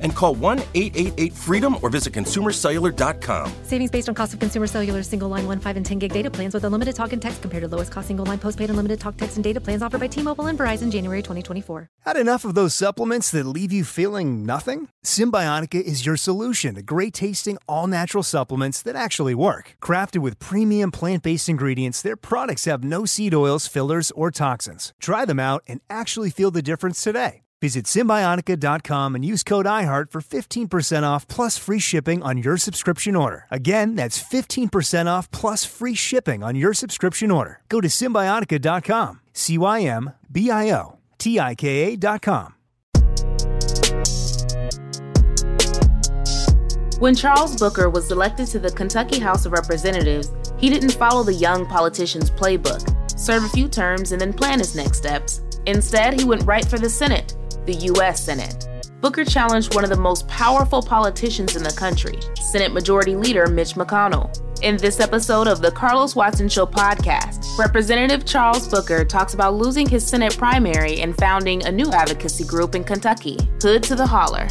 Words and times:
And 0.00 0.14
call 0.14 0.34
1 0.34 0.58
888 0.74 1.32
freedom 1.32 1.76
or 1.82 1.90
visit 1.90 2.12
consumercellular.com. 2.12 3.52
Savings 3.62 3.90
based 3.90 4.08
on 4.08 4.14
cost 4.14 4.34
of 4.34 4.40
consumer 4.40 4.66
cellular 4.66 5.02
single 5.02 5.28
line 5.28 5.46
1, 5.46 5.60
5, 5.60 5.76
and 5.76 5.86
10 5.86 5.98
gig 5.98 6.12
data 6.12 6.30
plans 6.30 6.54
with 6.54 6.64
unlimited 6.64 6.94
talk 6.96 7.12
and 7.12 7.22
text 7.22 7.42
compared 7.42 7.62
to 7.62 7.68
lowest 7.68 7.92
cost 7.92 8.08
single 8.08 8.26
line 8.26 8.38
postpaid 8.38 8.70
unlimited 8.70 9.00
talk, 9.00 9.16
text, 9.16 9.36
and 9.36 9.44
data 9.44 9.60
plans 9.60 9.82
offered 9.82 10.00
by 10.00 10.06
T 10.06 10.22
Mobile 10.22 10.46
and 10.46 10.58
Verizon 10.58 10.90
January 10.90 11.22
2024. 11.22 11.88
Had 12.00 12.16
enough 12.16 12.44
of 12.44 12.54
those 12.54 12.74
supplements 12.74 13.30
that 13.30 13.46
leave 13.46 13.72
you 13.72 13.84
feeling 13.84 14.44
nothing? 14.44 14.88
Cymbiotika 15.04 15.80
is 15.80 16.04
your 16.04 16.16
solution 16.16 16.74
to 16.74 16.82
great 16.82 17.14
tasting, 17.14 17.58
all 17.68 17.86
natural 17.86 18.22
supplements 18.22 18.82
that 18.82 18.96
actually 18.96 19.34
work. 19.34 19.76
Crafted 19.82 20.18
with 20.18 20.38
premium 20.38 20.90
plant 20.90 21.22
based 21.22 21.48
ingredients, 21.48 22.02
their 22.02 22.16
products 22.16 22.64
have 22.64 22.84
no 22.84 23.04
seed 23.06 23.34
oils, 23.34 23.66
fillers, 23.66 24.10
or 24.12 24.30
toxins. 24.30 24.92
Try 25.00 25.24
them 25.24 25.40
out 25.40 25.62
and 25.66 25.80
actually 25.88 26.30
feel 26.30 26.50
the 26.50 26.62
difference 26.62 27.02
today. 27.02 27.45
Visit 27.62 27.86
Cymbiotika.com 27.86 29.14
and 29.14 29.24
use 29.24 29.42
code 29.42 29.64
IHEART 29.64 30.10
for 30.10 30.20
15% 30.20 31.04
off 31.04 31.26
plus 31.26 31.56
free 31.56 31.78
shipping 31.78 32.22
on 32.22 32.36
your 32.36 32.58
subscription 32.58 33.16
order. 33.16 33.46
Again, 33.50 33.94
that's 33.94 34.22
15% 34.22 35.06
off 35.06 35.30
plus 35.30 35.64
free 35.64 35.94
shipping 35.94 36.42
on 36.42 36.54
your 36.54 36.74
subscription 36.74 37.30
order. 37.30 37.60
Go 37.70 37.80
to 37.80 37.88
Cymbiotika.com, 37.88 39.20
C 39.32 39.56
Y 39.56 39.80
M 39.82 40.12
B 40.30 40.50
I 40.50 40.70
O 40.70 40.98
T 41.16 41.40
I 41.40 41.54
K 41.54 41.94
A.com. 41.94 42.52
When 46.98 47.14
Charles 47.14 47.56
Booker 47.56 47.88
was 47.88 48.10
elected 48.10 48.48
to 48.48 48.58
the 48.58 48.70
Kentucky 48.70 49.18
House 49.18 49.46
of 49.46 49.52
Representatives, 49.52 50.30
he 50.58 50.68
didn't 50.68 50.92
follow 50.92 51.22
the 51.22 51.34
young 51.34 51.66
politician's 51.66 52.30
playbook, 52.30 53.18
serve 53.18 53.44
a 53.44 53.48
few 53.48 53.68
terms, 53.68 54.12
and 54.12 54.20
then 54.20 54.32
plan 54.32 54.58
his 54.58 54.74
next 54.74 54.98
steps. 54.98 55.40
Instead, 55.66 56.18
he 56.18 56.24
went 56.24 56.44
right 56.44 56.64
for 56.64 56.78
the 56.78 56.88
Senate 56.88 57.35
the 57.66 57.74
U.S. 57.74 58.24
Senate. 58.24 58.68
Booker 59.00 59.24
challenged 59.24 59.74
one 59.74 59.84
of 59.84 59.90
the 59.90 59.96
most 59.96 60.26
powerful 60.26 60.80
politicians 60.80 61.54
in 61.54 61.62
the 61.62 61.70
country, 61.70 62.18
Senate 62.50 62.72
Majority 62.72 63.14
Leader 63.14 63.46
Mitch 63.46 63.74
McConnell. 63.74 64.30
In 64.62 64.76
this 64.78 65.00
episode 65.00 65.48
of 65.48 65.60
the 65.60 65.70
Carlos 65.70 66.16
Watson 66.16 66.48
Show 66.48 66.64
podcast, 66.66 67.58
Representative 67.58 68.24
Charles 68.24 68.66
Booker 68.68 69.04
talks 69.04 69.34
about 69.34 69.54
losing 69.54 69.86
his 69.86 70.06
Senate 70.06 70.36
primary 70.36 71.00
and 71.02 71.16
founding 71.18 71.64
a 71.66 71.72
new 71.72 71.90
advocacy 71.92 72.44
group 72.44 72.74
in 72.74 72.84
Kentucky, 72.84 73.36
Hood 73.60 73.82
to 73.82 73.94
the 73.94 74.06
Holler. 74.06 74.48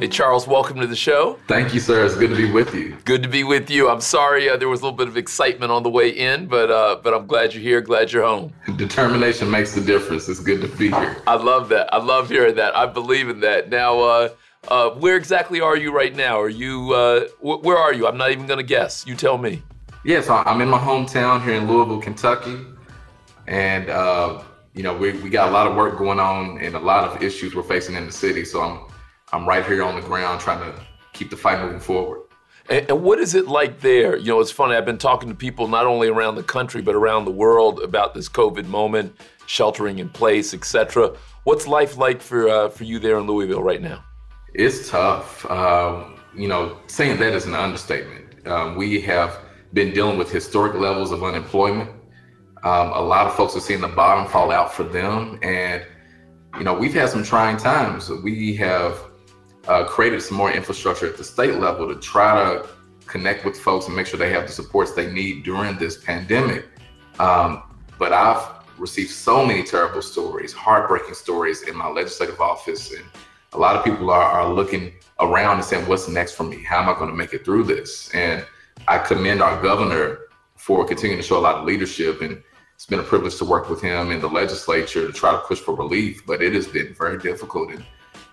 Hey, 0.00 0.08
Charles, 0.08 0.46
welcome 0.46 0.80
to 0.80 0.86
the 0.86 0.96
show. 0.96 1.38
Thank 1.46 1.74
you, 1.74 1.78
sir. 1.78 2.06
It's 2.06 2.16
good 2.16 2.30
to 2.30 2.36
be 2.36 2.50
with 2.50 2.74
you. 2.74 2.96
Good 3.04 3.22
to 3.22 3.28
be 3.28 3.44
with 3.44 3.68
you. 3.68 3.90
I'm 3.90 4.00
sorry 4.00 4.48
uh, 4.48 4.56
there 4.56 4.70
was 4.70 4.80
a 4.80 4.84
little 4.84 4.96
bit 4.96 5.08
of 5.08 5.18
excitement 5.18 5.70
on 5.70 5.82
the 5.82 5.90
way 5.90 6.08
in, 6.08 6.46
but 6.46 6.70
uh, 6.70 6.98
but 7.02 7.12
I'm 7.12 7.26
glad 7.26 7.52
you're 7.52 7.62
here. 7.62 7.82
Glad 7.82 8.10
you're 8.10 8.24
home. 8.24 8.50
Determination 8.76 9.50
makes 9.50 9.74
the 9.74 9.82
difference. 9.82 10.26
It's 10.26 10.40
good 10.40 10.62
to 10.62 10.68
be 10.68 10.88
here. 10.88 11.18
I 11.26 11.34
love 11.34 11.68
that. 11.68 11.92
I 11.92 11.98
love 11.98 12.30
hearing 12.30 12.54
that. 12.54 12.74
I 12.74 12.86
believe 12.86 13.28
in 13.28 13.40
that. 13.40 13.68
Now, 13.68 14.00
uh, 14.00 14.28
uh 14.68 14.90
where 14.92 15.18
exactly 15.18 15.60
are 15.60 15.76
you 15.76 15.92
right 15.92 16.16
now? 16.16 16.40
Are 16.40 16.48
you 16.48 16.94
uh, 16.94 17.26
wh- 17.40 17.62
where 17.62 17.76
are 17.76 17.92
you? 17.92 18.06
I'm 18.06 18.16
not 18.16 18.30
even 18.30 18.46
going 18.46 18.56
to 18.56 18.64
guess. 18.64 19.06
You 19.06 19.14
tell 19.14 19.36
me. 19.36 19.62
Yes, 20.02 20.02
yeah, 20.04 20.20
so 20.22 20.50
I'm 20.50 20.62
in 20.62 20.70
my 20.70 20.78
hometown 20.78 21.44
here 21.44 21.56
in 21.56 21.68
Louisville, 21.68 22.00
Kentucky, 22.00 22.56
and 23.46 23.90
uh, 23.90 24.42
you 24.72 24.82
know 24.82 24.96
we 24.96 25.12
we 25.18 25.28
got 25.28 25.50
a 25.50 25.52
lot 25.52 25.66
of 25.66 25.76
work 25.76 25.98
going 25.98 26.20
on 26.20 26.56
and 26.56 26.74
a 26.74 26.80
lot 26.80 27.04
of 27.04 27.22
issues 27.22 27.54
we're 27.54 27.62
facing 27.62 27.96
in 27.96 28.06
the 28.06 28.12
city. 28.12 28.46
So 28.46 28.62
I'm 28.62 28.89
I'm 29.32 29.48
right 29.48 29.64
here 29.64 29.82
on 29.82 29.94
the 29.94 30.06
ground 30.06 30.40
trying 30.40 30.60
to 30.60 30.80
keep 31.12 31.30
the 31.30 31.36
fight 31.36 31.60
moving 31.60 31.80
forward. 31.80 32.22
And, 32.68 32.88
and, 32.90 33.02
what 33.02 33.18
is 33.18 33.34
it 33.34 33.48
like 33.48 33.80
there? 33.80 34.16
You 34.16 34.26
know, 34.26 34.40
it's 34.40 34.50
funny. 34.50 34.76
I've 34.76 34.84
been 34.84 34.98
talking 34.98 35.28
to 35.28 35.34
people 35.34 35.68
not 35.68 35.86
only 35.86 36.08
around 36.08 36.36
the 36.36 36.42
country 36.42 36.82
but 36.82 36.94
around 36.94 37.24
the 37.24 37.30
world 37.30 37.80
about 37.80 38.14
this 38.14 38.28
COVID 38.28 38.66
moment, 38.66 39.16
sheltering 39.46 39.98
in 39.98 40.08
place, 40.08 40.54
etc. 40.54 41.14
What's 41.44 41.66
life 41.66 41.96
like 41.96 42.20
for 42.20 42.48
uh, 42.48 42.68
for 42.68 42.84
you 42.84 42.98
there 42.98 43.18
in 43.18 43.26
Louisville 43.26 43.62
right 43.62 43.82
now? 43.82 44.04
It's 44.54 44.88
tough. 44.88 45.46
Uh, 45.46 46.04
you 46.34 46.48
know, 46.48 46.78
saying 46.86 47.18
that 47.18 47.32
is 47.32 47.46
an 47.46 47.54
understatement. 47.54 48.46
Um, 48.46 48.76
we 48.76 49.00
have 49.02 49.38
been 49.72 49.92
dealing 49.92 50.18
with 50.18 50.30
historic 50.30 50.74
levels 50.74 51.12
of 51.12 51.22
unemployment. 51.22 51.90
Um, 52.62 52.92
a 52.92 53.00
lot 53.00 53.26
of 53.26 53.34
folks 53.34 53.56
are 53.56 53.60
seeing 53.60 53.80
the 53.80 53.88
bottom 53.88 54.30
fall 54.30 54.50
out 54.50 54.72
for 54.72 54.84
them, 54.84 55.38
and 55.42 55.84
you 56.56 56.64
know, 56.64 56.74
we've 56.74 56.94
had 56.94 57.08
some 57.08 57.22
trying 57.22 57.56
times. 57.56 58.10
We 58.10 58.54
have 58.56 59.09
uh, 59.68 59.84
created 59.84 60.22
some 60.22 60.36
more 60.36 60.50
infrastructure 60.50 61.06
at 61.06 61.16
the 61.16 61.24
state 61.24 61.54
level 61.54 61.92
to 61.92 62.00
try 62.00 62.54
to 62.54 62.68
connect 63.06 63.44
with 63.44 63.58
folks 63.58 63.86
and 63.86 63.96
make 63.96 64.06
sure 64.06 64.18
they 64.18 64.30
have 64.30 64.46
the 64.46 64.52
supports 64.52 64.92
they 64.92 65.10
need 65.12 65.42
during 65.42 65.76
this 65.76 66.02
pandemic. 66.02 66.66
Um, 67.18 67.62
but 67.98 68.12
I've 68.12 68.48
received 68.78 69.10
so 69.10 69.44
many 69.44 69.62
terrible 69.62 70.00
stories, 70.00 70.52
heartbreaking 70.52 71.14
stories 71.14 71.62
in 71.62 71.76
my 71.76 71.88
legislative 71.88 72.40
office. 72.40 72.92
And 72.92 73.04
a 73.52 73.58
lot 73.58 73.76
of 73.76 73.84
people 73.84 74.10
are, 74.10 74.22
are 74.22 74.52
looking 74.52 74.92
around 75.18 75.56
and 75.56 75.64
saying, 75.64 75.86
what's 75.86 76.08
next 76.08 76.32
for 76.32 76.44
me? 76.44 76.62
How 76.62 76.80
am 76.80 76.88
I 76.88 76.94
going 76.94 77.10
to 77.10 77.16
make 77.16 77.34
it 77.34 77.44
through 77.44 77.64
this? 77.64 78.10
And 78.14 78.46
I 78.88 78.98
commend 78.98 79.42
our 79.42 79.60
governor 79.60 80.20
for 80.56 80.86
continuing 80.86 81.20
to 81.20 81.26
show 81.26 81.38
a 81.38 81.40
lot 81.40 81.56
of 81.56 81.64
leadership. 81.64 82.22
And 82.22 82.42
it's 82.74 82.86
been 82.86 83.00
a 83.00 83.02
privilege 83.02 83.36
to 83.36 83.44
work 83.44 83.68
with 83.68 83.82
him 83.82 84.10
in 84.10 84.20
the 84.20 84.28
legislature 84.28 85.06
to 85.06 85.12
try 85.12 85.32
to 85.32 85.38
push 85.38 85.58
for 85.58 85.74
relief, 85.74 86.24
but 86.26 86.40
it 86.40 86.54
has 86.54 86.66
been 86.66 86.94
very 86.94 87.18
difficult. 87.18 87.70
And 87.72 87.84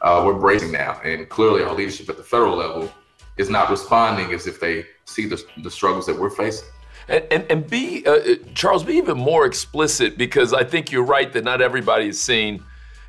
uh, 0.01 0.23
we're 0.25 0.33
bracing 0.33 0.71
now. 0.71 0.99
And 1.03 1.27
clearly, 1.29 1.63
our 1.63 1.73
leadership 1.73 2.09
at 2.09 2.17
the 2.17 2.23
federal 2.23 2.55
level 2.55 2.91
is 3.37 3.49
not 3.49 3.69
responding 3.69 4.33
as 4.33 4.47
if 4.47 4.59
they 4.59 4.85
see 5.05 5.25
the, 5.25 5.43
the 5.63 5.71
struggles 5.71 6.05
that 6.07 6.17
we're 6.17 6.29
facing. 6.29 6.67
And, 7.07 7.23
and, 7.31 7.45
and 7.49 7.69
be, 7.69 8.05
uh, 8.05 8.11
uh, 8.11 8.35
Charles, 8.53 8.83
be 8.83 8.93
even 8.95 9.17
more 9.17 9.45
explicit 9.45 10.17
because 10.17 10.53
I 10.53 10.63
think 10.63 10.91
you're 10.91 11.05
right 11.05 11.31
that 11.33 11.43
not 11.43 11.61
everybody 11.61 12.09
is 12.09 12.19
seeing 12.19 12.63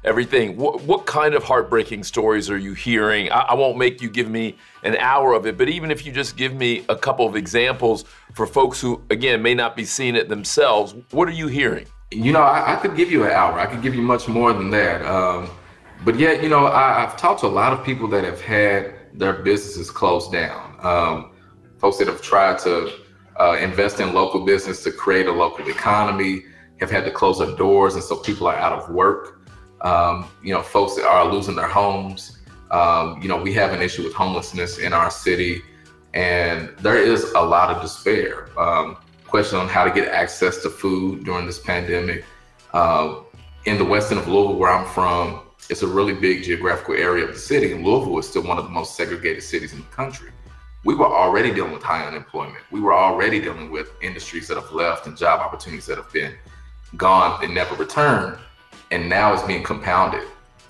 everything. 0.04 0.56
What, 0.56 0.82
what 0.82 1.06
kind 1.06 1.34
of 1.34 1.43
heartbreaking 1.43 2.04
stories 2.04 2.48
are 2.48 2.56
you 2.56 2.75
hearing? 2.75 3.31
I, 3.32 3.41
I, 3.41 3.54
won't 3.54 3.77
make 3.77 4.00
you 4.00 4.09
give 4.09 4.28
me 4.28 4.56
an 4.84 4.97
hour 4.97 5.32
of 5.32 5.47
it, 5.47 5.59
but 5.59 5.69
even 5.69 5.91
if 5.91 6.06
you 6.06 6.12
just 6.12 6.37
give 6.37 6.54
me 6.54 6.84
a 6.88 6.94
couple 6.94 7.27
of 7.27 7.34
examples 7.34 8.04
for 8.34 8.47
folks 8.47 8.81
who, 8.81 9.03
again, 9.10 9.43
may 9.43 9.54
not 9.54 9.75
be 9.75 9.84
seeing 9.84 10.15
it 10.15 10.28
themselves, 10.28 10.94
what 11.10 11.27
are 11.27 11.32
you 11.32 11.48
hearing? 11.48 11.87
You 12.12 12.32
know, 12.32 12.41
I, 12.41 12.75
I 12.75 12.77
could 12.77 12.97
give 12.97 13.10
you 13.10 13.25
an 13.25 13.32
hour. 13.32 13.59
I 13.59 13.66
could 13.66 13.82
give 13.82 13.94
you 13.94 14.03
much 14.03 14.28
more 14.28 14.53
than 14.53 14.71
that. 14.71 15.04
Um, 15.04 15.50
but 16.04 16.19
yet, 16.19 16.42
you 16.42 16.48
know, 16.48 16.66
I, 16.66 17.00
have 17.00 17.16
talked 17.16 17.41
to 17.41 17.47
a 17.47 17.48
lot 17.48 17.72
of 17.72 17.84
people 17.84 18.09
that 18.09 18.25
have 18.25 18.41
had 18.41 18.94
their 19.14 19.34
businesses 19.34 19.91
closed 19.91 20.32
down. 20.32 20.76
Um, 20.81 21.32
folks 21.78 21.98
that 21.98 22.09
have 22.09 22.22
tried 22.22 22.59
to 22.60 22.92
uh, 23.41 23.56
invest 23.60 24.00
in 24.00 24.12
local 24.12 24.44
business 24.44 24.82
to 24.84 24.92
create 24.92 25.26
a 25.26 25.32
local 25.32 25.68
economy 25.68 26.45
have 26.80 26.91
had 26.91 27.04
to 27.04 27.10
close 27.10 27.39
their 27.39 27.54
doors, 27.56 27.95
and 27.95 28.04
so 28.04 28.16
people 28.16 28.47
are 28.47 28.56
out 28.56 28.72
of 28.72 28.91
work. 28.91 29.41
Um, 29.80 30.28
you 30.42 30.53
know, 30.53 30.62
folks 30.62 30.97
that 30.97 31.06
are 31.06 31.33
losing 31.33 31.54
their 31.54 31.68
homes. 31.68 32.39
Um, 32.71 33.21
you 33.22 33.28
know, 33.28 33.41
we 33.41 33.53
have 33.54 33.72
an 33.72 33.80
issue 33.80 34.04
with 34.04 34.12
homelessness 34.12 34.78
in 34.78 34.92
our 34.92 35.10
city, 35.10 35.62
and 36.15 36.71
there 36.78 36.97
is 36.97 37.33
a 37.33 37.41
lot 37.41 37.71
of 37.74 37.83
despair. 37.83 38.48
Um, 38.59 38.98
question 39.27 39.59
on 39.59 39.68
how 39.68 39.84
to 39.84 39.91
get 39.91 40.09
access 40.09 40.62
to 40.62 40.71
food 40.71 41.24
during 41.24 41.47
this 41.47 41.59
pandemic. 41.59 42.24
Uh, 42.72 43.21
in 43.65 43.78
the 43.78 43.84
western 43.84 44.18
of 44.18 44.28
Louisville, 44.28 44.56
where 44.56 44.71
I'm 44.71 44.86
from, 44.86 45.41
it's 45.68 45.82
a 45.82 45.86
really 45.86 46.15
big 46.15 46.42
geographical 46.42 46.94
area 46.94 47.24
of 47.24 47.32
the 47.32 47.38
city, 47.38 47.72
and 47.72 47.84
Louisville 47.84 48.18
is 48.18 48.28
still 48.28 48.42
one 48.42 48.59
of 48.59 48.65
the 48.65 48.70
most 48.70 48.97
segregated 48.97 49.42
cities 49.42 49.72
in 49.72 49.80
the 49.80 49.86
country. 49.86 50.30
We 50.84 50.94
were 50.94 51.06
already 51.06 51.53
dealing 51.53 51.72
with 51.72 51.82
high 51.82 52.06
unemployment. 52.06 52.65
We 52.70 52.80
were 52.80 52.94
already 52.94 53.41
dealing 53.41 53.70
with 53.70 53.91
industries 54.00 54.48
that 54.48 54.56
have 54.56 54.72
left 54.72 55.06
and 55.06 55.16
job 55.16 55.41
opportunities 55.41 55.86
that 55.86 55.98
have 55.98 56.10
been 56.12 56.34
gone 56.97 57.44
and 57.44 57.54
never 57.54 57.74
returned. 57.74 58.38
And 58.91 59.09
now 59.09 59.34
it's 59.34 59.42
being 59.42 59.62
compounded. 59.62 60.22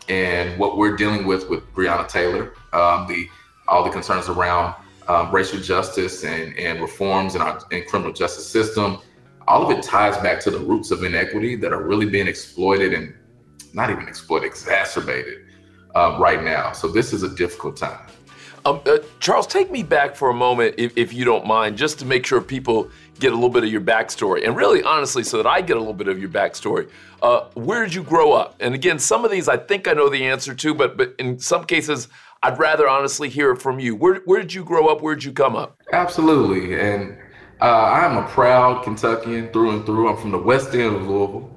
And 0.09 0.59
what 0.59 0.77
we're 0.77 0.97
dealing 0.97 1.27
with 1.27 1.49
with 1.49 1.73
Breonna 1.75 2.09
Taylor, 2.09 2.55
um, 2.73 3.07
the 3.07 3.29
all 3.69 3.85
the 3.85 3.91
concerns 3.91 4.29
around 4.29 4.75
um, 5.09 5.31
racial 5.31 5.61
justice 5.61 6.25
and, 6.25 6.57
and 6.59 6.81
reforms 6.81 7.35
in 7.35 7.43
our 7.43 7.61
in 7.71 7.85
criminal 7.85 8.13
justice 8.13 8.47
system, 8.47 8.99
all 9.47 9.63
of 9.63 9.77
it 9.77 9.83
ties 9.83 10.17
back 10.23 10.41
to 10.41 10.51
the 10.51 10.59
roots 10.59 10.91
of 10.91 11.05
inequity 11.05 11.55
that 11.57 11.73
are 11.73 11.83
really 11.83 12.07
being 12.07 12.27
exploited 12.27 12.95
and 12.95 13.15
not 13.75 13.91
even 13.91 14.09
exploited, 14.09 14.47
exacerbated 14.47 15.45
uh, 15.95 16.17
right 16.21 16.43
now. 16.43 16.73
So 16.73 16.89
this 16.89 17.13
is 17.13 17.23
a 17.23 17.35
difficult 17.35 17.77
time. 17.77 18.07
Um, 18.65 18.81
uh, 18.87 18.99
Charles, 19.21 19.47
take 19.47 19.71
me 19.71 19.83
back 19.83 20.17
for 20.17 20.31
a 20.31 20.35
moment, 20.35 20.75
if, 20.79 20.93
if, 20.97 21.13
you 21.13 21.25
don't 21.25 21.47
mind, 21.47 21.79
just 21.79 21.99
to 22.01 22.05
make 22.05 22.27
sure 22.27 22.41
people 22.41 22.91
get 23.19 23.33
a 23.33 23.35
little 23.35 23.49
bit 23.49 23.65
of 23.65 23.71
your 23.71 23.81
backstory. 23.81 24.45
And 24.45 24.57
really, 24.57 24.83
honestly, 24.83 25.23
so 25.23 25.37
that 25.37 25.47
I 25.47 25.61
get 25.61 25.77
a 25.77 25.81
little 25.81 25.95
bit 25.95 26.09
of 26.09 26.19
your 26.19 26.29
backstory. 26.29 26.91
Uh, 27.23 27.47
where 27.55 27.85
did 27.85 27.95
you 27.95 28.03
grow 28.03 28.33
up? 28.33 28.57
And 28.61 28.75
again, 28.75 28.99
some 28.99 29.25
of 29.25 29.31
these 29.31 29.49
I 29.49 29.57
think 29.57 29.89
I 29.89 29.93
know 29.93 30.09
the 30.09 30.25
answer 30.25 30.55
to, 30.55 30.75
but 30.75 30.97
but 30.97 31.15
in 31.19 31.39
some 31.39 31.65
cases, 31.65 32.09
I'd 32.43 32.59
rather 32.59 32.89
honestly 32.89 33.29
hear 33.29 33.53
it 33.53 33.63
from 33.63 33.81
you. 33.81 33.97
Where, 33.97 34.17
where 34.25 34.41
did 34.41 34.55
you 34.55 34.65
grow 34.65 34.89
up? 34.89 35.03
Where 35.03 35.15
did 35.15 35.25
you 35.25 35.33
come 35.33 35.57
up? 35.57 35.81
Absolutely. 35.93 36.79
And 36.79 37.17
uh, 37.61 37.65
I'm 37.65 38.19
a 38.19 38.29
proud 38.29 38.85
Kentuckian 38.85 39.53
through 39.53 39.71
and 39.71 39.87
through. 39.87 40.09
I'm 40.09 40.17
from 40.17 40.31
the 40.31 40.39
west 40.39 40.75
end 40.75 40.97
of 40.97 41.09
Louisville. 41.09 41.51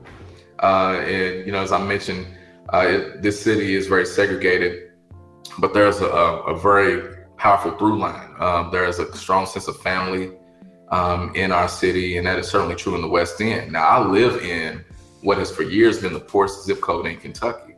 Uh, 0.61 1.01
and, 1.05 1.45
you 1.45 1.51
know, 1.51 1.61
as 1.61 1.71
I 1.71 1.83
mentioned, 1.83 2.27
uh, 2.73 2.85
it, 2.87 3.21
this 3.21 3.41
city 3.41 3.75
is 3.75 3.87
very 3.87 4.05
segregated, 4.05 4.91
but 5.59 5.73
there's 5.73 6.01
a, 6.01 6.07
a 6.07 6.57
very 6.59 7.15
powerful 7.37 7.71
through 7.71 7.97
line. 7.97 8.35
Um, 8.39 8.69
there 8.71 8.85
is 8.85 8.99
a 8.99 9.11
strong 9.15 9.45
sense 9.45 9.67
of 9.67 9.77
family 9.81 10.31
um, 10.89 11.33
in 11.35 11.51
our 11.51 11.67
city, 11.67 12.17
and 12.17 12.27
that 12.27 12.37
is 12.37 12.47
certainly 12.47 12.75
true 12.75 12.95
in 12.95 13.01
the 13.01 13.07
West 13.07 13.41
End. 13.41 13.71
Now, 13.71 13.87
I 13.87 14.05
live 14.05 14.41
in 14.43 14.83
what 15.21 15.37
has 15.37 15.51
for 15.51 15.63
years 15.63 15.99
been 15.99 16.13
the 16.13 16.19
poorest 16.19 16.65
zip 16.65 16.81
code 16.81 17.05
in 17.05 17.17
Kentucky. 17.17 17.75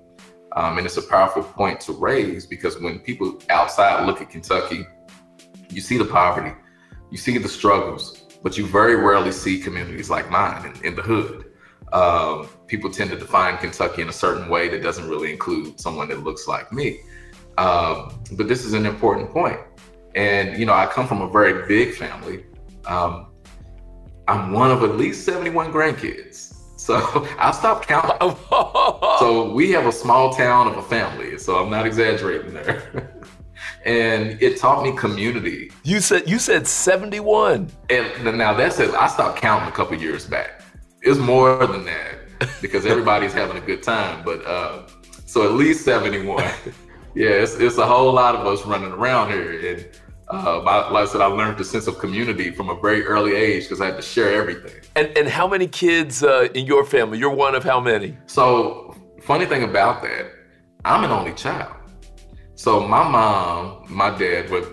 Um, 0.56 0.78
and 0.78 0.86
it's 0.86 0.98
a 0.98 1.02
powerful 1.02 1.44
point 1.44 1.80
to 1.82 1.94
raise 1.94 2.46
because 2.46 2.80
when 2.80 3.00
people 3.00 3.40
outside 3.50 4.06
look 4.06 4.22
at 4.22 4.30
Kentucky, 4.30 4.86
you 5.70 5.82
see 5.82 5.98
the 5.98 6.06
poverty, 6.06 6.56
you 7.10 7.18
see 7.18 7.38
the 7.38 7.50
struggles, 7.50 8.24
but 8.44 8.58
you 8.58 8.68
very 8.68 8.96
rarely 8.96 9.32
see 9.32 9.60
communities 9.60 10.10
like 10.10 10.30
mine 10.30 10.66
in, 10.66 10.86
in 10.86 10.96
the 10.96 11.02
hood. 11.02 11.46
Um, 11.94 12.50
people 12.68 12.90
tend 12.90 13.12
to 13.12 13.18
define 13.18 13.58
Kentucky 13.58 14.02
in 14.02 14.10
a 14.10 14.14
certain 14.14 14.50
way 14.50 14.68
that 14.68 14.82
doesn't 14.82 15.08
really 15.08 15.32
include 15.32 15.80
someone 15.80 16.10
that 16.10 16.24
looks 16.24 16.48
like 16.48 16.74
me. 16.74 17.00
Um, 17.60 18.20
but 18.32 18.48
this 18.48 18.66
is 18.66 18.74
an 18.74 18.88
important 18.88 19.30
point. 19.30 19.60
And, 20.16 20.58
you 20.58 20.66
know, 20.66 20.74
I 20.74 20.88
come 20.88 21.08
from 21.08 21.22
a 21.22 21.30
very 21.30 21.68
big 21.68 21.94
family. 21.94 22.46
Um, 22.86 23.28
I'm 24.28 24.54
one 24.54 24.72
of 24.72 24.84
at 24.84 24.98
least 24.98 25.24
71 25.24 25.72
grandkids. 25.72 26.54
So 26.78 26.96
I 27.40 27.52
stopped 27.52 27.88
counting. 27.88 28.36
so 29.20 29.54
we 29.54 29.72
have 29.72 29.86
a 29.86 29.92
small 29.92 30.34
town 30.34 30.68
of 30.68 30.78
a 30.78 30.82
family. 30.82 31.38
So 31.38 31.64
I'm 31.64 31.70
not 31.70 31.86
exaggerating 31.86 32.54
there. 32.54 33.22
and 33.86 34.42
it 34.42 34.58
taught 34.58 34.84
me 34.84 34.94
community. 34.94 35.72
You 35.84 36.00
said 36.00 36.28
you 36.28 36.40
said 36.40 36.68
71. 36.68 37.70
And 37.90 38.38
now 38.38 38.54
that 38.54 38.74
says 38.74 38.94
I 38.96 39.08
stopped 39.08 39.40
counting 39.40 39.70
a 39.70 39.72
couple 39.72 39.96
years 39.98 40.26
back. 40.26 40.63
It's 41.04 41.20
more 41.20 41.68
than 41.68 41.84
that 41.84 42.16
because 42.62 42.86
everybody's 42.86 43.34
having 43.34 43.58
a 43.58 43.66
good 43.66 43.84
time. 43.84 44.24
But 44.24 44.46
uh, 44.46 44.84
so 45.26 45.44
at 45.44 45.52
least 45.52 45.84
71. 45.84 46.38
yeah, 47.16 47.28
it's, 47.28 47.56
it's 47.56 47.78
a 47.78 47.86
whole 47.86 48.14
lot 48.14 48.36
of 48.36 48.48
us 48.48 48.66
running 48.66 48.94
around 48.94 49.30
here. 49.30 49.76
And 49.76 49.90
uh, 50.32 50.62
like 50.64 50.92
I 50.94 51.06
said, 51.06 51.20
I 51.20 51.26
learned 51.26 51.58
the 51.58 51.66
sense 51.66 51.88
of 51.88 52.00
community 52.00 52.52
from 52.52 52.70
a 52.70 52.80
very 52.80 53.04
early 53.04 53.36
age 53.36 53.64
because 53.64 53.82
I 53.82 53.88
had 53.88 53.98
to 53.98 54.02
share 54.02 54.34
everything. 54.34 54.82
And, 54.96 55.10
and 55.18 55.28
how 55.28 55.46
many 55.46 55.68
kids 55.68 56.24
uh, 56.24 56.48
in 56.56 56.66
your 56.66 56.86
family? 56.86 57.20
You're 57.20 57.36
one 57.36 57.54
of 57.54 57.66
how 57.66 57.82
many? 57.82 58.18
So, 58.28 58.96
funny 59.22 59.46
thing 59.46 59.64
about 59.64 60.02
that, 60.04 60.32
I'm 60.86 61.04
an 61.04 61.12
only 61.12 61.34
child. 61.34 61.76
So 62.56 62.88
my 62.88 63.06
mom, 63.06 63.86
my 63.90 64.18
dad 64.18 64.50
were 64.50 64.66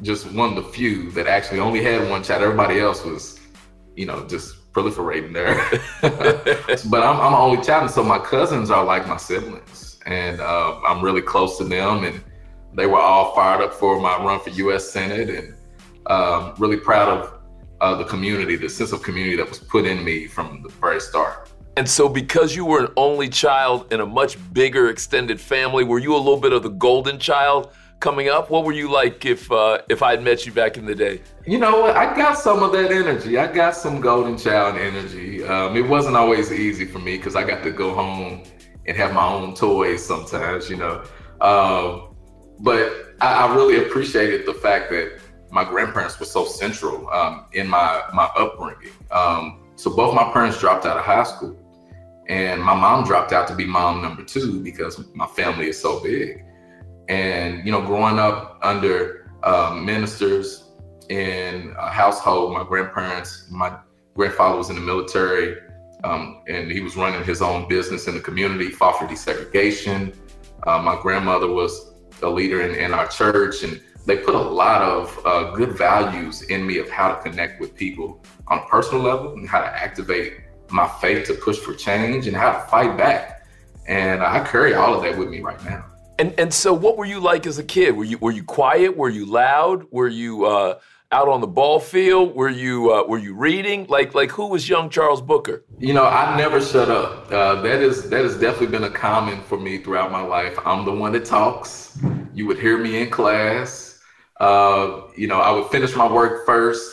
just 0.00 0.30
one 0.30 0.56
of 0.56 0.64
the 0.64 0.70
few 0.70 1.10
that 1.12 1.26
actually 1.26 1.58
only 1.58 1.82
had 1.82 2.08
one 2.08 2.22
child. 2.22 2.42
Everybody 2.42 2.78
else 2.78 3.04
was, 3.04 3.40
you 3.96 4.06
know, 4.06 4.24
just 4.28 4.61
proliferating 4.72 5.32
there. 5.32 5.54
but 6.90 7.02
I'm, 7.02 7.20
I'm 7.20 7.34
an 7.34 7.40
only 7.40 7.62
child, 7.62 7.84
and 7.84 7.90
so 7.90 8.02
my 8.02 8.18
cousins 8.18 8.70
are 8.70 8.84
like 8.84 9.06
my 9.06 9.16
siblings, 9.16 10.00
and 10.06 10.40
uh, 10.40 10.80
I'm 10.86 11.02
really 11.02 11.22
close 11.22 11.58
to 11.58 11.64
them 11.64 12.04
and 12.04 12.22
they 12.74 12.86
were 12.86 12.98
all 12.98 13.34
fired 13.34 13.62
up 13.62 13.74
for 13.74 14.00
my 14.00 14.16
run 14.16 14.40
for 14.40 14.50
U.S. 14.50 14.90
Senate, 14.90 15.28
and 15.28 15.54
um, 16.06 16.54
really 16.58 16.78
proud 16.78 17.08
of 17.08 17.40
uh, 17.80 17.94
the 17.96 18.04
community, 18.04 18.56
the 18.56 18.68
sense 18.68 18.92
of 18.92 19.02
community 19.02 19.36
that 19.36 19.48
was 19.48 19.58
put 19.58 19.84
in 19.84 20.02
me 20.04 20.26
from 20.26 20.62
the 20.62 20.68
very 20.70 21.00
start. 21.00 21.50
And 21.76 21.88
so, 21.88 22.08
because 22.08 22.54
you 22.54 22.64
were 22.64 22.84
an 22.84 22.92
only 22.96 23.28
child 23.28 23.92
in 23.92 24.00
a 24.00 24.06
much 24.06 24.36
bigger 24.52 24.88
extended 24.88 25.40
family, 25.40 25.84
were 25.84 25.98
you 25.98 26.14
a 26.14 26.18
little 26.18 26.40
bit 26.40 26.52
of 26.52 26.62
the 26.62 26.70
golden 26.70 27.18
child 27.18 27.72
coming 28.02 28.28
up? 28.28 28.50
What 28.50 28.64
were 28.64 28.72
you 28.72 28.90
like 28.90 29.24
if 29.24 29.50
uh, 29.50 29.78
if 29.88 30.02
I 30.02 30.10
had 30.10 30.22
met 30.22 30.44
you 30.44 30.52
back 30.52 30.76
in 30.76 30.84
the 30.84 30.94
day? 30.94 31.22
You 31.46 31.58
know 31.58 31.80
what? 31.80 31.96
I 31.96 32.14
got 32.14 32.36
some 32.36 32.62
of 32.62 32.72
that 32.72 32.92
energy. 32.92 33.38
I 33.38 33.50
got 33.50 33.74
some 33.74 34.00
golden 34.00 34.36
child 34.36 34.76
energy. 34.76 35.42
Um, 35.44 35.76
it 35.76 35.86
wasn't 35.88 36.16
always 36.16 36.52
easy 36.52 36.84
for 36.84 36.98
me 36.98 37.16
because 37.16 37.36
I 37.36 37.44
got 37.44 37.62
to 37.62 37.70
go 37.70 37.94
home 37.94 38.42
and 38.86 38.96
have 38.96 39.14
my 39.14 39.26
own 39.26 39.54
toys 39.54 40.04
sometimes. 40.04 40.68
You 40.68 40.76
know. 40.76 41.04
Um, 41.40 42.14
but 42.60 43.16
I, 43.20 43.46
I, 43.46 43.54
really 43.54 43.84
appreciated 43.84 44.46
the 44.46 44.54
fact 44.54 44.90
that 44.90 45.18
my 45.50 45.64
grandparents 45.64 46.20
were 46.20 46.26
so 46.26 46.44
central 46.44 47.08
um, 47.10 47.46
in 47.52 47.66
my 47.66 48.02
my 48.12 48.28
upbringing. 48.36 48.92
Um, 49.10 49.60
so 49.76 49.90
both 49.90 50.14
my 50.14 50.30
parents 50.32 50.60
dropped 50.60 50.86
out 50.86 50.98
of 50.98 51.04
high 51.04 51.24
school, 51.24 51.56
and 52.28 52.62
my 52.62 52.74
mom 52.74 53.04
dropped 53.04 53.32
out 53.32 53.48
to 53.48 53.54
be 53.54 53.64
mom 53.64 54.02
number 54.02 54.24
two 54.24 54.60
because 54.60 55.02
my 55.14 55.26
family 55.26 55.68
is 55.68 55.80
so 55.80 56.00
big. 56.02 56.44
And 57.08 57.64
you 57.64 57.72
know, 57.72 57.82
growing 57.82 58.18
up 58.18 58.58
under 58.62 59.30
um, 59.42 59.84
ministers 59.84 60.70
in 61.08 61.74
a 61.78 61.90
household, 61.90 62.52
my 62.52 62.64
grandparents, 62.64 63.48
my 63.50 63.76
grandfather 64.14 64.56
was 64.56 64.70
in 64.70 64.76
the 64.76 64.82
military, 64.82 65.58
um, 66.04 66.42
and 66.48 66.70
he 66.70 66.80
was 66.80 66.96
running 66.96 67.22
his 67.24 67.42
own 67.42 67.68
business 67.68 68.08
in 68.08 68.14
the 68.14 68.20
community, 68.20 68.70
fought 68.70 68.98
for 68.98 69.06
desegregation. 69.06 70.14
Uh, 70.66 70.78
my 70.78 71.00
grandmother 71.00 71.48
was 71.48 71.94
a 72.22 72.28
leader 72.28 72.62
in, 72.62 72.74
in 72.74 72.92
our 72.92 73.08
church, 73.08 73.62
and 73.62 73.80
they 74.06 74.16
put 74.16 74.34
a 74.34 74.38
lot 74.38 74.82
of 74.82 75.18
uh, 75.24 75.50
good 75.52 75.76
values 75.76 76.42
in 76.42 76.66
me 76.66 76.78
of 76.78 76.90
how 76.90 77.14
to 77.14 77.20
connect 77.22 77.60
with 77.60 77.74
people 77.74 78.24
on 78.48 78.58
a 78.58 78.66
personal 78.66 79.02
level 79.02 79.32
and 79.34 79.48
how 79.48 79.60
to 79.60 79.66
activate 79.66 80.34
my 80.70 80.88
faith 81.00 81.26
to 81.26 81.34
push 81.34 81.58
for 81.58 81.74
change 81.74 82.26
and 82.26 82.36
how 82.36 82.52
to 82.52 82.60
fight 82.66 82.96
back. 82.96 83.46
And 83.86 84.22
I 84.22 84.44
carry 84.46 84.74
all 84.74 84.94
of 84.94 85.02
that 85.02 85.16
with 85.16 85.28
me 85.28 85.40
right 85.40 85.62
now. 85.64 85.91
And 86.22 86.32
and 86.38 86.54
so, 86.54 86.72
what 86.72 86.96
were 86.96 87.04
you 87.04 87.18
like 87.18 87.48
as 87.48 87.58
a 87.58 87.64
kid? 87.64 87.96
Were 87.96 88.04
you 88.04 88.16
were 88.18 88.30
you 88.30 88.44
quiet? 88.44 88.96
Were 88.96 89.08
you 89.08 89.26
loud? 89.26 89.88
Were 89.90 90.06
you 90.06 90.44
uh, 90.44 90.78
out 91.10 91.26
on 91.26 91.40
the 91.40 91.48
ball 91.48 91.80
field? 91.80 92.36
Were 92.36 92.48
you 92.48 92.92
uh, 92.92 93.02
were 93.08 93.18
you 93.18 93.34
reading? 93.34 93.86
Like 93.88 94.14
like 94.14 94.30
who 94.30 94.46
was 94.46 94.68
young 94.68 94.88
Charles 94.88 95.20
Booker? 95.20 95.64
You 95.80 95.94
know, 95.94 96.04
I 96.04 96.36
never 96.36 96.60
shut 96.60 96.88
up. 96.88 97.26
Uh, 97.32 97.60
that 97.62 97.82
is 97.82 98.08
that 98.10 98.22
has 98.22 98.38
definitely 98.38 98.68
been 98.68 98.84
a 98.84 98.90
common 98.90 99.42
for 99.42 99.58
me 99.58 99.78
throughout 99.78 100.12
my 100.12 100.22
life. 100.22 100.56
I'm 100.64 100.84
the 100.84 100.92
one 100.92 101.10
that 101.10 101.24
talks. 101.24 101.98
You 102.32 102.46
would 102.46 102.60
hear 102.60 102.78
me 102.78 103.02
in 103.02 103.10
class. 103.10 103.98
Uh, 104.38 105.08
you 105.16 105.26
know, 105.26 105.40
I 105.40 105.50
would 105.50 105.72
finish 105.72 105.96
my 105.96 106.06
work 106.06 106.46
first, 106.46 106.88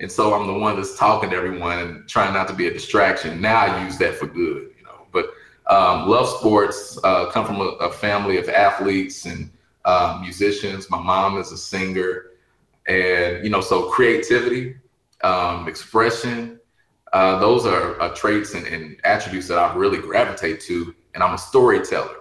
and 0.00 0.10
so 0.10 0.32
I'm 0.32 0.46
the 0.46 0.58
one 0.58 0.76
that's 0.76 0.98
talking 0.98 1.28
to 1.28 1.36
everyone 1.36 1.78
and 1.78 2.08
trying 2.08 2.32
not 2.32 2.48
to 2.48 2.54
be 2.54 2.68
a 2.68 2.72
distraction. 2.72 3.38
Now 3.38 3.66
I 3.66 3.84
use 3.84 3.98
that 3.98 4.14
for 4.14 4.28
good. 4.28 4.71
Um, 5.66 6.08
love 6.08 6.28
sports. 6.28 6.98
Uh, 7.04 7.30
come 7.30 7.46
from 7.46 7.60
a, 7.60 7.70
a, 7.80 7.92
family 7.92 8.36
of 8.36 8.48
athletes 8.48 9.26
and 9.26 9.50
uh, 9.84 10.18
musicians. 10.20 10.90
My 10.90 11.00
mom 11.00 11.38
is 11.38 11.52
a 11.52 11.56
singer 11.56 12.32
and 12.86 13.44
you 13.44 13.50
know 13.50 13.60
so 13.60 13.88
creativity 13.90 14.76
um, 15.22 15.68
expression 15.68 16.58
uh, 17.12 17.38
those 17.38 17.66
are, 17.66 18.00
are 18.00 18.14
traits 18.14 18.54
and, 18.54 18.66
and, 18.66 18.96
attributes 19.04 19.46
that 19.48 19.58
i 19.58 19.74
really 19.74 19.98
gravitate 19.98 20.60
to 20.60 20.94
and 21.14 21.22
i'm 21.22 21.34
a 21.34 21.38
storyteller 21.38 22.16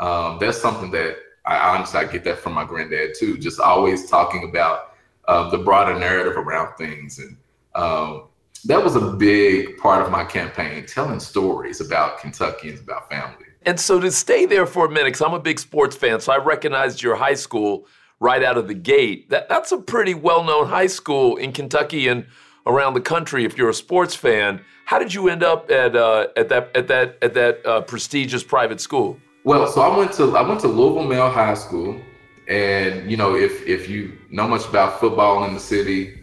um, 0.00 0.38
that's 0.38 0.60
something 0.60 0.90
that 0.90 1.16
i 1.46 1.56
honestly 1.74 1.98
i 1.98 2.04
get 2.04 2.24
that 2.24 2.38
from 2.38 2.52
my 2.52 2.64
granddad 2.64 3.14
too 3.18 3.38
just 3.38 3.58
always 3.58 4.10
talking 4.10 4.48
about 4.48 4.94
uh, 5.28 5.48
the 5.50 5.58
broader 5.58 5.98
narrative 5.98 6.36
around 6.36 6.74
things 6.76 7.18
and 7.18 7.36
um, 7.74 8.24
that 8.66 8.82
was 8.82 8.96
a 8.96 9.12
big 9.12 9.76
part 9.78 10.02
of 10.02 10.10
my 10.10 10.24
campaign 10.24 10.84
telling 10.86 11.20
stories 11.20 11.80
about 11.80 12.18
kentuckians 12.18 12.80
about 12.80 13.08
family 13.10 13.46
and 13.62 13.78
so 13.78 13.98
to 13.98 14.10
stay 14.10 14.46
there 14.46 14.66
for 14.66 14.86
a 14.86 14.88
minute 14.88 15.06
because 15.06 15.22
i'm 15.22 15.34
a 15.34 15.40
big 15.40 15.58
sports 15.58 15.96
fan 15.96 16.20
so 16.20 16.32
i 16.32 16.36
recognized 16.36 17.02
your 17.02 17.16
high 17.16 17.34
school 17.34 17.86
right 18.20 18.42
out 18.42 18.56
of 18.56 18.68
the 18.68 18.74
gate. 18.74 19.30
That, 19.30 19.48
that's 19.48 19.72
a 19.72 19.78
pretty 19.78 20.14
well 20.14 20.44
known 20.44 20.66
high 20.68 20.86
school 20.86 21.36
in 21.36 21.52
Kentucky 21.52 22.08
and 22.08 22.26
around 22.66 22.94
the 22.94 23.00
country 23.00 23.44
if 23.44 23.56
you're 23.56 23.68
a 23.68 23.74
sports 23.74 24.14
fan. 24.14 24.60
How 24.84 24.98
did 24.98 25.12
you 25.12 25.28
end 25.28 25.42
up 25.42 25.70
at, 25.70 25.96
uh, 25.96 26.28
at 26.36 26.48
that, 26.48 26.76
at 26.76 26.88
that, 26.88 27.18
at 27.22 27.34
that 27.34 27.66
uh, 27.66 27.80
prestigious 27.82 28.42
private 28.42 28.80
school? 28.80 29.18
Well, 29.44 29.66
so 29.66 29.80
I 29.80 29.96
went 29.96 30.12
to 30.14 30.36
I 30.36 30.42
went 30.42 30.60
to 30.62 30.68
Louisville 30.68 31.04
Male 31.04 31.30
High 31.30 31.54
School, 31.54 32.00
and 32.48 33.08
you 33.08 33.16
know 33.16 33.36
if 33.36 33.64
if 33.64 33.88
you 33.88 34.18
know 34.28 34.48
much 34.48 34.66
about 34.66 34.98
football 34.98 35.44
in 35.44 35.54
the 35.54 35.60
city, 35.60 36.20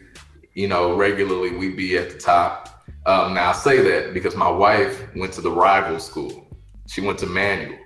you 0.53 0.67
know 0.67 0.95
regularly 0.95 1.51
we'd 1.55 1.75
be 1.75 1.97
at 1.97 2.11
the 2.11 2.17
top. 2.17 2.69
Um, 3.05 3.33
now 3.33 3.49
I 3.49 3.53
say 3.53 3.81
that 3.81 4.13
because 4.13 4.35
my 4.35 4.49
wife 4.49 5.03
went 5.15 5.33
to 5.33 5.41
the 5.41 5.51
rival 5.51 5.99
school. 5.99 6.47
She 6.87 7.01
went 7.01 7.19
to 7.19 7.25
Manual, 7.25 7.77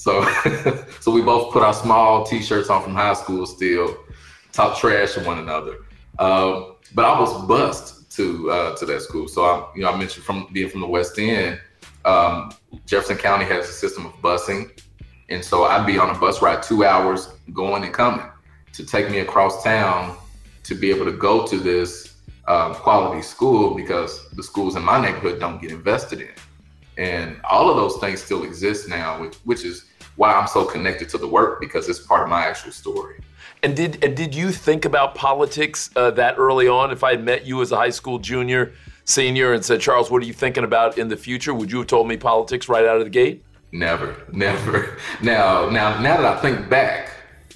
so, 0.00 0.26
so 1.00 1.10
we 1.10 1.20
both 1.20 1.52
put 1.52 1.62
our 1.62 1.74
small 1.74 2.24
T-shirts 2.24 2.70
on 2.70 2.82
from 2.82 2.94
high 2.94 3.12
school 3.12 3.44
still, 3.44 3.98
talk 4.50 4.78
trash 4.78 5.12
to 5.12 5.24
one 5.24 5.38
another. 5.38 5.76
Um, 6.18 6.76
but 6.94 7.04
I 7.04 7.20
was 7.20 7.46
bused 7.46 8.10
to 8.16 8.50
uh, 8.50 8.76
to 8.76 8.86
that 8.86 9.02
school. 9.02 9.28
So 9.28 9.44
I, 9.44 9.68
you 9.76 9.82
know, 9.82 9.90
I 9.90 9.98
mentioned 9.98 10.24
from 10.24 10.48
being 10.54 10.70
from 10.70 10.80
the 10.80 10.86
West 10.86 11.18
End, 11.18 11.60
um, 12.06 12.50
Jefferson 12.86 13.18
County 13.18 13.44
has 13.44 13.68
a 13.68 13.72
system 13.72 14.06
of 14.06 14.12
busing, 14.22 14.70
and 15.28 15.44
so 15.44 15.64
I'd 15.64 15.86
be 15.86 15.98
on 15.98 16.16
a 16.16 16.18
bus 16.18 16.40
ride 16.40 16.62
two 16.62 16.82
hours 16.82 17.28
going 17.52 17.84
and 17.84 17.92
coming 17.92 18.26
to 18.72 18.86
take 18.86 19.10
me 19.10 19.18
across 19.18 19.62
town 19.62 20.16
to 20.62 20.74
be 20.74 20.88
able 20.88 21.04
to 21.04 21.12
go 21.12 21.46
to 21.46 21.58
this 21.58 22.09
um, 22.50 22.74
quality 22.74 23.22
school 23.22 23.74
because 23.74 24.28
the 24.30 24.42
schools 24.42 24.74
in 24.74 24.82
my 24.82 25.00
neighborhood 25.00 25.38
don't 25.38 25.60
get 25.62 25.70
invested 25.70 26.20
in. 26.20 26.34
And 26.98 27.40
all 27.48 27.70
of 27.70 27.76
those 27.76 27.96
things 27.98 28.20
still 28.20 28.42
exist 28.42 28.88
now, 28.88 29.20
which, 29.20 29.36
which 29.44 29.64
is 29.64 29.86
why 30.16 30.32
I'm 30.32 30.48
so 30.48 30.64
connected 30.64 31.08
to 31.10 31.18
the 31.18 31.28
work 31.28 31.60
because 31.60 31.88
it's 31.88 32.00
part 32.00 32.24
of 32.24 32.28
my 32.28 32.44
actual 32.44 32.72
story. 32.72 33.20
And 33.62 33.76
did 33.76 34.02
and 34.02 34.16
did 34.16 34.34
you 34.34 34.50
think 34.50 34.84
about 34.84 35.14
politics 35.14 35.90
uh, 35.94 36.10
that 36.12 36.38
early 36.38 36.66
on? 36.66 36.90
If 36.90 37.04
I 37.04 37.10
had 37.10 37.22
met 37.22 37.46
you 37.46 37.60
as 37.60 37.72
a 37.72 37.76
high 37.76 37.90
school 37.90 38.18
junior, 38.18 38.72
senior, 39.04 39.52
and 39.52 39.62
said, 39.62 39.80
Charles, 39.80 40.10
what 40.10 40.22
are 40.22 40.26
you 40.26 40.32
thinking 40.32 40.64
about 40.64 40.98
in 40.98 41.08
the 41.08 41.16
future? 41.16 41.52
Would 41.52 41.70
you 41.70 41.78
have 41.78 41.86
told 41.86 42.08
me 42.08 42.16
politics 42.16 42.68
right 42.70 42.86
out 42.86 42.96
of 42.96 43.04
the 43.04 43.10
gate? 43.10 43.44
Never, 43.70 44.16
never. 44.32 44.96
Now, 45.22 45.68
now, 45.68 46.00
now 46.00 46.16
that 46.16 46.38
I 46.38 46.40
think 46.40 46.70
back, 46.70 47.10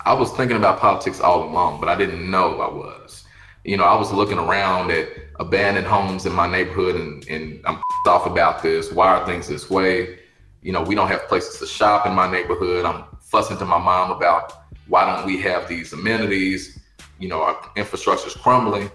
I 0.04 0.12
was 0.12 0.30
thinking 0.32 0.58
about 0.58 0.78
politics 0.78 1.20
all 1.20 1.42
along, 1.48 1.80
but 1.80 1.88
I 1.88 1.96
didn't 1.96 2.30
know 2.30 2.60
I 2.60 2.70
was. 2.72 3.23
You 3.64 3.78
know, 3.78 3.84
I 3.84 3.96
was 3.96 4.12
looking 4.12 4.38
around 4.38 4.90
at 4.90 5.08
abandoned 5.40 5.86
homes 5.86 6.26
in 6.26 6.32
my 6.32 6.46
neighborhood, 6.46 6.96
and, 6.96 7.26
and 7.28 7.60
I'm 7.64 7.82
off 8.06 8.26
about 8.26 8.62
this. 8.62 8.92
Why 8.92 9.08
are 9.08 9.26
things 9.26 9.48
this 9.48 9.70
way? 9.70 10.18
You 10.62 10.72
know, 10.72 10.82
we 10.82 10.94
don't 10.94 11.08
have 11.08 11.26
places 11.28 11.58
to 11.60 11.66
shop 11.66 12.06
in 12.06 12.12
my 12.14 12.30
neighborhood. 12.30 12.84
I'm 12.84 13.04
fussing 13.20 13.56
to 13.58 13.64
my 13.64 13.78
mom 13.78 14.10
about 14.10 14.52
why 14.86 15.06
don't 15.06 15.24
we 15.24 15.40
have 15.40 15.66
these 15.66 15.92
amenities? 15.94 16.78
You 17.18 17.28
know, 17.28 17.42
our 17.42 17.70
infrastructure 17.76 18.26
is 18.26 18.34
crumbling. 18.34 18.90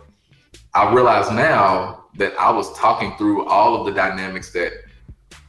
I 0.76 0.94
realize 0.94 1.32
now 1.32 2.06
that 2.18 2.34
I 2.40 2.52
was 2.52 2.72
talking 2.78 3.16
through 3.18 3.48
all 3.48 3.80
of 3.80 3.88
the 3.88 3.92
dynamics 3.92 4.52
that 4.54 4.74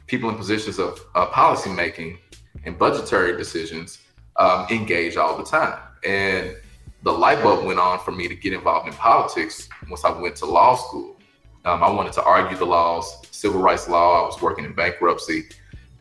people 0.06 0.30
in 0.30 0.36
positions 0.36 0.78
of 0.78 0.98
uh, 1.14 1.26
policy 1.26 1.70
making 1.70 2.18
and 2.64 2.78
budgetary 2.78 3.36
decisions 3.36 3.98
um, 4.36 4.66
engage 4.70 5.16
all 5.16 5.36
the 5.36 5.44
time. 5.44 5.78
And 6.04 6.56
the 7.02 7.12
light 7.12 7.42
bulb 7.42 7.64
went 7.64 7.78
on 7.78 7.98
for 8.00 8.12
me 8.12 8.28
to 8.28 8.34
get 8.34 8.52
involved 8.52 8.88
in 8.88 8.94
politics 8.94 9.68
once 9.88 10.04
I 10.04 10.10
went 10.10 10.36
to 10.36 10.46
law 10.46 10.76
school. 10.76 11.16
Um, 11.64 11.82
I 11.82 11.90
wanted 11.90 12.12
to 12.14 12.22
argue 12.22 12.56
the 12.56 12.66
laws, 12.66 13.22
civil 13.30 13.60
rights 13.60 13.88
law. 13.88 14.22
I 14.22 14.26
was 14.26 14.40
working 14.40 14.64
in 14.64 14.74
bankruptcy. 14.74 15.48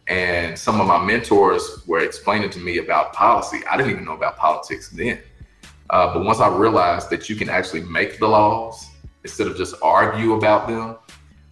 And 0.08 0.58
some 0.58 0.82
of 0.82 0.88
my 0.88 1.03
mentors 1.03 1.84
were 1.86 2.00
explaining 2.00 2.50
to 2.51 2.60
me 2.60 2.79
about 2.79 3.13
policy. 3.13 3.60
I 3.70 3.77
didn't 3.77 3.91
even 3.91 4.06
know 4.06 4.15
about 4.15 4.38
politics 4.38 4.89
then. 4.89 5.20
Uh, 5.89 6.13
but 6.13 6.24
once 6.24 6.39
I 6.39 6.48
realized 6.48 7.10
that 7.12 7.29
you 7.29 7.36
can 7.36 7.50
actually 7.50 7.82
make 7.82 8.20
the 8.20 8.27
laws 8.27 8.89
instead 9.24 9.48
of 9.48 9.56
just 9.56 9.75
argue 9.82 10.34
about 10.34 10.68
them, 10.68 10.98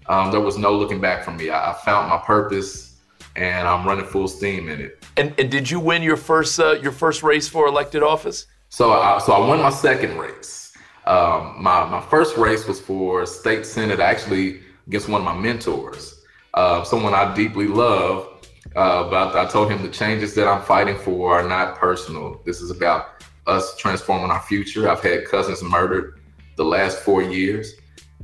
um, 0.08 0.32
there 0.32 0.42
was 0.42 0.58
no 0.58 0.74
looking 0.74 1.00
back 1.00 1.24
for 1.24 1.32
me. 1.32 1.50
I, 1.50 1.72
I, 1.72 1.74
found 1.74 2.10
my 2.10 2.18
purpose, 2.18 2.98
and 3.36 3.68
I'm 3.68 3.86
running 3.86 4.06
full 4.06 4.27
steam 4.27 4.70
in 4.70 4.80
it. 4.80 5.04
And, 5.18 5.34
and 5.38 5.51
did 5.51 5.70
you 5.70 5.80
win 5.80 6.01
your 6.01 6.18
first 6.18 6.60
uh, 6.60 6.74
your 6.74 6.92
first 6.92 7.24
race 7.24 7.48
for 7.48 7.68
elected 7.68 8.04
office? 8.04 8.48
So 8.69 8.91
I, 8.91 9.19
so 9.19 9.33
I 9.33 9.47
won 9.47 9.59
my 9.59 9.69
second 9.69 10.17
race. 10.17 10.74
Um, 11.05 11.55
my 11.62 11.86
my 11.86 12.01
first 12.01 12.38
race 12.38 12.67
was 12.67 12.79
for 12.79 13.25
state 13.25 13.65
senate, 13.65 14.00
actually 14.00 14.62
against 14.88 15.09
one 15.09 15.21
of 15.21 15.25
my 15.25 15.36
mentors, 15.36 16.24
uh, 16.53 16.83
someone 16.83 17.13
I 17.13 17.33
deeply 17.33 17.67
love 17.67 18.38
uh, 18.75 19.09
but 19.09 19.36
I, 19.36 19.43
I 19.43 19.45
told 19.45 19.71
him 19.71 19.81
the 19.81 19.89
changes 19.89 20.36
that 20.36 20.47
I'm 20.47 20.62
fighting 20.62 20.97
for 20.97 21.39
are 21.39 21.47
not 21.47 21.77
personal. 21.77 22.41
This 22.45 22.62
is 22.62 22.71
about 22.71 23.24
us 23.45 23.75
transforming 23.77 24.29
our 24.29 24.41
future. 24.41 24.89
I've 24.89 25.01
had 25.01 25.25
cousins 25.25 25.63
murdered 25.63 26.19
the 26.57 26.65
last 26.65 27.00
four 27.00 27.21
years, 27.21 27.74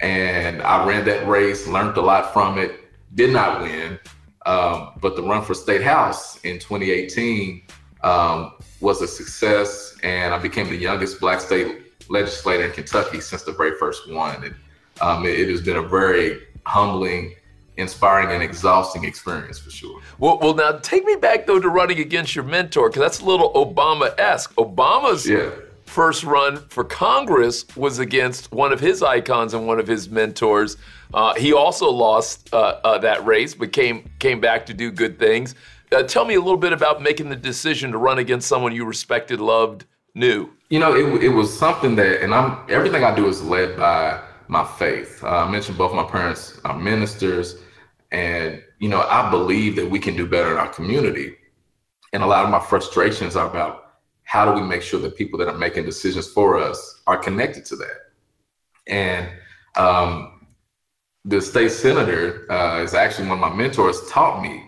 and 0.02 0.62
I 0.62 0.86
ran 0.86 1.06
that 1.06 1.28
race, 1.28 1.68
learned 1.68 1.98
a 1.98 2.02
lot 2.02 2.34
from 2.34 2.58
it, 2.58 2.80
did 3.16 3.32
not 3.32 3.62
win. 3.62 4.00
Um, 4.46 4.92
but 5.00 5.16
the 5.16 5.24
run 5.24 5.42
for 5.42 5.54
state 5.54 5.84
house 5.84 6.40
in 6.44 6.60
2018 6.60 7.64
um, 8.04 8.54
was 8.82 9.02
a 9.02 9.08
success, 9.08 9.96
and 10.04 10.34
I 10.34 10.38
became 10.38 10.68
the 10.70 10.76
youngest 10.76 11.20
black 11.20 11.40
state 11.42 11.94
legislator 12.10 12.66
in 12.66 12.72
Kentucky 12.72 13.22
since 13.22 13.44
the 13.44 13.54
very 13.54 13.78
first 13.78 14.12
one. 14.12 14.44
And 14.44 14.56
um, 15.02 15.26
it, 15.26 15.40
it 15.40 15.50
has 15.50 15.62
been 15.62 15.78
a 15.78 15.82
very 15.82 16.40
humbling 16.66 17.36
inspiring 17.78 18.32
and 18.32 18.44
exhausting 18.44 19.04
experience 19.04 19.58
for 19.58 19.72
sure. 19.72 20.00
Well, 20.20 20.38
well, 20.40 20.54
now 20.54 20.74
take 20.74 21.04
me 21.06 21.16
back 21.16 21.48
though 21.48 21.60
to 21.60 21.70
running 21.70 22.00
against 22.00 22.36
your 22.36 22.44
mentor 22.44 22.90
because 22.90 23.02
that's 23.02 23.20
a 23.20 23.26
little 23.26 23.52
Obama-esque. 23.54 24.54
Obama's 24.56 25.28
yeah. 25.28 25.50
first 25.86 26.24
run 26.24 26.58
for 26.70 26.84
Congress 26.84 27.66
was 27.76 28.00
against 28.00 28.52
one 28.52 28.72
of 28.72 28.80
his 28.80 29.02
icons 29.02 29.54
and 29.54 29.66
one 29.66 29.80
of 29.80 29.88
his 29.88 30.10
mentors. 30.10 30.78
Uh, 31.14 31.34
he 31.36 31.54
also 31.54 31.90
lost 31.90 32.54
uh, 32.54 32.80
uh, 32.84 32.98
that 33.00 33.26
race, 33.26 33.56
but 33.56 33.72
came 33.72 34.10
came 34.20 34.40
back 34.40 34.66
to 34.68 34.74
do 34.74 34.92
good 34.92 35.18
things. 35.18 35.56
Uh, 35.94 36.04
tell 36.04 36.26
me 36.26 36.34
a 36.34 36.40
little 36.40 36.58
bit 36.58 36.74
about 36.74 37.02
making 37.02 37.30
the 37.30 37.36
decision 37.36 37.92
to 37.92 37.98
run 37.98 38.20
against 38.20 38.48
someone 38.48 38.74
you 38.74 38.86
respected, 38.86 39.40
loved, 39.40 39.86
knew. 40.16 40.50
You 40.70 40.80
know, 40.80 40.96
it, 40.96 41.24
it 41.24 41.30
was 41.30 41.56
something 41.56 41.96
that, 41.98 42.24
and 42.24 42.34
I'm 42.34 42.60
everything 42.70 43.04
I 43.04 43.16
do 43.16 43.28
is 43.28 43.44
led 43.44 43.78
by 43.78 44.22
my 44.48 44.64
faith. 44.64 45.24
Uh, 45.24 45.28
I 45.28 45.52
mentioned 45.52 45.78
both 45.78 45.94
my 45.94 46.04
parents 46.04 46.60
are 46.66 46.78
ministers. 46.78 47.58
And, 48.12 48.62
you 48.80 48.90
know, 48.90 49.02
I 49.02 49.30
believe 49.32 49.76
that 49.76 49.90
we 49.90 50.00
can 50.00 50.16
do 50.16 50.28
better 50.28 50.52
in 50.52 50.58
our 50.58 50.70
community. 50.70 51.36
And 52.14 52.22
a 52.22 52.28
lot 52.28 52.46
of 52.46 52.52
my 52.52 52.60
frustrations 52.60 53.36
are 53.36 53.50
about 53.50 53.96
how 54.24 54.46
do 54.46 54.60
we 54.60 54.68
make 54.68 54.84
sure 54.84 55.00
that 55.02 55.18
people 55.18 55.40
that 55.40 55.48
are 55.48 55.58
making 55.58 55.86
decisions 55.86 56.28
for 56.28 56.58
us 56.60 57.02
are 57.08 57.18
connected 57.18 57.66
to 57.66 57.76
that. 57.78 57.98
And 58.88 59.30
um, 59.76 60.48
the 61.26 61.42
state 61.42 61.72
senator 61.72 62.52
uh, 62.52 62.84
is 62.84 62.94
actually 62.94 63.30
one 63.30 63.40
of 63.40 63.50
my 63.50 63.56
mentors, 63.56 64.08
taught 64.10 64.44
me 64.44 64.64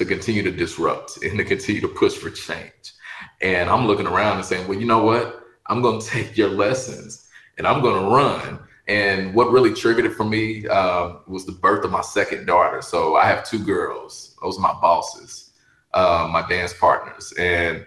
to 0.00 0.04
continue 0.04 0.42
to 0.42 0.50
disrupt 0.50 1.22
and 1.22 1.38
to 1.38 1.44
continue 1.44 1.80
to 1.80 1.88
push 1.88 2.14
for 2.16 2.30
change. 2.30 2.94
And 3.40 3.70
I'm 3.70 3.86
looking 3.86 4.06
around 4.06 4.38
and 4.38 4.44
saying, 4.44 4.66
well, 4.66 4.78
you 4.78 4.86
know 4.86 5.04
what? 5.04 5.44
I'm 5.66 5.80
going 5.82 6.00
to 6.00 6.06
take 6.06 6.36
your 6.36 6.48
lessons 6.48 7.28
and 7.58 7.66
I'm 7.66 7.80
going 7.80 8.02
to 8.02 8.08
run 8.08 8.58
and 8.90 9.34
what 9.34 9.52
really 9.52 9.72
triggered 9.72 10.04
it 10.04 10.14
for 10.14 10.24
me 10.24 10.66
uh, 10.66 11.18
was 11.28 11.46
the 11.46 11.52
birth 11.52 11.84
of 11.84 11.92
my 11.92 12.00
second 12.00 12.46
daughter. 12.46 12.82
So 12.82 13.14
I 13.14 13.24
have 13.26 13.48
two 13.48 13.60
girls. 13.60 14.36
Those 14.42 14.58
are 14.58 14.60
my 14.60 14.72
bosses, 14.80 15.52
uh, 15.94 16.28
my 16.28 16.44
dance 16.48 16.74
partners. 16.74 17.32
And, 17.38 17.86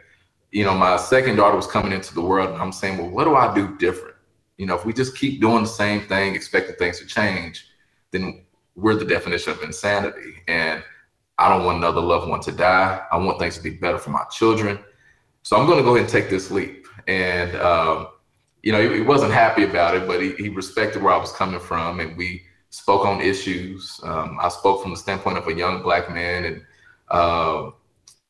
you 0.52 0.64
know, 0.64 0.74
my 0.74 0.96
second 0.96 1.36
daughter 1.36 1.58
was 1.58 1.68
coming 1.68 1.92
into 1.92 2.14
the 2.14 2.22
world, 2.22 2.52
and 2.52 2.62
I'm 2.62 2.72
saying, 2.72 3.00
well, 3.00 3.10
what 3.10 3.26
do 3.26 3.36
I 3.36 3.54
do 3.54 3.76
different? 3.78 4.16
You 4.56 4.66
know, 4.66 4.76
if 4.76 4.86
we 4.86 4.94
just 4.94 5.18
keep 5.18 5.42
doing 5.42 5.64
the 5.64 5.70
same 5.70 6.08
thing, 6.08 6.36
expecting 6.36 6.76
things 6.78 7.00
to 7.00 7.06
change, 7.06 7.68
then 8.12 8.46
we're 8.76 8.96
the 8.96 9.04
definition 9.04 9.52
of 9.52 9.62
insanity. 9.62 10.36
And 10.48 10.84
I 11.38 11.50
don't 11.50 11.66
want 11.66 11.78
another 11.78 12.02
loved 12.02 12.30
one 12.30 12.42
to 12.42 12.52
die. 12.52 13.02
I 13.12 13.18
want 13.18 13.40
things 13.40 13.58
to 13.58 13.64
be 13.64 13.72
better 13.72 13.98
for 13.98 14.12
my 14.12 14.24
children. 14.32 14.80
So 15.42 15.58
I'm 15.58 15.66
going 15.66 15.78
to 15.78 15.84
go 15.84 15.96
ahead 15.96 16.02
and 16.02 16.10
take 16.10 16.30
this 16.30 16.52
leap. 16.52 16.88
And, 17.08 17.56
um, 17.58 18.08
you 18.62 18.72
know, 18.72 18.82
he, 18.82 18.98
he, 18.98 19.02
wasn't 19.02 19.34
happy 19.34 19.64
about 19.64 19.96
it, 19.96 20.08
but 20.08 20.22
he, 20.22 20.34
he 20.34 20.50
respected 20.50 21.02
where 21.02 21.14
I 21.14 21.18
was 21.18 21.34
coming 21.34 21.60
from, 21.60 22.00
and 22.00 22.16
we 22.16 22.44
spoke 22.70 23.06
on 23.06 23.20
issues. 23.20 24.00
Um, 24.04 24.38
I 24.42 24.48
spoke 24.48 24.82
from 24.82 24.92
the 24.92 24.98
standpoint 24.98 25.38
of 25.38 25.48
a 25.48 25.54
young 25.54 25.84
black 25.84 26.10
man, 26.10 26.46
and 26.46 26.62
uh, 27.10 27.72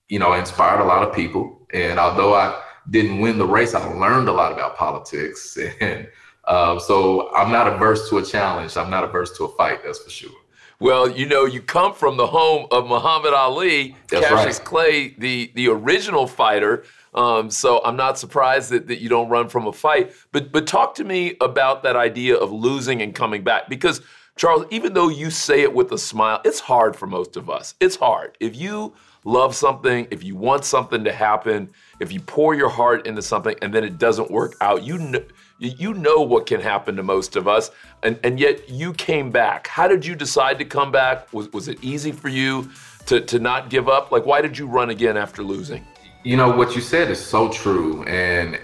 you 0.10 0.17
know, 0.19 0.33
inspired 0.33 0.81
a 0.81 0.86
lot 0.86 1.07
of 1.07 1.13
people. 1.13 1.67
And 1.74 2.00
although 2.00 2.33
I 2.33 2.60
didn't 2.89 3.19
win 3.19 3.38
the 3.38 3.45
race, 3.45 3.75
I 3.75 3.86
learned 3.93 4.27
a 4.27 4.33
lot 4.33 4.51
about 4.51 4.75
politics, 4.75 5.57
and 5.81 6.07
uh, 6.45 6.79
so 6.79 7.33
I'm 7.36 7.51
not 7.51 7.67
averse 7.67 8.10
to 8.10 8.17
a 8.17 8.25
challenge. 8.25 8.75
I'm 8.75 8.89
not 8.89 9.03
averse 9.03 9.38
to 9.38 9.45
a 9.45 9.55
fight. 9.55 9.81
That's 9.83 10.00
for 10.00 10.10
sure. 10.10 10.31
Well, 10.80 11.10
you 11.10 11.25
know, 11.25 11.46
you 11.46 11.62
come 11.62 11.94
from 11.94 12.18
the 12.18 12.27
home 12.27 12.68
of 12.72 12.88
Muhammad 12.88 13.34
Ali, 13.34 13.96
That's 14.10 14.27
Cassius 14.27 14.58
right. 14.58 14.65
Clay, 14.65 15.15
the 15.18 15.51
the 15.56 15.70
original 15.70 16.27
fighter. 16.27 16.84
Um, 17.13 17.51
so 17.51 17.80
I'm 17.86 17.96
not 17.96 18.18
surprised 18.18 18.72
that, 18.72 18.88
that 18.88 19.00
you 19.00 19.08
don't 19.08 19.30
run 19.30 19.48
from 19.48 19.68
a 19.68 19.74
fight. 19.74 20.13
But 20.32 20.51
but 20.51 20.68
talk 20.68 20.96
to 20.96 21.03
me 21.03 21.36
about 21.42 21.84
that 21.84 21.96
idea 21.96 22.36
of 22.36 22.51
losing 22.51 23.01
and 23.01 23.13
coming 23.13 23.44
back 23.44 23.70
because 23.70 24.01
Charles, 24.36 24.65
even 24.72 24.94
though 24.94 25.10
you 25.10 25.30
say 25.30 25.62
it 25.62 25.74
with 25.74 25.92
a 25.92 25.98
smile, 25.98 26.42
it's 26.44 26.60
hard 26.60 26.96
for 26.96 27.06
most 27.06 27.38
of 27.38 27.50
us. 27.50 27.75
It's 27.80 27.96
hard. 27.96 28.36
If 28.39 28.56
you 28.56 28.94
love 29.25 29.56
something, 29.56 30.08
if 30.10 30.24
you 30.24 30.36
want 30.36 30.65
something 30.65 31.03
to 31.03 31.13
happen, 31.13 31.70
if 32.00 32.12
you 32.12 32.20
pour 32.20 32.56
your 32.56 32.70
heart 32.70 33.06
into 33.06 33.22
something 33.22 33.56
and 33.62 33.74
then 33.74 33.84
it 33.84 34.00
doesn't 34.00 34.32
work 34.32 34.56
out, 34.60 34.84
you 34.84 34.98
know, 34.98 35.24
you 35.60 35.93
know 35.93 36.22
what 36.22 36.45
can 36.45 36.60
happen 36.60 36.95
to 36.95 37.03
most 37.03 37.36
of 37.36 37.48
us, 37.48 37.72
and, 38.01 38.19
and 38.24 38.39
yet 38.39 38.69
you 38.69 38.93
came 38.93 39.31
back. 39.31 39.67
How 39.67 39.88
did 39.88 40.05
you 40.05 40.15
decide 40.15 40.60
to 40.60 40.65
come 40.65 40.91
back? 40.91 41.31
Was, 41.33 41.51
was 41.53 41.67
it 41.67 41.83
easy 41.83 42.12
for 42.12 42.29
you 42.29 42.69
to, 43.05 43.22
to 43.22 43.39
not 43.39 43.69
give 43.69 43.88
up? 43.88 44.12
Like, 44.12 44.25
why 44.25 44.41
did 44.41 44.57
you 44.57 44.67
run 44.67 44.89
again 44.89 45.17
after 45.17 45.43
losing? 45.43 45.86
You 46.24 46.38
know 46.38 46.55
what 46.55 46.75
you 46.75 46.81
said 46.81 47.12
is 47.12 47.24
so 47.24 47.50
true, 47.50 48.03
and 48.05 48.60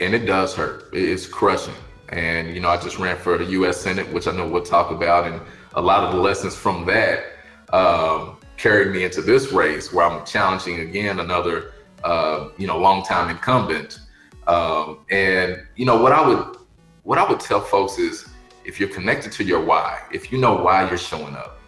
and 0.00 0.14
it 0.14 0.26
does 0.26 0.54
hurt. 0.54 0.90
It's 0.92 1.26
crushing. 1.26 1.74
And 2.08 2.54
you 2.54 2.60
know, 2.60 2.68
I 2.68 2.76
just 2.76 2.98
ran 2.98 3.16
for 3.16 3.38
the 3.38 3.44
U.S. 3.44 3.80
Senate, 3.80 4.12
which 4.12 4.26
I 4.26 4.32
know 4.32 4.48
we'll 4.48 4.62
talk 4.62 4.90
about, 4.90 5.26
and 5.26 5.40
a 5.74 5.80
lot 5.80 6.04
of 6.04 6.12
the 6.12 6.20
lessons 6.20 6.54
from 6.54 6.84
that 6.86 7.24
um, 7.72 8.38
carried 8.56 8.92
me 8.92 9.04
into 9.04 9.22
this 9.22 9.52
race, 9.52 9.92
where 9.92 10.06
I'm 10.06 10.24
challenging 10.26 10.80
again 10.80 11.20
another, 11.20 11.72
uh, 12.02 12.48
you 12.58 12.66
know, 12.66 12.78
longtime 12.78 13.30
incumbent. 13.30 14.00
Um, 14.46 15.04
and 15.10 15.62
you 15.76 15.86
know 15.86 16.00
what 16.00 16.12
I 16.12 16.26
would 16.26 16.56
what 17.02 17.18
I 17.18 17.28
would 17.28 17.40
tell 17.40 17.60
folks 17.60 17.98
is 17.98 18.28
if 18.64 18.80
you're 18.80 18.88
connected 18.88 19.32
to 19.32 19.44
your 19.44 19.62
why, 19.62 20.00
if 20.12 20.32
you 20.32 20.38
know 20.38 20.54
why 20.54 20.88
you're 20.88 20.98
showing 20.98 21.34
up, 21.34 21.58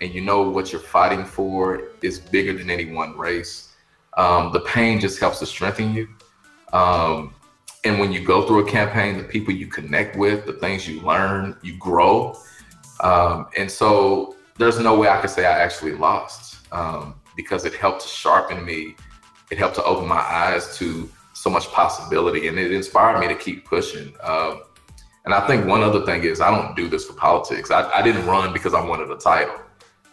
and 0.00 0.12
you 0.12 0.20
know 0.20 0.42
what 0.42 0.72
you're 0.72 0.80
fighting 0.80 1.24
for 1.24 1.90
is 2.02 2.18
bigger 2.18 2.52
than 2.52 2.70
any 2.70 2.92
one 2.92 3.16
race, 3.16 3.74
um, 4.16 4.52
the 4.52 4.60
pain 4.60 4.98
just 5.00 5.20
helps 5.20 5.38
to 5.40 5.46
strengthen 5.46 5.94
you. 5.94 6.08
Um, 6.72 7.34
and 7.84 7.98
when 7.98 8.12
you 8.12 8.24
go 8.24 8.46
through 8.46 8.66
a 8.66 8.70
campaign, 8.70 9.16
the 9.16 9.24
people 9.24 9.54
you 9.54 9.66
connect 9.66 10.16
with, 10.16 10.44
the 10.44 10.52
things 10.54 10.88
you 10.88 11.00
learn, 11.00 11.56
you 11.62 11.76
grow. 11.78 12.36
Um, 13.00 13.46
and 13.56 13.70
so 13.70 14.36
there's 14.58 14.78
no 14.78 14.98
way 14.98 15.08
I 15.08 15.20
could 15.20 15.30
say 15.30 15.46
I 15.46 15.58
actually 15.60 15.92
lost 15.92 16.66
um, 16.72 17.14
because 17.36 17.64
it 17.64 17.74
helped 17.74 18.02
to 18.02 18.08
sharpen 18.08 18.64
me. 18.64 18.96
It 19.50 19.58
helped 19.58 19.76
to 19.76 19.84
open 19.84 20.06
my 20.06 20.20
eyes 20.20 20.76
to 20.78 21.10
so 21.40 21.48
much 21.48 21.72
possibility 21.72 22.48
and 22.48 22.58
it 22.58 22.70
inspired 22.70 23.18
me 23.18 23.26
to 23.26 23.34
keep 23.34 23.64
pushing. 23.64 24.12
Um, 24.22 24.60
and 25.24 25.32
I 25.32 25.46
think 25.46 25.66
one 25.66 25.82
other 25.82 26.04
thing 26.04 26.22
is 26.22 26.38
I 26.38 26.50
don't 26.54 26.76
do 26.76 26.86
this 26.86 27.06
for 27.06 27.14
politics. 27.14 27.70
I, 27.70 27.90
I, 27.90 28.02
didn't 28.02 28.26
run 28.26 28.52
because 28.52 28.74
I 28.74 28.84
wanted 28.84 29.10
a 29.10 29.16
title. 29.16 29.58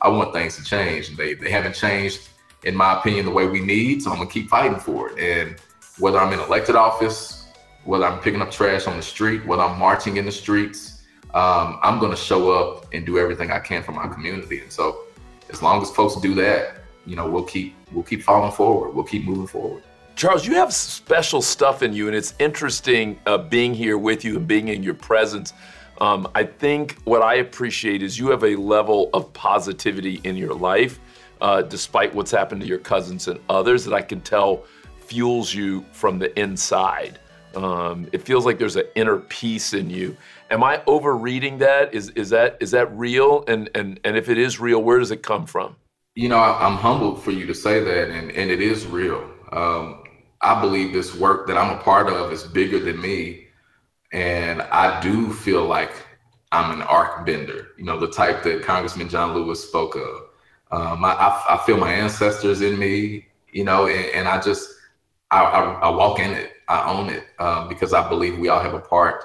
I 0.01 0.07
want 0.07 0.31
things 0.31 0.55
to 0.55 0.63
change. 0.63 1.09
And 1.09 1.17
they, 1.17 1.33
they 1.33 1.51
haven't 1.51 1.73
changed, 1.73 2.29
in 2.63 2.77
my 2.77 2.97
opinion, 2.97 3.25
the 3.25 3.31
way 3.31 3.45
we 3.45 3.59
need. 3.59 4.01
So 4.01 4.11
I'm 4.11 4.19
gonna 4.19 4.29
keep 4.29 4.47
fighting 4.47 4.79
for 4.79 5.09
it. 5.09 5.19
And 5.19 5.59
whether 5.99 6.17
I'm 6.17 6.31
in 6.31 6.39
elected 6.39 6.77
office, 6.77 7.47
whether 7.83 8.05
I'm 8.05 8.19
picking 8.21 8.41
up 8.41 8.49
trash 8.49 8.87
on 8.87 8.95
the 8.95 9.03
street, 9.03 9.45
whether 9.45 9.63
I'm 9.63 9.77
marching 9.77 10.15
in 10.15 10.25
the 10.25 10.31
streets, 10.31 11.03
um, 11.33 11.77
I'm 11.83 11.99
gonna 11.99 12.15
show 12.15 12.51
up 12.51 12.85
and 12.93 13.05
do 13.05 13.19
everything 13.19 13.51
I 13.51 13.59
can 13.59 13.83
for 13.83 13.91
my 13.91 14.07
community. 14.07 14.61
And 14.61 14.71
so 14.71 15.03
as 15.49 15.61
long 15.61 15.81
as 15.81 15.91
folks 15.91 16.15
do 16.21 16.33
that, 16.35 16.83
you 17.05 17.17
know, 17.17 17.29
we'll 17.29 17.43
keep 17.43 17.75
we'll 17.91 18.05
keep 18.05 18.23
falling 18.23 18.53
forward. 18.53 18.95
We'll 18.95 19.03
keep 19.03 19.25
moving 19.25 19.47
forward. 19.47 19.83
Charles, 20.17 20.47
you 20.47 20.55
have 20.55 20.73
special 20.73 21.43
stuff 21.43 21.83
in 21.83 21.93
you, 21.93 22.07
and 22.07 22.15
it's 22.15 22.33
interesting 22.39 23.19
uh, 23.27 23.37
being 23.37 23.71
here 23.71 23.99
with 23.99 24.25
you 24.25 24.37
and 24.37 24.47
being 24.47 24.69
in 24.69 24.81
your 24.81 24.95
presence. 24.95 25.53
Um, 26.01 26.27
I 26.33 26.43
think 26.43 26.97
what 27.03 27.21
I 27.21 27.35
appreciate 27.35 28.01
is 28.01 28.17
you 28.17 28.31
have 28.31 28.43
a 28.43 28.55
level 28.55 29.11
of 29.13 29.31
positivity 29.33 30.19
in 30.23 30.35
your 30.35 30.55
life, 30.55 30.99
uh, 31.39 31.61
despite 31.61 32.15
what's 32.15 32.31
happened 32.31 32.61
to 32.61 32.67
your 32.67 32.79
cousins 32.79 33.27
and 33.27 33.39
others, 33.47 33.85
that 33.85 33.93
I 33.93 34.01
can 34.01 34.19
tell 34.21 34.63
fuels 34.97 35.53
you 35.53 35.85
from 35.91 36.17
the 36.17 36.37
inside. 36.39 37.19
Um, 37.55 38.07
it 38.11 38.23
feels 38.23 38.43
like 38.43 38.57
there's 38.57 38.75
an 38.75 38.87
inner 38.95 39.17
peace 39.17 39.75
in 39.75 39.87
you. 39.87 40.17
Am 40.49 40.63
I 40.63 40.81
overreading 40.87 41.59
that? 41.59 41.93
Is 41.93 42.09
is 42.15 42.31
that 42.31 42.57
is 42.59 42.71
that 42.71 42.91
real? 42.97 43.43
And 43.47 43.69
and 43.75 43.99
and 44.03 44.17
if 44.17 44.29
it 44.29 44.39
is 44.39 44.59
real, 44.59 44.81
where 44.81 44.97
does 44.97 45.11
it 45.11 45.21
come 45.21 45.45
from? 45.45 45.75
You 46.15 46.29
know, 46.29 46.39
I, 46.39 46.65
am 46.65 46.77
humbled 46.77 47.21
for 47.21 47.29
you 47.29 47.45
to 47.45 47.53
say 47.53 47.83
that, 47.83 48.09
and 48.09 48.31
and 48.31 48.49
it 48.49 48.63
is 48.63 48.87
real. 48.87 49.23
Um, 49.51 50.03
I 50.41 50.59
believe 50.61 50.93
this 50.93 51.15
work 51.15 51.47
that 51.47 51.57
I'm 51.57 51.77
a 51.77 51.81
part 51.81 52.07
of 52.07 52.31
is 52.31 52.43
bigger 52.43 52.79
than 52.79 53.01
me. 53.01 53.47
And 54.11 54.61
I 54.61 54.99
do 55.01 55.33
feel 55.33 55.65
like 55.65 55.91
I'm 56.51 56.71
an 56.71 56.81
arc 56.81 57.25
bender, 57.25 57.69
you 57.77 57.83
know, 57.83 57.99
the 57.99 58.09
type 58.09 58.43
that 58.43 58.63
Congressman 58.63 59.09
John 59.09 59.33
Lewis 59.33 59.67
spoke 59.67 59.95
of. 59.95 60.23
Um, 60.71 61.03
I, 61.03 61.41
I, 61.49 61.61
feel 61.65 61.77
my 61.77 61.91
ancestors 61.91 62.61
in 62.61 62.77
me, 62.77 63.27
you 63.51 63.63
know, 63.63 63.87
and, 63.87 64.05
and 64.13 64.27
I 64.27 64.39
just, 64.41 64.69
I, 65.31 65.43
I, 65.43 65.89
walk 65.89 66.19
in 66.19 66.31
it. 66.31 66.51
I 66.67 66.89
own 66.89 67.09
it 67.09 67.23
um, 67.39 67.69
because 67.69 67.93
I 67.93 68.07
believe 68.07 68.37
we 68.37 68.49
all 68.49 68.59
have 68.59 68.73
a 68.73 68.79
part 68.79 69.23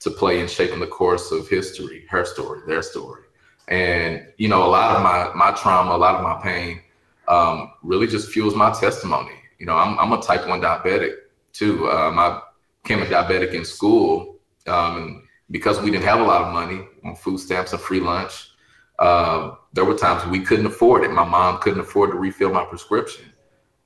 to 0.00 0.10
play 0.10 0.40
in 0.40 0.46
shaping 0.46 0.78
the 0.78 0.86
course 0.86 1.32
of 1.32 1.48
history, 1.48 2.04
her 2.08 2.24
story, 2.24 2.60
their 2.68 2.82
story. 2.82 3.24
And, 3.66 4.26
you 4.36 4.48
know, 4.48 4.64
a 4.64 4.70
lot 4.70 4.96
of 4.96 5.02
my, 5.02 5.32
my 5.34 5.56
trauma, 5.56 5.96
a 5.96 5.98
lot 5.98 6.14
of 6.14 6.22
my 6.22 6.40
pain 6.40 6.80
um, 7.26 7.72
really 7.82 8.06
just 8.06 8.30
fuels 8.30 8.54
my 8.54 8.72
testimony 8.72 9.35
you 9.58 9.66
know, 9.66 9.76
I'm, 9.76 9.98
I'm 9.98 10.12
a 10.12 10.22
type 10.22 10.46
1 10.46 10.60
diabetic 10.60 11.14
too. 11.52 11.90
Um, 11.90 12.18
I 12.18 12.40
became 12.82 13.02
a 13.02 13.06
diabetic 13.06 13.52
in 13.52 13.64
school. 13.64 14.36
Um, 14.66 14.96
and 14.96 15.22
because 15.50 15.80
we 15.80 15.90
didn't 15.90 16.04
have 16.04 16.20
a 16.20 16.24
lot 16.24 16.42
of 16.42 16.52
money 16.52 16.86
on 17.04 17.16
food 17.16 17.38
stamps 17.38 17.72
and 17.72 17.80
free 17.80 18.00
lunch, 18.00 18.50
uh, 18.98 19.54
there 19.72 19.84
were 19.84 19.96
times 19.96 20.24
we 20.26 20.40
couldn't 20.40 20.66
afford 20.66 21.04
it. 21.04 21.10
My 21.10 21.24
mom 21.24 21.60
couldn't 21.60 21.80
afford 21.80 22.10
to 22.10 22.16
refill 22.16 22.52
my 22.52 22.64
prescription. 22.64 23.26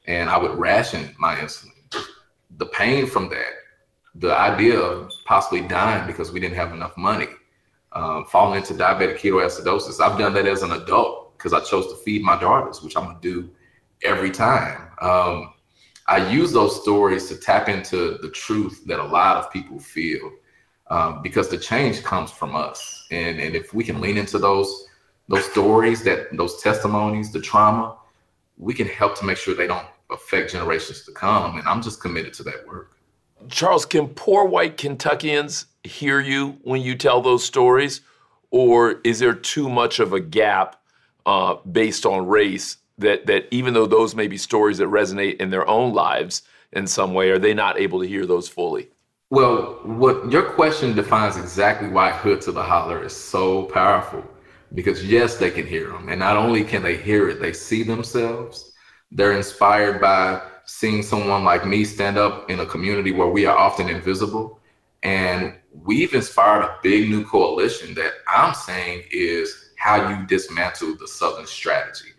And 0.06 0.30
I 0.30 0.38
would 0.38 0.58
ration 0.58 1.14
my 1.18 1.36
insulin. 1.36 1.70
The 2.56 2.66
pain 2.66 3.06
from 3.06 3.28
that, 3.30 3.52
the 4.14 4.34
idea 4.34 4.78
of 4.78 5.12
possibly 5.24 5.60
dying 5.60 6.06
because 6.06 6.32
we 6.32 6.40
didn't 6.40 6.56
have 6.56 6.72
enough 6.72 6.96
money, 6.96 7.28
um, 7.92 8.24
falling 8.26 8.58
into 8.58 8.74
diabetic 8.74 9.18
ketoacidosis. 9.18 10.00
I've 10.00 10.18
done 10.18 10.34
that 10.34 10.46
as 10.46 10.62
an 10.62 10.72
adult 10.72 11.36
because 11.36 11.52
I 11.52 11.60
chose 11.60 11.86
to 11.88 11.96
feed 11.96 12.22
my 12.22 12.38
daughters, 12.38 12.82
which 12.82 12.96
I'm 12.96 13.04
gonna 13.04 13.18
do 13.20 13.50
every 14.02 14.30
time. 14.30 14.88
Um, 15.00 15.54
I 16.10 16.28
use 16.28 16.52
those 16.52 16.82
stories 16.82 17.28
to 17.28 17.36
tap 17.36 17.68
into 17.68 18.18
the 18.20 18.30
truth 18.30 18.82
that 18.86 18.98
a 18.98 19.04
lot 19.04 19.36
of 19.36 19.52
people 19.52 19.78
feel 19.78 20.32
um, 20.88 21.22
because 21.22 21.48
the 21.48 21.56
change 21.56 22.02
comes 22.02 22.32
from 22.32 22.56
us. 22.56 23.06
And, 23.12 23.38
and 23.38 23.54
if 23.54 23.72
we 23.72 23.84
can 23.84 24.00
lean 24.00 24.18
into 24.18 24.38
those 24.38 24.86
those 25.28 25.48
stories, 25.52 26.02
that 26.02 26.36
those 26.36 26.60
testimonies, 26.60 27.32
the 27.32 27.40
trauma, 27.40 27.96
we 28.58 28.74
can 28.74 28.88
help 28.88 29.16
to 29.20 29.24
make 29.24 29.36
sure 29.36 29.54
they 29.54 29.68
don't 29.68 29.86
affect 30.10 30.50
generations 30.50 31.04
to 31.04 31.12
come. 31.12 31.56
And 31.56 31.68
I'm 31.68 31.80
just 31.80 32.00
committed 32.00 32.32
to 32.34 32.42
that 32.42 32.66
work. 32.66 32.96
Charles, 33.48 33.86
can 33.86 34.08
poor 34.08 34.44
white 34.44 34.76
Kentuckians 34.76 35.66
hear 35.84 36.18
you 36.18 36.58
when 36.62 36.82
you 36.82 36.96
tell 36.96 37.22
those 37.22 37.44
stories? 37.44 38.00
Or 38.50 39.00
is 39.04 39.20
there 39.20 39.32
too 39.32 39.68
much 39.68 40.00
of 40.00 40.12
a 40.12 40.18
gap 40.18 40.82
uh, 41.24 41.54
based 41.70 42.04
on 42.04 42.26
race 42.26 42.78
that 43.00 43.26
that 43.26 43.46
even 43.50 43.74
though 43.74 43.86
those 43.86 44.14
may 44.14 44.28
be 44.28 44.38
stories 44.38 44.78
that 44.78 44.88
resonate 44.88 45.36
in 45.36 45.50
their 45.50 45.68
own 45.68 45.92
lives 45.92 46.42
in 46.72 46.86
some 46.86 47.14
way, 47.14 47.30
are 47.30 47.38
they 47.38 47.54
not 47.54 47.78
able 47.78 48.00
to 48.00 48.08
hear 48.08 48.26
those 48.26 48.48
fully? 48.48 48.90
Well, 49.30 49.80
what 49.84 50.30
your 50.30 50.42
question 50.42 50.94
defines 50.94 51.36
exactly 51.36 51.88
why 51.88 52.10
Hood 52.10 52.40
to 52.42 52.52
the 52.52 52.62
Holler 52.62 53.04
is 53.04 53.14
so 53.14 53.64
powerful. 53.64 54.24
Because 54.74 55.04
yes, 55.04 55.36
they 55.36 55.50
can 55.50 55.66
hear 55.66 55.88
them, 55.88 56.08
and 56.08 56.20
not 56.20 56.36
only 56.36 56.62
can 56.62 56.82
they 56.82 56.96
hear 56.96 57.28
it, 57.28 57.40
they 57.40 57.52
see 57.52 57.82
themselves. 57.82 58.72
They're 59.10 59.32
inspired 59.32 60.00
by 60.00 60.42
seeing 60.64 61.02
someone 61.02 61.42
like 61.42 61.66
me 61.66 61.84
stand 61.84 62.16
up 62.16 62.48
in 62.48 62.60
a 62.60 62.66
community 62.66 63.10
where 63.10 63.26
we 63.26 63.46
are 63.46 63.56
often 63.56 63.88
invisible. 63.88 64.60
And 65.02 65.54
we've 65.72 66.14
inspired 66.14 66.62
a 66.62 66.76
big 66.82 67.10
new 67.10 67.24
coalition 67.24 67.94
that 67.94 68.12
I'm 68.28 68.54
saying 68.54 69.04
is 69.10 69.72
how 69.76 70.10
you 70.10 70.26
dismantle 70.26 70.96
the 70.96 71.08
Southern 71.08 71.46
strategy. 71.46 72.10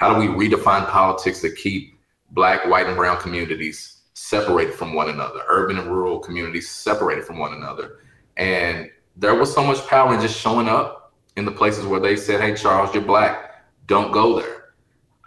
How 0.00 0.14
do 0.14 0.18
we 0.18 0.48
redefine 0.48 0.88
politics 0.88 1.42
that 1.42 1.56
keep 1.56 2.00
Black, 2.30 2.64
white, 2.64 2.86
and 2.86 2.96
brown 2.96 3.20
communities 3.20 4.00
separated 4.14 4.72
from 4.72 4.94
one 4.94 5.10
another, 5.10 5.42
urban 5.46 5.78
and 5.78 5.88
rural 5.90 6.18
communities 6.18 6.70
separated 6.70 7.26
from 7.26 7.38
one 7.38 7.52
another? 7.52 7.98
And 8.38 8.90
there 9.14 9.34
was 9.34 9.52
so 9.52 9.62
much 9.62 9.86
power 9.88 10.14
in 10.14 10.20
just 10.22 10.40
showing 10.40 10.68
up 10.68 11.12
in 11.36 11.44
the 11.44 11.50
places 11.52 11.84
where 11.84 12.00
they 12.00 12.16
said, 12.16 12.40
Hey, 12.40 12.54
Charles, 12.54 12.94
you're 12.94 13.02
Black, 13.02 13.62
don't 13.84 14.10
go 14.10 14.40
there. 14.40 14.72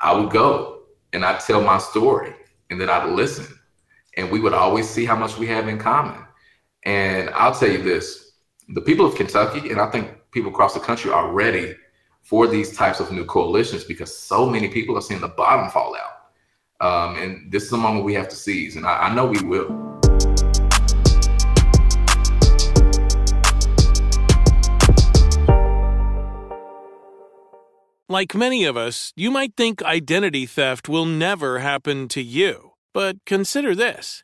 I 0.01 0.11
would 0.11 0.31
go 0.31 0.85
and 1.13 1.23
I'd 1.23 1.41
tell 1.41 1.61
my 1.61 1.77
story 1.77 2.33
and 2.71 2.81
then 2.81 2.89
I'd 2.89 3.11
listen. 3.11 3.45
And 4.17 4.31
we 4.31 4.39
would 4.39 4.53
always 4.53 4.89
see 4.89 5.05
how 5.05 5.15
much 5.15 5.37
we 5.37 5.45
have 5.47 5.67
in 5.67 5.77
common. 5.77 6.25
And 6.81 7.29
I'll 7.35 7.53
tell 7.53 7.69
you 7.69 7.83
this 7.83 8.31
the 8.69 8.81
people 8.81 9.05
of 9.05 9.13
Kentucky, 9.13 9.69
and 9.69 9.79
I 9.79 9.91
think 9.91 10.09
people 10.31 10.49
across 10.49 10.73
the 10.73 10.79
country 10.79 11.11
are 11.11 11.31
ready 11.31 11.75
for 12.23 12.47
these 12.47 12.75
types 12.75 12.99
of 12.99 13.11
new 13.11 13.25
coalitions 13.25 13.83
because 13.83 14.15
so 14.15 14.49
many 14.49 14.69
people 14.69 14.97
are 14.97 15.01
seeing 15.01 15.21
the 15.21 15.27
bottom 15.27 15.69
fall 15.69 15.95
out. 15.95 16.13
Um, 16.79 17.17
and 17.17 17.51
this 17.51 17.63
is 17.63 17.71
a 17.73 17.77
moment 17.77 18.05
we 18.05 18.13
have 18.15 18.29
to 18.29 18.35
seize, 18.35 18.75
and 18.75 18.85
I, 18.85 19.09
I 19.09 19.13
know 19.13 19.25
we 19.25 19.39
will. 19.45 19.69
Like 28.09 28.35
many 28.35 28.63
of 28.65 28.77
us, 28.77 29.11
you 29.15 29.31
might 29.31 29.55
think 29.55 29.81
identity 29.81 30.45
theft 30.45 30.87
will 30.87 31.05
never 31.05 31.59
happen 31.59 32.07
to 32.09 32.21
you. 32.21 32.71
But 32.93 33.17
consider 33.25 33.73
this 33.73 34.23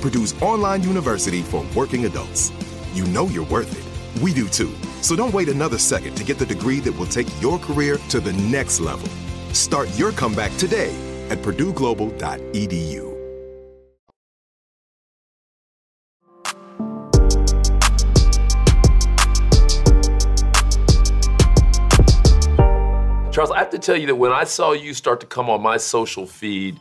Purdue's 0.00 0.40
online 0.42 0.82
university 0.82 1.42
for 1.42 1.64
working 1.74 2.06
adults. 2.06 2.52
You 2.94 3.04
know 3.06 3.26
you're 3.26 3.46
worth 3.46 3.70
it. 3.70 4.22
We 4.22 4.32
do 4.32 4.48
too. 4.48 4.74
So 5.02 5.14
don't 5.14 5.34
wait 5.34 5.48
another 5.48 5.78
second 5.78 6.16
to 6.16 6.24
get 6.24 6.38
the 6.38 6.46
degree 6.46 6.80
that 6.80 6.92
will 6.92 7.06
take 7.06 7.28
your 7.40 7.58
career 7.58 7.98
to 8.08 8.20
the 8.20 8.32
next 8.32 8.80
level. 8.80 9.08
Start 9.52 9.88
your 9.98 10.12
comeback 10.12 10.56
today 10.56 10.94
at 11.28 11.38
purdueglobal.edu. 11.38 13.10
Charles, 23.32 23.52
I 23.52 23.58
have 23.58 23.70
to 23.70 23.78
tell 23.78 23.96
you 23.96 24.06
that 24.08 24.16
when 24.16 24.32
I 24.32 24.44
saw 24.44 24.72
you 24.72 24.92
start 24.92 25.20
to 25.20 25.26
come 25.26 25.48
on 25.48 25.62
my 25.62 25.76
social 25.76 26.26
feed, 26.26 26.80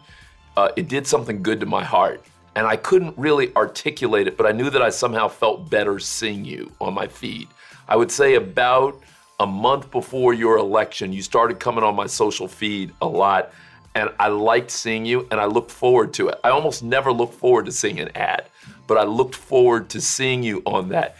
uh, 0.57 0.69
it 0.75 0.87
did 0.87 1.05
something 1.05 1.43
good 1.43 1.59
to 1.59 1.65
my 1.65 1.83
heart. 1.83 2.23
And 2.55 2.65
I 2.67 2.75
couldn't 2.75 3.17
really 3.17 3.55
articulate 3.55 4.27
it, 4.27 4.37
but 4.37 4.45
I 4.45 4.51
knew 4.51 4.69
that 4.69 4.81
I 4.81 4.89
somehow 4.89 5.27
felt 5.27 5.69
better 5.69 5.99
seeing 5.99 6.43
you 6.45 6.71
on 6.81 6.93
my 6.93 7.07
feed. 7.07 7.47
I 7.87 7.95
would 7.95 8.11
say 8.11 8.35
about 8.35 9.01
a 9.39 9.47
month 9.47 9.89
before 9.91 10.33
your 10.33 10.57
election, 10.57 11.13
you 11.13 11.21
started 11.21 11.59
coming 11.59 11.83
on 11.83 11.95
my 11.95 12.07
social 12.07 12.47
feed 12.47 12.91
a 13.01 13.07
lot. 13.07 13.51
And 13.95 14.11
I 14.19 14.27
liked 14.27 14.69
seeing 14.69 15.05
you 15.05 15.27
and 15.31 15.39
I 15.39 15.45
looked 15.45 15.71
forward 15.71 16.13
to 16.15 16.29
it. 16.29 16.39
I 16.43 16.49
almost 16.49 16.83
never 16.83 17.11
look 17.11 17.33
forward 17.33 17.65
to 17.65 17.71
seeing 17.71 17.99
an 17.99 18.15
ad, 18.15 18.45
but 18.87 18.97
I 18.97 19.03
looked 19.03 19.35
forward 19.35 19.89
to 19.89 20.01
seeing 20.01 20.43
you 20.43 20.61
on 20.65 20.89
that. 20.89 21.17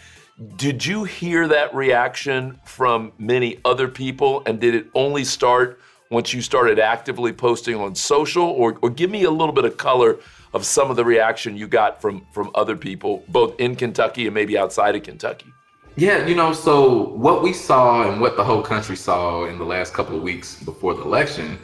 Did 0.56 0.86
you 0.86 1.04
hear 1.04 1.48
that 1.48 1.74
reaction 1.74 2.58
from 2.64 3.12
many 3.18 3.58
other 3.64 3.88
people? 3.88 4.42
And 4.46 4.60
did 4.60 4.74
it 4.74 4.86
only 4.94 5.24
start 5.24 5.80
once 6.10 6.32
you 6.32 6.40
started 6.40 6.78
actively 6.78 7.32
posting 7.32 7.74
on 7.74 7.94
social? 7.94 8.44
Or, 8.44 8.78
or 8.80 8.88
give 8.88 9.10
me 9.10 9.24
a 9.24 9.30
little 9.30 9.54
bit 9.54 9.64
of 9.64 9.76
color 9.76 10.18
of 10.52 10.64
some 10.64 10.90
of 10.90 10.96
the 10.96 11.04
reaction 11.04 11.56
you 11.56 11.68
got 11.68 12.00
from, 12.00 12.26
from 12.32 12.50
other 12.54 12.76
people, 12.76 13.24
both 13.28 13.58
in 13.60 13.76
Kentucky 13.76 14.26
and 14.26 14.34
maybe 14.34 14.58
outside 14.58 14.96
of 14.96 15.02
Kentucky? 15.02 15.52
Yeah, 15.96 16.26
you 16.26 16.34
know, 16.34 16.52
so 16.52 17.08
what 17.08 17.42
we 17.42 17.52
saw 17.52 18.10
and 18.10 18.20
what 18.20 18.36
the 18.36 18.44
whole 18.44 18.62
country 18.62 18.96
saw 18.96 19.44
in 19.44 19.58
the 19.58 19.64
last 19.64 19.92
couple 19.92 20.16
of 20.16 20.22
weeks 20.22 20.62
before 20.62 20.94
the 20.94 21.02
election 21.02 21.58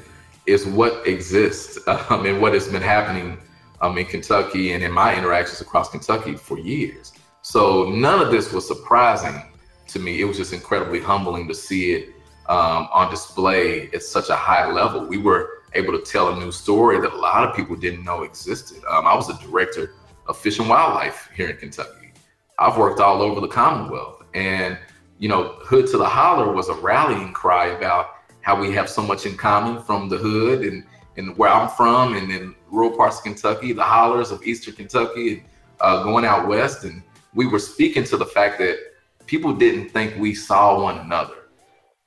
is 0.46 0.66
what 0.66 1.06
exists 1.06 1.78
um, 1.86 2.26
and 2.26 2.40
what 2.40 2.52
has 2.52 2.68
been 2.68 2.82
happening 2.82 3.38
um, 3.80 3.98
in 3.98 4.06
Kentucky 4.06 4.72
and 4.72 4.82
in 4.82 4.92
my 4.92 5.16
interactions 5.16 5.60
across 5.60 5.90
Kentucky 5.90 6.34
for 6.34 6.58
years. 6.58 7.12
So 7.42 7.90
none 7.90 8.20
of 8.20 8.30
this 8.30 8.52
was 8.52 8.66
surprising 8.66 9.42
to 9.88 9.98
me. 9.98 10.20
It 10.20 10.24
was 10.24 10.36
just 10.36 10.52
incredibly 10.52 11.00
humbling 11.00 11.46
to 11.48 11.54
see 11.54 11.92
it 11.92 12.08
um, 12.48 12.88
on 12.92 13.10
display 13.10 13.88
at 13.92 14.02
such 14.02 14.28
a 14.30 14.36
high 14.36 14.70
level. 14.70 15.06
We 15.06 15.18
were 15.18 15.55
able 15.76 15.98
to 15.98 16.04
tell 16.04 16.28
a 16.32 16.40
new 16.40 16.50
story 16.50 17.00
that 17.00 17.12
a 17.12 17.16
lot 17.16 17.48
of 17.48 17.54
people 17.54 17.76
didn't 17.76 18.04
know 18.04 18.22
existed. 18.22 18.78
Um, 18.88 19.06
I 19.06 19.14
was 19.14 19.28
a 19.28 19.38
director 19.46 19.94
of 20.26 20.36
Fish 20.36 20.58
and 20.58 20.68
Wildlife 20.68 21.28
here 21.34 21.48
in 21.50 21.56
Kentucky. 21.56 22.12
I've 22.58 22.76
worked 22.76 23.00
all 23.00 23.22
over 23.22 23.40
the 23.40 23.48
Commonwealth, 23.48 24.24
and 24.34 24.78
you 25.18 25.28
know, 25.28 25.58
Hood 25.62 25.86
to 25.88 25.98
the 25.98 26.08
Holler 26.08 26.52
was 26.52 26.68
a 26.68 26.74
rallying 26.74 27.32
cry 27.32 27.68
about 27.68 28.16
how 28.40 28.58
we 28.60 28.72
have 28.72 28.88
so 28.88 29.02
much 29.02 29.26
in 29.26 29.36
common 29.36 29.82
from 29.82 30.08
the 30.08 30.16
hood 30.16 30.62
and, 30.62 30.84
and 31.16 31.36
where 31.36 31.50
I'm 31.50 31.68
from, 31.68 32.16
and 32.16 32.30
in 32.30 32.54
rural 32.70 32.96
parts 32.96 33.18
of 33.18 33.24
Kentucky, 33.24 33.72
the 33.72 33.82
hollers 33.82 34.30
of 34.30 34.42
Eastern 34.44 34.74
Kentucky, 34.74 35.32
and 35.32 35.42
uh, 35.80 36.02
going 36.02 36.24
out 36.24 36.46
west, 36.46 36.84
and 36.84 37.02
we 37.34 37.46
were 37.46 37.58
speaking 37.58 38.04
to 38.04 38.16
the 38.16 38.24
fact 38.24 38.58
that 38.58 38.78
people 39.26 39.52
didn't 39.52 39.88
think 39.88 40.16
we 40.18 40.34
saw 40.34 40.80
one 40.80 40.98
another, 40.98 41.48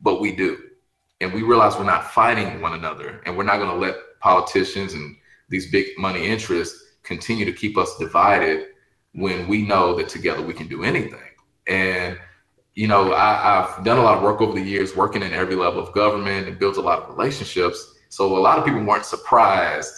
but 0.02 0.22
we 0.22 0.36
do. 0.36 0.69
And 1.22 1.34
we 1.34 1.44
realize 1.44 1.76
we're 1.76 1.84
not 1.84 2.12
fighting 2.12 2.62
one 2.62 2.74
another 2.74 3.22
and 3.26 3.38
we're 3.38 3.44
not 3.44 3.58
going 3.58 3.70
to 3.70 3.76
let 3.76 3.96
politicians 4.22 4.94
and 4.94 5.16
these 5.50 5.72
big 5.72 5.88
money 5.98 6.28
interests 6.28 6.96
continue 7.04 7.46
to 7.46 7.54
keep 7.54 7.78
us 7.78 7.98
divided 7.98 8.68
when 9.14 9.48
we 9.48 9.64
know 9.64 9.96
that 9.96 10.08
together 10.10 10.42
we 10.42 10.54
can 10.54 10.68
do 10.68 10.84
anything. 10.84 11.20
And, 11.68 12.18
you 12.76 12.88
know, 12.88 13.14
I, 13.14 13.66
have 13.66 13.84
done 13.84 13.98
a 13.98 14.04
lot 14.04 14.18
of 14.18 14.24
work 14.24 14.42
over 14.42 14.54
the 14.54 14.66
years 14.66 14.96
working 14.96 15.24
in 15.24 15.34
every 15.34 15.56
level 15.56 15.82
of 15.82 15.94
government 15.94 16.48
and 16.48 16.60
built 16.60 16.78
a 16.78 16.82
lot 16.82 17.00
of 17.00 17.10
relationships. 17.10 17.96
So 18.10 18.38
a 18.38 18.40
lot 18.40 18.58
of 18.60 18.66
people 18.66 18.84
weren't 18.84 19.06
surprised 19.06 19.94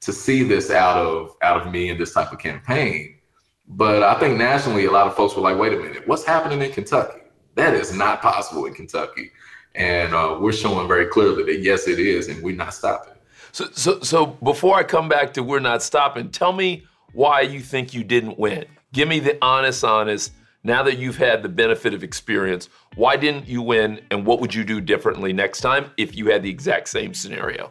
to 0.00 0.12
see 0.12 0.42
this 0.42 0.70
out 0.70 0.98
of 0.98 1.34
out 1.42 1.66
of 1.66 1.72
me 1.72 1.88
in 1.88 1.98
this 1.98 2.12
type 2.12 2.32
of 2.32 2.38
campaign. 2.38 3.18
But 3.66 4.02
I 4.02 4.18
think 4.18 4.36
nationally, 4.36 4.84
a 4.84 4.90
lot 4.90 5.06
of 5.06 5.14
folks 5.14 5.34
were 5.34 5.42
like, 5.42 5.58
wait 5.58 5.72
a 5.72 5.76
minute, 5.76 6.06
what's 6.06 6.24
happening 6.24 6.60
in 6.60 6.70
Kentucky? 6.72 7.20
That 7.54 7.74
is 7.74 7.94
not 7.94 8.20
possible 8.20 8.66
in 8.66 8.74
Kentucky. 8.74 9.30
And 9.74 10.14
uh, 10.14 10.38
we're 10.40 10.52
showing 10.52 10.86
very 10.86 11.06
clearly 11.06 11.42
that 11.44 11.62
yes, 11.62 11.88
it 11.88 11.98
is, 11.98 12.28
and 12.28 12.42
we're 12.42 12.56
not 12.56 12.74
stopping. 12.74 13.14
So, 13.52 13.68
so, 13.72 14.00
so 14.00 14.26
before 14.26 14.76
I 14.76 14.82
come 14.82 15.08
back 15.08 15.32
to 15.34 15.42
we're 15.42 15.60
not 15.60 15.82
stopping, 15.82 16.30
tell 16.30 16.52
me 16.52 16.84
why 17.12 17.42
you 17.42 17.60
think 17.60 17.94
you 17.94 18.04
didn't 18.04 18.38
win. 18.38 18.64
Give 18.92 19.08
me 19.08 19.20
the 19.20 19.38
honest, 19.42 19.84
honest. 19.84 20.32
Now 20.62 20.82
that 20.84 20.98
you've 20.98 21.18
had 21.18 21.42
the 21.42 21.48
benefit 21.48 21.92
of 21.92 22.02
experience, 22.02 22.68
why 22.96 23.16
didn't 23.16 23.46
you 23.46 23.60
win, 23.60 24.00
and 24.10 24.24
what 24.24 24.40
would 24.40 24.54
you 24.54 24.64
do 24.64 24.80
differently 24.80 25.32
next 25.32 25.60
time 25.60 25.90
if 25.96 26.16
you 26.16 26.30
had 26.30 26.42
the 26.42 26.50
exact 26.50 26.88
same 26.88 27.12
scenario? 27.12 27.70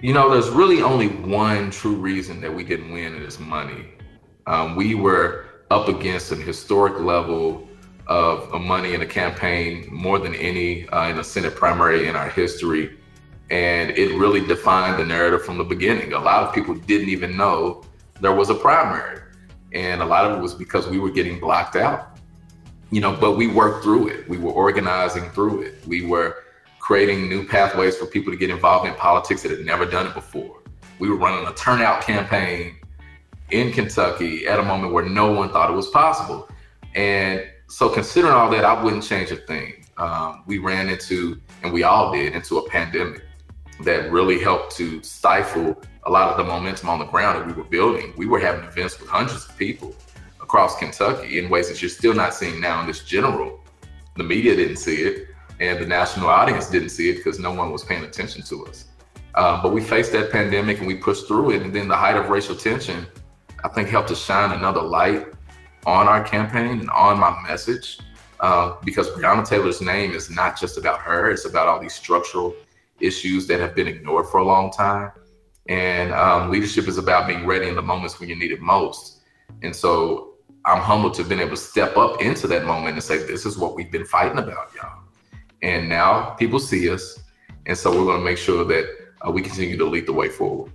You 0.00 0.12
know, 0.12 0.30
there's 0.30 0.48
really 0.48 0.80
only 0.80 1.08
one 1.08 1.72
true 1.72 1.96
reason 1.96 2.40
that 2.42 2.54
we 2.54 2.62
didn't 2.62 2.92
win, 2.92 3.14
and 3.14 3.22
it's 3.24 3.40
money. 3.40 3.86
Um, 4.46 4.76
we 4.76 4.94
were 4.94 5.46
up 5.70 5.88
against 5.88 6.30
an 6.32 6.40
historic 6.40 7.00
level 7.00 7.67
of, 8.08 8.60
money 8.60 8.94
in 8.94 9.02
a 9.02 9.06
campaign, 9.06 9.86
more 9.90 10.18
than 10.18 10.34
any 10.34 10.88
uh, 10.88 11.08
in 11.08 11.18
a 11.18 11.24
Senate 11.24 11.54
primary 11.54 12.08
in 12.08 12.16
our 12.16 12.28
history. 12.28 12.98
And 13.50 13.90
it 13.90 14.16
really 14.18 14.46
defined 14.46 14.98
the 14.98 15.04
narrative 15.04 15.44
from 15.44 15.58
the 15.58 15.64
beginning. 15.64 16.12
A 16.12 16.18
lot 16.18 16.42
of 16.42 16.54
people 16.54 16.74
didn't 16.74 17.08
even 17.08 17.36
know 17.36 17.84
there 18.20 18.34
was 18.34 18.50
a 18.50 18.54
primary. 18.54 19.20
And 19.72 20.02
a 20.02 20.04
lot 20.04 20.24
of 20.24 20.38
it 20.38 20.40
was 20.40 20.54
because 20.54 20.86
we 20.88 20.98
were 20.98 21.10
getting 21.10 21.38
blocked 21.38 21.76
out. 21.76 22.18
You 22.90 23.02
know, 23.02 23.14
but 23.14 23.36
we 23.36 23.46
worked 23.46 23.84
through 23.84 24.08
it. 24.08 24.28
We 24.28 24.38
were 24.38 24.52
organizing 24.52 25.28
through 25.30 25.62
it. 25.62 25.74
We 25.86 26.06
were 26.06 26.44
creating 26.78 27.28
new 27.28 27.46
pathways 27.46 27.96
for 27.96 28.06
people 28.06 28.32
to 28.32 28.38
get 28.38 28.48
involved 28.48 28.88
in 28.88 28.94
politics 28.94 29.42
that 29.42 29.50
had 29.50 29.60
never 29.60 29.84
done 29.84 30.06
it 30.06 30.14
before. 30.14 30.62
We 30.98 31.10
were 31.10 31.16
running 31.16 31.46
a 31.46 31.52
turnout 31.52 32.00
campaign 32.00 32.76
in 33.50 33.72
Kentucky 33.72 34.46
at 34.46 34.58
a 34.58 34.62
moment 34.62 34.94
where 34.94 35.04
no 35.04 35.30
one 35.32 35.50
thought 35.50 35.70
it 35.70 35.74
was 35.74 35.88
possible. 35.88 36.48
And 36.94 37.46
so, 37.68 37.90
considering 37.90 38.32
all 38.32 38.50
that, 38.50 38.64
I 38.64 38.82
wouldn't 38.82 39.04
change 39.04 39.30
a 39.30 39.36
thing. 39.36 39.84
Um, 39.98 40.42
we 40.46 40.56
ran 40.56 40.88
into, 40.88 41.38
and 41.62 41.70
we 41.70 41.82
all 41.82 42.10
did, 42.12 42.32
into 42.32 42.58
a 42.58 42.68
pandemic 42.68 43.22
that 43.84 44.10
really 44.10 44.38
helped 44.40 44.74
to 44.76 45.02
stifle 45.02 45.80
a 46.04 46.10
lot 46.10 46.30
of 46.30 46.38
the 46.38 46.44
momentum 46.44 46.88
on 46.88 46.98
the 46.98 47.04
ground 47.04 47.38
that 47.38 47.46
we 47.46 47.52
were 47.52 47.68
building. 47.68 48.14
We 48.16 48.26
were 48.26 48.40
having 48.40 48.64
events 48.64 48.98
with 48.98 49.10
hundreds 49.10 49.46
of 49.46 49.56
people 49.58 49.94
across 50.40 50.78
Kentucky 50.78 51.38
in 51.38 51.50
ways 51.50 51.68
that 51.68 51.82
you're 51.82 51.90
still 51.90 52.14
not 52.14 52.32
seeing 52.32 52.58
now 52.58 52.80
in 52.80 52.86
this 52.86 53.04
general. 53.04 53.60
The 54.16 54.24
media 54.24 54.56
didn't 54.56 54.78
see 54.78 55.02
it, 55.02 55.28
and 55.60 55.78
the 55.78 55.86
national 55.86 56.28
audience 56.28 56.70
didn't 56.70 56.88
see 56.88 57.10
it 57.10 57.16
because 57.16 57.38
no 57.38 57.52
one 57.52 57.70
was 57.70 57.84
paying 57.84 58.02
attention 58.02 58.42
to 58.44 58.66
us. 58.66 58.86
Uh, 59.34 59.62
but 59.62 59.72
we 59.72 59.82
faced 59.82 60.12
that 60.12 60.32
pandemic 60.32 60.78
and 60.78 60.86
we 60.86 60.94
pushed 60.94 61.28
through 61.28 61.50
it. 61.50 61.62
And 61.62 61.74
then 61.74 61.86
the 61.86 61.96
height 61.96 62.16
of 62.16 62.30
racial 62.30 62.56
tension, 62.56 63.06
I 63.62 63.68
think, 63.68 63.90
helped 63.90 64.08
to 64.08 64.14
shine 64.14 64.52
another 64.52 64.80
light 64.80 65.26
on 65.88 66.06
our 66.06 66.22
campaign 66.22 66.80
and 66.80 66.90
on 66.90 67.18
my 67.18 67.34
message. 67.48 67.98
Uh, 68.40 68.76
because 68.84 69.08
Breonna 69.10 69.46
Taylor's 69.46 69.80
name 69.80 70.12
is 70.12 70.30
not 70.30 70.60
just 70.60 70.78
about 70.78 71.00
her, 71.00 71.30
it's 71.30 71.46
about 71.46 71.66
all 71.66 71.80
these 71.80 71.94
structural 71.94 72.54
issues 73.00 73.46
that 73.48 73.58
have 73.58 73.74
been 73.74 73.88
ignored 73.88 74.26
for 74.26 74.38
a 74.38 74.44
long 74.44 74.70
time. 74.70 75.10
And 75.68 76.12
um, 76.12 76.50
leadership 76.50 76.86
is 76.88 76.98
about 76.98 77.26
being 77.26 77.46
ready 77.46 77.68
in 77.68 77.74
the 77.74 77.82
moments 77.82 78.20
when 78.20 78.28
you 78.28 78.36
need 78.36 78.52
it 78.52 78.60
most. 78.60 79.22
And 79.62 79.74
so 79.74 80.34
I'm 80.64 80.80
humbled 80.80 81.14
to 81.14 81.22
have 81.22 81.28
been 81.28 81.40
able 81.40 81.56
to 81.56 81.56
step 81.56 81.96
up 81.96 82.20
into 82.20 82.46
that 82.46 82.64
moment 82.64 82.94
and 82.94 83.02
say, 83.02 83.18
this 83.18 83.44
is 83.44 83.56
what 83.58 83.74
we've 83.74 83.90
been 83.90 84.04
fighting 84.04 84.38
about, 84.38 84.70
y'all. 84.76 85.02
And 85.62 85.88
now 85.88 86.30
people 86.38 86.60
see 86.60 86.90
us. 86.90 87.18
And 87.66 87.76
so 87.76 87.90
we're 87.90 88.04
going 88.04 88.20
to 88.20 88.24
make 88.24 88.38
sure 88.38 88.64
that 88.64 88.84
uh, 89.26 89.30
we 89.30 89.42
continue 89.42 89.76
to 89.78 89.84
lead 89.84 90.06
the 90.06 90.12
way 90.12 90.28
forward. 90.28 90.70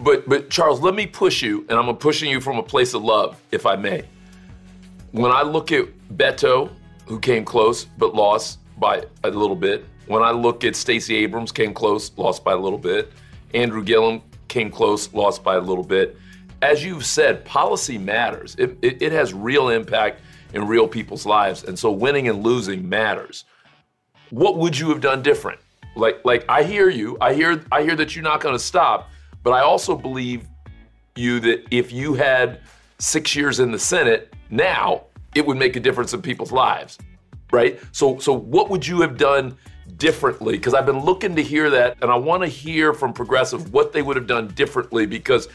But, 0.00 0.28
but 0.28 0.48
Charles, 0.48 0.80
let 0.80 0.94
me 0.94 1.06
push 1.06 1.42
you, 1.42 1.66
and 1.68 1.78
I'm 1.78 1.96
pushing 1.96 2.30
you 2.30 2.40
from 2.40 2.58
a 2.58 2.62
place 2.62 2.94
of 2.94 3.02
love, 3.02 3.40
if 3.50 3.66
I 3.66 3.74
may. 3.74 4.04
When 5.12 5.32
I 5.32 5.42
look 5.42 5.72
at 5.72 5.86
Beto, 6.16 6.70
who 7.06 7.18
came 7.18 7.44
close 7.44 7.84
but 7.84 8.14
lost 8.14 8.58
by 8.78 9.04
a 9.24 9.30
little 9.30 9.56
bit, 9.56 9.86
when 10.06 10.22
I 10.22 10.32
look 10.32 10.64
at 10.64 10.76
Stacey 10.76 11.16
Abrams, 11.16 11.50
came 11.50 11.72
close, 11.72 12.12
lost 12.18 12.44
by 12.44 12.52
a 12.52 12.56
little 12.56 12.78
bit. 12.78 13.12
Andrew 13.54 13.82
Gillum 13.82 14.22
came 14.48 14.70
close, 14.70 15.12
lost 15.14 15.42
by 15.42 15.56
a 15.56 15.60
little 15.60 15.84
bit. 15.84 16.16
As 16.60 16.84
you've 16.84 17.06
said, 17.06 17.44
policy 17.44 17.96
matters. 17.96 18.54
It, 18.58 18.76
it, 18.82 19.00
it 19.00 19.12
has 19.12 19.32
real 19.32 19.70
impact 19.70 20.20
in 20.52 20.66
real 20.66 20.86
people's 20.86 21.24
lives, 21.24 21.64
and 21.64 21.78
so 21.78 21.90
winning 21.90 22.28
and 22.28 22.42
losing 22.42 22.86
matters. 22.86 23.44
What 24.30 24.58
would 24.58 24.78
you 24.78 24.90
have 24.90 25.00
done 25.00 25.22
different? 25.22 25.60
Like, 25.96 26.22
like 26.24 26.44
I 26.50 26.62
hear 26.64 26.90
you. 26.90 27.16
I 27.20 27.32
hear, 27.32 27.64
I 27.72 27.82
hear 27.82 27.96
that 27.96 28.14
you're 28.14 28.24
not 28.24 28.40
going 28.40 28.54
to 28.54 28.58
stop, 28.58 29.08
but 29.42 29.52
I 29.52 29.60
also 29.60 29.96
believe 29.96 30.46
you 31.16 31.40
that 31.40 31.66
if 31.70 31.92
you 31.92 32.14
had 32.14 32.60
six 32.98 33.34
years 33.34 33.60
in 33.60 33.72
the 33.72 33.78
Senate 33.78 34.34
now, 34.50 35.04
it 35.34 35.46
would 35.46 35.56
make 35.56 35.76
a 35.76 35.80
difference 35.80 36.12
in 36.14 36.22
people's 36.22 36.52
lives, 36.52 36.98
right? 37.52 37.78
So, 37.92 38.18
so 38.18 38.32
what 38.32 38.70
would 38.70 38.86
you 38.86 39.00
have 39.00 39.16
done 39.16 39.56
differently? 39.96 40.54
Because 40.54 40.74
I've 40.74 40.86
been 40.86 41.04
looking 41.04 41.36
to 41.36 41.42
hear 41.42 41.70
that, 41.70 41.98
and 42.02 42.10
I 42.10 42.16
want 42.16 42.42
to 42.42 42.48
hear 42.48 42.92
from 42.94 43.12
Progressive 43.12 43.72
what 43.72 43.92
they 43.92 44.02
would 44.02 44.16
have 44.16 44.26
done 44.26 44.48
differently. 44.48 45.06
Because 45.06 45.48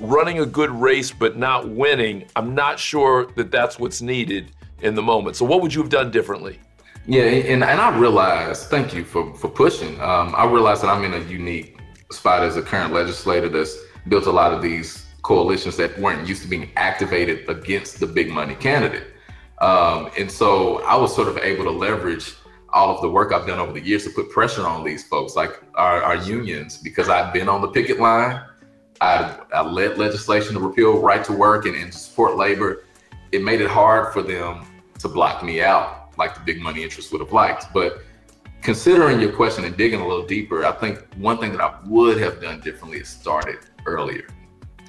running 0.00 0.40
a 0.40 0.46
good 0.46 0.70
race 0.70 1.10
but 1.10 1.36
not 1.36 1.68
winning, 1.68 2.26
I'm 2.36 2.54
not 2.54 2.78
sure 2.78 3.26
that 3.36 3.50
that's 3.50 3.78
what's 3.78 4.02
needed 4.02 4.50
in 4.82 4.94
the 4.94 5.02
moment. 5.02 5.36
So, 5.36 5.44
what 5.44 5.62
would 5.62 5.72
you 5.72 5.80
have 5.80 5.90
done 5.90 6.10
differently? 6.10 6.60
Yeah, 7.06 7.24
and, 7.24 7.62
and 7.62 7.80
I 7.80 7.96
realize, 7.98 8.66
thank 8.66 8.94
you 8.94 9.04
for, 9.04 9.34
for 9.34 9.48
pushing. 9.48 10.00
Um, 10.00 10.34
I 10.36 10.46
realize 10.46 10.80
that 10.80 10.88
I'm 10.88 11.04
in 11.04 11.12
a 11.12 11.24
unique 11.28 11.78
spot 12.10 12.42
as 12.42 12.56
a 12.56 12.62
current 12.62 12.94
legislator 12.94 13.48
that's 13.48 13.76
built 14.08 14.26
a 14.26 14.30
lot 14.30 14.52
of 14.52 14.62
these 14.62 15.03
coalitions 15.24 15.76
that 15.78 15.98
weren't 15.98 16.28
used 16.28 16.42
to 16.42 16.48
being 16.48 16.70
activated 16.76 17.48
against 17.48 17.98
the 17.98 18.06
big 18.06 18.30
money 18.30 18.54
candidate. 18.54 19.08
Um, 19.60 20.10
and 20.18 20.30
so 20.30 20.82
I 20.84 20.96
was 20.96 21.14
sort 21.14 21.28
of 21.28 21.38
able 21.38 21.64
to 21.64 21.70
leverage 21.70 22.34
all 22.72 22.94
of 22.94 23.00
the 23.00 23.08
work 23.08 23.32
I've 23.32 23.46
done 23.46 23.58
over 23.58 23.72
the 23.72 23.80
years 23.80 24.04
to 24.04 24.10
put 24.10 24.30
pressure 24.30 24.66
on 24.66 24.84
these 24.84 25.06
folks, 25.06 25.34
like 25.34 25.62
our, 25.76 26.02
our 26.02 26.16
unions, 26.16 26.76
because 26.76 27.08
I've 27.08 27.32
been 27.32 27.48
on 27.48 27.62
the 27.62 27.68
picket 27.68 27.98
line. 27.98 28.42
I, 29.00 29.38
I 29.52 29.62
led 29.62 29.96
legislation 29.96 30.54
to 30.54 30.60
repeal 30.60 31.00
right 31.00 31.24
to 31.24 31.32
work 31.32 31.66
and, 31.66 31.74
and 31.74 31.90
to 31.90 31.98
support 31.98 32.36
labor. 32.36 32.84
It 33.32 33.42
made 33.42 33.60
it 33.60 33.70
hard 33.70 34.12
for 34.12 34.22
them 34.22 34.66
to 34.98 35.08
block 35.08 35.42
me 35.42 35.62
out, 35.62 36.12
like 36.18 36.34
the 36.34 36.40
big 36.40 36.60
money 36.60 36.82
interests 36.82 37.10
would 37.12 37.20
have 37.22 37.32
liked. 37.32 37.72
But 37.72 38.02
considering 38.60 39.20
your 39.20 39.32
question 39.32 39.64
and 39.64 39.74
digging 39.76 40.00
a 40.00 40.06
little 40.06 40.26
deeper, 40.26 40.66
I 40.66 40.72
think 40.72 41.02
one 41.16 41.38
thing 41.38 41.52
that 41.52 41.60
I 41.62 41.78
would 41.86 42.18
have 42.18 42.42
done 42.42 42.60
differently 42.60 42.98
is 42.98 43.08
started 43.08 43.58
earlier. 43.86 44.26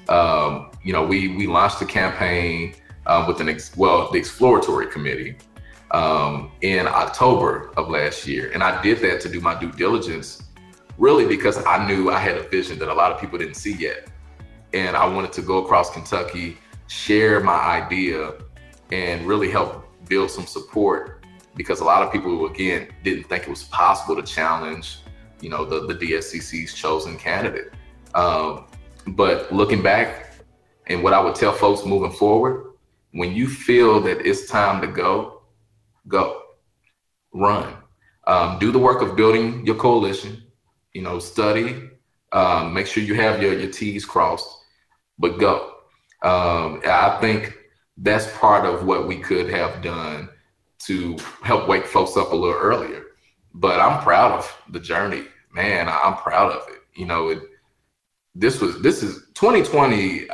Um, 0.10 0.72
you 0.84 0.94
know, 0.94 1.06
we 1.06 1.30
we 1.30 1.48
launched 1.48 1.80
the 1.80 1.86
campaign 1.86 2.76
um, 3.08 3.28
with 3.28 3.40
an 3.42 3.50
ex- 3.50 3.76
well, 3.76 4.12
the 4.12 4.18
exploratory 4.18 4.88
committee, 4.88 5.38
um, 5.92 6.52
in 6.62 6.88
October 6.88 7.72
of 7.78 7.90
last 7.90 8.28
year. 8.28 8.52
And 8.54 8.64
I 8.64 8.82
did 8.82 9.00
that 9.00 9.22
to 9.22 9.30
do 9.30 9.40
my 9.40 9.58
due 9.58 9.72
diligence, 9.72 10.44
really 10.98 11.26
because 11.26 11.64
I 11.66 11.88
knew 11.88 12.10
I 12.10 12.20
had 12.20 12.38
a 12.38 12.44
vision 12.44 12.80
that 12.80 12.90
a 12.90 12.94
lot 12.94 13.12
of 13.12 13.20
people 13.20 13.38
didn't 13.38 13.56
see 13.56 13.74
yet. 13.74 14.10
And 14.74 14.96
I 14.98 15.06
wanted 15.08 15.32
to 15.34 15.42
go 15.42 15.60
across 15.64 15.92
Kentucky, 15.92 16.58
share 16.88 17.40
my 17.40 17.58
idea, 17.58 18.34
and 18.92 19.26
really 19.26 19.50
help 19.50 19.86
build 20.08 20.30
some 20.30 20.46
support 20.46 21.26
because 21.56 21.80
a 21.80 21.86
lot 21.86 22.04
of 22.04 22.12
people, 22.12 22.46
again, 22.48 22.90
didn't 23.04 23.24
think 23.24 23.44
it 23.44 23.50
was 23.50 23.64
possible 23.64 24.16
to 24.16 24.24
challenge, 24.24 25.00
you 25.40 25.50
know, 25.50 25.64
the, 25.64 25.88
the 25.88 25.94
DSCC's 25.94 26.74
chosen 26.74 27.18
candidate. 27.18 27.72
Um, 28.14 28.66
but 29.08 29.52
looking 29.52 29.82
back, 29.82 30.34
and 30.88 31.04
what 31.04 31.14
I 31.14 31.20
would 31.20 31.36
tell 31.36 31.52
folks 31.52 31.86
moving 31.86 32.12
forward, 32.12 32.74
when 33.12 33.34
you 33.34 33.48
feel 33.48 34.02
that 34.02 34.26
it's 34.26 34.48
time 34.48 34.82
to 34.82 34.88
go, 34.88 35.42
go, 36.08 36.42
run, 37.34 37.76
um, 38.28 38.60
do 38.60 38.72
the 38.72 38.80
work 38.80 39.02
of 39.02 39.16
building 39.16 39.66
your 39.66 39.76
coalition. 39.76 40.44
You 40.94 41.02
know, 41.02 41.20
study, 41.20 41.90
um, 42.32 42.74
make 42.74 42.88
sure 42.88 43.04
you 43.04 43.16
have 43.16 43.42
your 43.42 43.58
your 43.58 43.72
T's 43.72 44.06
crossed, 44.06 44.48
but 45.20 45.40
go. 45.40 45.72
Um, 46.22 46.82
I 46.86 47.18
think 47.22 47.56
that's 47.98 48.32
part 48.38 48.66
of 48.66 48.86
what 48.86 49.08
we 49.08 49.18
could 49.18 49.50
have 49.50 49.82
done 49.82 50.30
to 50.80 51.18
help 51.42 51.68
wake 51.68 51.86
folks 51.86 52.18
up 52.18 52.32
a 52.32 52.36
little 52.36 52.58
earlier. 52.60 53.04
But 53.54 53.80
I'm 53.80 54.02
proud 54.04 54.32
of 54.32 54.62
the 54.70 54.80
journey, 54.80 55.24
man. 55.54 55.88
I'm 55.90 56.16
proud 56.16 56.52
of 56.52 56.68
it. 56.70 56.80
You 56.96 57.06
know, 57.06 57.30
it, 57.30 57.40
this 58.36 58.60
was 58.60 58.82
this 58.82 59.02
is 59.02 59.24
2020. 59.34 60.28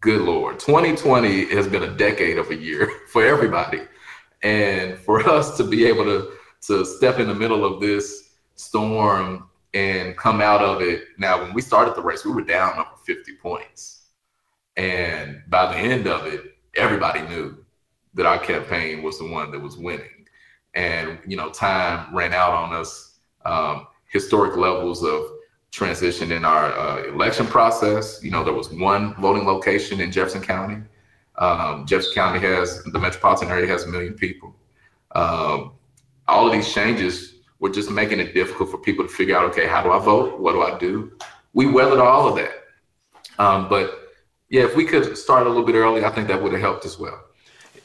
Good 0.00 0.20
Lord, 0.20 0.60
2020 0.60 1.46
has 1.46 1.66
been 1.66 1.82
a 1.82 1.96
decade 1.96 2.38
of 2.38 2.50
a 2.50 2.54
year 2.54 2.88
for 3.08 3.24
everybody. 3.24 3.80
And 4.42 4.96
for 4.98 5.28
us 5.28 5.56
to 5.56 5.64
be 5.64 5.86
able 5.86 6.04
to 6.04 6.32
to 6.66 6.84
step 6.84 7.18
in 7.18 7.28
the 7.28 7.34
middle 7.34 7.64
of 7.64 7.80
this 7.80 8.34
storm 8.54 9.48
and 9.74 10.16
come 10.16 10.40
out 10.40 10.60
of 10.62 10.82
it. 10.82 11.04
Now, 11.18 11.42
when 11.42 11.54
we 11.54 11.62
started 11.62 11.94
the 11.94 12.02
race, 12.02 12.24
we 12.24 12.32
were 12.32 12.42
down 12.42 12.78
over 12.78 12.96
50 13.06 13.36
points. 13.36 14.06
And 14.76 15.42
by 15.48 15.72
the 15.72 15.78
end 15.78 16.06
of 16.06 16.26
it, 16.26 16.56
everybody 16.74 17.22
knew 17.22 17.64
that 18.14 18.26
our 18.26 18.38
campaign 18.38 19.02
was 19.02 19.18
the 19.18 19.28
one 19.28 19.50
that 19.52 19.60
was 19.60 19.76
winning. 19.76 20.26
And, 20.74 21.18
you 21.26 21.36
know, 21.36 21.50
time 21.50 22.14
ran 22.14 22.32
out 22.32 22.52
on 22.52 22.72
us. 22.72 23.18
Um, 23.44 23.86
historic 24.10 24.56
levels 24.56 25.04
of 25.04 25.30
transition 25.70 26.32
in 26.32 26.44
our 26.44 26.72
uh, 26.72 27.04
election 27.04 27.46
process. 27.46 28.22
You 28.22 28.30
know, 28.30 28.44
there 28.44 28.54
was 28.54 28.70
one 28.70 29.14
voting 29.16 29.46
location 29.46 30.00
in 30.00 30.10
Jefferson 30.10 30.42
County 30.42 30.82
um, 31.38 31.86
Jefferson 31.86 32.14
County 32.14 32.40
has 32.40 32.82
the 32.84 32.98
metropolitan 32.98 33.48
area 33.48 33.66
has 33.68 33.84
a 33.84 33.88
million 33.88 34.14
people. 34.14 34.54
Um, 35.14 35.72
all 36.26 36.46
of 36.46 36.52
these 36.52 36.72
changes 36.72 37.36
were 37.60 37.70
just 37.70 37.90
making 37.90 38.20
it 38.20 38.34
difficult 38.34 38.70
for 38.70 38.78
people 38.78 39.06
to 39.06 39.10
figure 39.10 39.36
out, 39.36 39.44
okay, 39.50 39.66
how 39.66 39.82
do 39.82 39.90
I 39.90 39.98
vote? 39.98 40.40
What 40.40 40.52
do 40.52 40.62
I 40.62 40.76
do? 40.78 41.12
We 41.54 41.66
weathered 41.66 41.98
all 41.98 42.28
of 42.28 42.36
that. 42.36 42.52
Um, 43.38 43.68
but 43.68 44.10
yeah, 44.48 44.64
if 44.64 44.76
we 44.76 44.84
could 44.84 45.16
start 45.16 45.46
a 45.46 45.48
little 45.48 45.64
bit 45.64 45.74
early, 45.74 46.04
I 46.04 46.10
think 46.10 46.28
that 46.28 46.42
would 46.42 46.52
have 46.52 46.60
helped 46.60 46.84
as 46.84 46.98
well. 46.98 47.24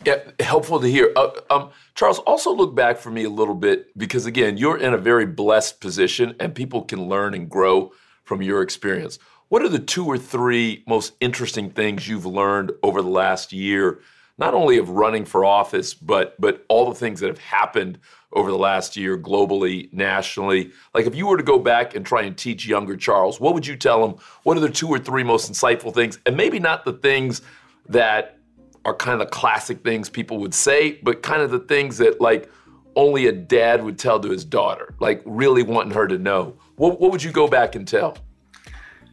Yeah, 0.05 0.19
helpful 0.39 0.79
to 0.81 0.87
hear. 0.87 1.13
Uh, 1.15 1.31
um, 1.49 1.69
Charles, 1.95 2.19
also 2.19 2.53
look 2.53 2.75
back 2.75 2.97
for 2.97 3.09
me 3.09 3.23
a 3.23 3.29
little 3.29 3.55
bit 3.55 3.97
because 3.97 4.25
again, 4.25 4.57
you're 4.57 4.77
in 4.77 4.93
a 4.93 4.97
very 4.97 5.25
blessed 5.25 5.79
position, 5.79 6.35
and 6.39 6.53
people 6.53 6.81
can 6.83 7.07
learn 7.07 7.33
and 7.33 7.49
grow 7.49 7.91
from 8.23 8.41
your 8.41 8.61
experience. 8.61 9.17
What 9.47 9.61
are 9.61 9.69
the 9.69 9.79
two 9.79 10.05
or 10.05 10.17
three 10.17 10.83
most 10.87 11.13
interesting 11.19 11.69
things 11.69 12.07
you've 12.07 12.25
learned 12.25 12.71
over 12.81 13.01
the 13.01 13.09
last 13.09 13.53
year, 13.53 13.99
not 14.37 14.53
only 14.53 14.77
of 14.77 14.89
running 14.89 15.25
for 15.25 15.45
office, 15.45 15.93
but 15.93 16.39
but 16.39 16.65
all 16.67 16.89
the 16.89 16.99
things 16.99 17.19
that 17.21 17.27
have 17.27 17.37
happened 17.37 17.99
over 18.33 18.49
the 18.49 18.57
last 18.57 18.97
year 18.97 19.17
globally, 19.17 19.93
nationally? 19.93 20.71
Like 20.93 21.05
if 21.05 21.15
you 21.15 21.27
were 21.27 21.37
to 21.37 21.43
go 21.43 21.59
back 21.59 21.95
and 21.95 22.05
try 22.05 22.23
and 22.23 22.35
teach 22.35 22.67
younger 22.67 22.97
Charles, 22.97 23.39
what 23.39 23.53
would 23.53 23.67
you 23.67 23.77
tell 23.77 24.03
him? 24.03 24.15
What 24.41 24.57
are 24.57 24.61
the 24.61 24.69
two 24.69 24.89
or 24.89 24.99
three 24.99 25.23
most 25.23 25.49
insightful 25.49 25.93
things? 25.93 26.19
And 26.25 26.35
maybe 26.35 26.59
not 26.59 26.83
the 26.83 26.93
things 26.93 27.41
that 27.87 28.39
are 28.85 28.95
kind 28.95 29.13
of 29.13 29.27
the 29.27 29.31
classic 29.31 29.83
things 29.83 30.09
people 30.09 30.37
would 30.39 30.53
say, 30.53 30.99
but 31.03 31.23
kind 31.23 31.41
of 31.41 31.51
the 31.51 31.59
things 31.59 31.97
that 31.97 32.19
like 32.19 32.49
only 32.95 33.27
a 33.27 33.31
dad 33.31 33.83
would 33.83 33.97
tell 33.97 34.19
to 34.19 34.29
his 34.29 34.45
daughter, 34.45 34.93
like 34.99 35.21
really 35.25 35.63
wanting 35.63 35.93
her 35.93 36.07
to 36.07 36.17
know. 36.17 36.55
What, 36.75 36.99
what 36.99 37.11
would 37.11 37.23
you 37.23 37.31
go 37.31 37.47
back 37.47 37.75
and 37.75 37.87
tell? 37.87 38.17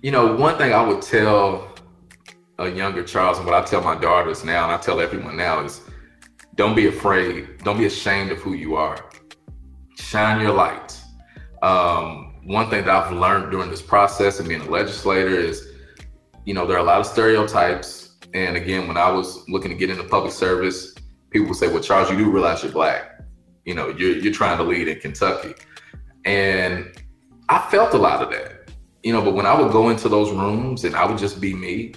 You 0.02 0.10
know, 0.10 0.34
one 0.34 0.56
thing 0.58 0.72
I 0.72 0.86
would 0.86 1.02
tell 1.02 1.74
a 2.58 2.68
younger 2.68 3.02
Charles, 3.02 3.38
and 3.38 3.46
what 3.46 3.54
I 3.54 3.64
tell 3.64 3.80
my 3.80 3.98
daughters 3.98 4.44
now, 4.44 4.64
and 4.64 4.72
I 4.72 4.76
tell 4.76 5.00
everyone 5.00 5.36
now 5.36 5.64
is, 5.64 5.80
don't 6.56 6.74
be 6.74 6.88
afraid, 6.88 7.58
don't 7.64 7.78
be 7.78 7.86
ashamed 7.86 8.32
of 8.32 8.38
who 8.38 8.52
you 8.52 8.76
are. 8.76 9.10
Shine 9.96 10.40
your 10.40 10.52
light. 10.52 11.00
Um, 11.62 12.34
one 12.44 12.68
thing 12.68 12.84
that 12.84 12.94
I've 12.94 13.12
learned 13.12 13.50
during 13.50 13.70
this 13.70 13.80
process 13.80 14.40
of 14.40 14.48
being 14.48 14.60
a 14.60 14.68
legislator 14.68 15.30
is, 15.30 15.68
you 16.44 16.52
know, 16.52 16.66
there 16.66 16.76
are 16.76 16.80
a 16.80 16.84
lot 16.84 17.00
of 17.00 17.06
stereotypes. 17.06 18.09
And 18.34 18.56
again, 18.56 18.86
when 18.88 18.96
I 18.96 19.10
was 19.10 19.48
looking 19.48 19.70
to 19.70 19.76
get 19.76 19.90
into 19.90 20.04
public 20.04 20.32
service, 20.32 20.94
people 21.30 21.48
would 21.48 21.56
say, 21.56 21.68
"Well, 21.68 21.82
Charles, 21.82 22.10
you 22.10 22.16
do 22.16 22.30
realize 22.30 22.62
you're 22.62 22.72
black. 22.72 23.22
You 23.64 23.74
know, 23.74 23.88
you're 23.88 24.16
you're 24.16 24.32
trying 24.32 24.58
to 24.58 24.64
lead 24.64 24.88
in 24.88 25.00
Kentucky." 25.00 25.54
And 26.24 26.92
I 27.48 27.58
felt 27.70 27.94
a 27.94 27.98
lot 27.98 28.22
of 28.22 28.30
that, 28.30 28.70
you 29.02 29.12
know. 29.12 29.22
But 29.22 29.34
when 29.34 29.46
I 29.46 29.60
would 29.60 29.72
go 29.72 29.88
into 29.88 30.08
those 30.08 30.30
rooms 30.30 30.84
and 30.84 30.94
I 30.94 31.04
would 31.04 31.18
just 31.18 31.40
be 31.40 31.54
me, 31.54 31.94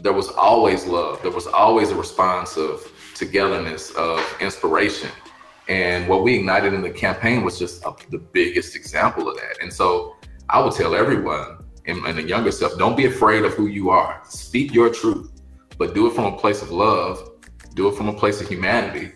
there 0.00 0.12
was 0.12 0.28
always 0.28 0.86
love. 0.86 1.22
There 1.22 1.30
was 1.30 1.46
always 1.46 1.90
a 1.90 1.94
response 1.94 2.56
of 2.56 2.90
togetherness, 3.14 3.92
of 3.92 4.20
inspiration. 4.40 5.10
And 5.68 6.08
what 6.08 6.22
we 6.24 6.34
ignited 6.34 6.74
in 6.74 6.82
the 6.82 6.90
campaign 6.90 7.44
was 7.44 7.58
just 7.58 7.84
a, 7.84 7.94
the 8.10 8.18
biggest 8.18 8.74
example 8.74 9.28
of 9.28 9.36
that. 9.36 9.58
And 9.60 9.72
so 9.72 10.16
I 10.48 10.58
would 10.62 10.72
tell 10.74 10.94
everyone 10.94 11.58
and, 11.86 12.04
and 12.04 12.18
the 12.18 12.22
younger 12.22 12.50
self, 12.50 12.76
don't 12.78 12.96
be 12.96 13.06
afraid 13.06 13.44
of 13.44 13.54
who 13.54 13.66
you 13.66 13.90
are. 13.90 14.20
Speak 14.24 14.74
your 14.74 14.90
truth, 14.90 15.31
but 15.82 15.94
do 15.94 16.06
it 16.06 16.12
from 16.14 16.32
a 16.32 16.36
place 16.38 16.62
of 16.62 16.70
love. 16.70 17.28
Do 17.74 17.88
it 17.88 17.96
from 17.96 18.08
a 18.08 18.12
place 18.12 18.40
of 18.40 18.46
humanity, 18.46 19.10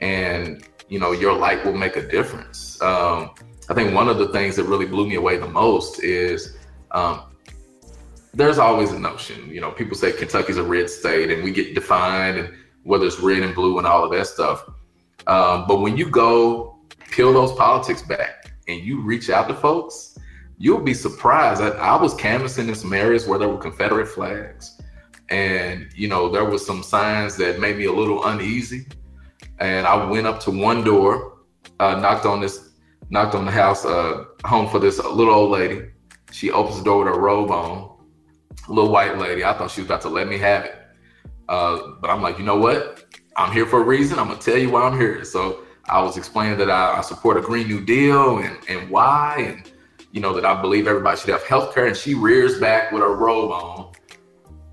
and 0.00 0.60
you 0.88 0.98
know 0.98 1.12
your 1.12 1.32
light 1.32 1.64
will 1.64 1.76
make 1.76 1.94
a 1.94 2.04
difference. 2.16 2.82
Um, 2.82 3.30
I 3.68 3.74
think 3.74 3.94
one 3.94 4.08
of 4.08 4.18
the 4.18 4.26
things 4.28 4.56
that 4.56 4.64
really 4.64 4.86
blew 4.86 5.06
me 5.06 5.14
away 5.14 5.36
the 5.36 5.46
most 5.46 6.02
is 6.02 6.56
um, 6.90 7.20
there's 8.34 8.58
always 8.58 8.90
a 8.90 8.98
notion. 8.98 9.48
You 9.48 9.60
know, 9.60 9.70
people 9.70 9.96
say 9.96 10.10
Kentucky's 10.10 10.56
a 10.56 10.64
red 10.64 10.90
state, 10.90 11.30
and 11.30 11.44
we 11.44 11.52
get 11.52 11.76
defined, 11.76 12.38
and 12.38 12.54
whether 12.82 13.06
it's 13.06 13.20
red 13.20 13.44
and 13.44 13.54
blue 13.54 13.78
and 13.78 13.86
all 13.86 14.02
of 14.02 14.10
that 14.10 14.26
stuff. 14.26 14.68
Um, 15.28 15.64
but 15.68 15.80
when 15.80 15.96
you 15.96 16.10
go 16.10 16.80
peel 17.12 17.32
those 17.32 17.52
politics 17.52 18.02
back 18.02 18.52
and 18.66 18.80
you 18.80 19.00
reach 19.00 19.30
out 19.30 19.46
to 19.46 19.54
folks, 19.54 20.18
you'll 20.58 20.82
be 20.82 20.94
surprised. 20.94 21.62
I, 21.62 21.68
I 21.68 22.02
was 22.02 22.14
canvassing 22.14 22.68
in 22.68 22.74
some 22.74 22.92
areas 22.92 23.28
where 23.28 23.38
there 23.38 23.48
were 23.48 23.58
Confederate 23.58 24.08
flags, 24.08 24.79
and 25.30 25.88
you 25.94 26.08
know 26.08 26.28
there 26.28 26.44
was 26.44 26.64
some 26.66 26.82
signs 26.82 27.36
that 27.36 27.60
made 27.60 27.76
me 27.76 27.84
a 27.86 27.92
little 27.92 28.24
uneasy. 28.26 28.86
And 29.58 29.86
I 29.86 30.04
went 30.04 30.26
up 30.26 30.40
to 30.40 30.50
one 30.50 30.82
door, 30.84 31.38
uh, 31.80 31.96
knocked 31.96 32.24
on 32.24 32.40
this, 32.40 32.70
knocked 33.10 33.34
on 33.34 33.44
the 33.44 33.50
house, 33.50 33.84
uh, 33.84 34.24
home 34.44 34.68
for 34.68 34.78
this 34.78 34.98
little 34.98 35.34
old 35.34 35.50
lady. 35.50 35.90
She 36.32 36.50
opens 36.50 36.78
the 36.78 36.84
door 36.84 37.04
with 37.04 37.14
her 37.14 37.20
robe 37.20 37.50
on, 37.50 37.96
little 38.68 38.90
white 38.90 39.18
lady. 39.18 39.44
I 39.44 39.52
thought 39.52 39.70
she 39.70 39.82
was 39.82 39.88
about 39.88 40.00
to 40.02 40.08
let 40.08 40.28
me 40.28 40.38
have 40.38 40.64
it. 40.64 40.74
Uh, 41.48 41.92
but 42.00 42.10
I'm 42.10 42.22
like, 42.22 42.38
you 42.38 42.44
know 42.44 42.56
what? 42.56 43.04
I'm 43.36 43.52
here 43.52 43.66
for 43.66 43.80
a 43.80 43.84
reason. 43.84 44.18
I'm 44.18 44.28
gonna 44.28 44.40
tell 44.40 44.56
you 44.56 44.70
why 44.70 44.82
I'm 44.82 44.98
here. 44.98 45.24
So 45.24 45.64
I 45.88 46.00
was 46.02 46.16
explaining 46.16 46.58
that 46.58 46.70
I, 46.70 46.98
I 46.98 47.00
support 47.00 47.36
a 47.36 47.40
Green 47.40 47.66
New 47.66 47.84
Deal 47.84 48.38
and 48.38 48.56
and 48.68 48.88
why, 48.88 49.44
and 49.46 49.72
you 50.12 50.20
know 50.20 50.32
that 50.34 50.44
I 50.44 50.60
believe 50.60 50.86
everybody 50.86 51.18
should 51.18 51.30
have 51.30 51.42
health 51.44 51.74
care. 51.74 51.86
And 51.86 51.96
she 51.96 52.14
rears 52.14 52.58
back 52.60 52.92
with 52.92 53.02
her 53.02 53.14
robe 53.14 53.50
on, 53.50 53.89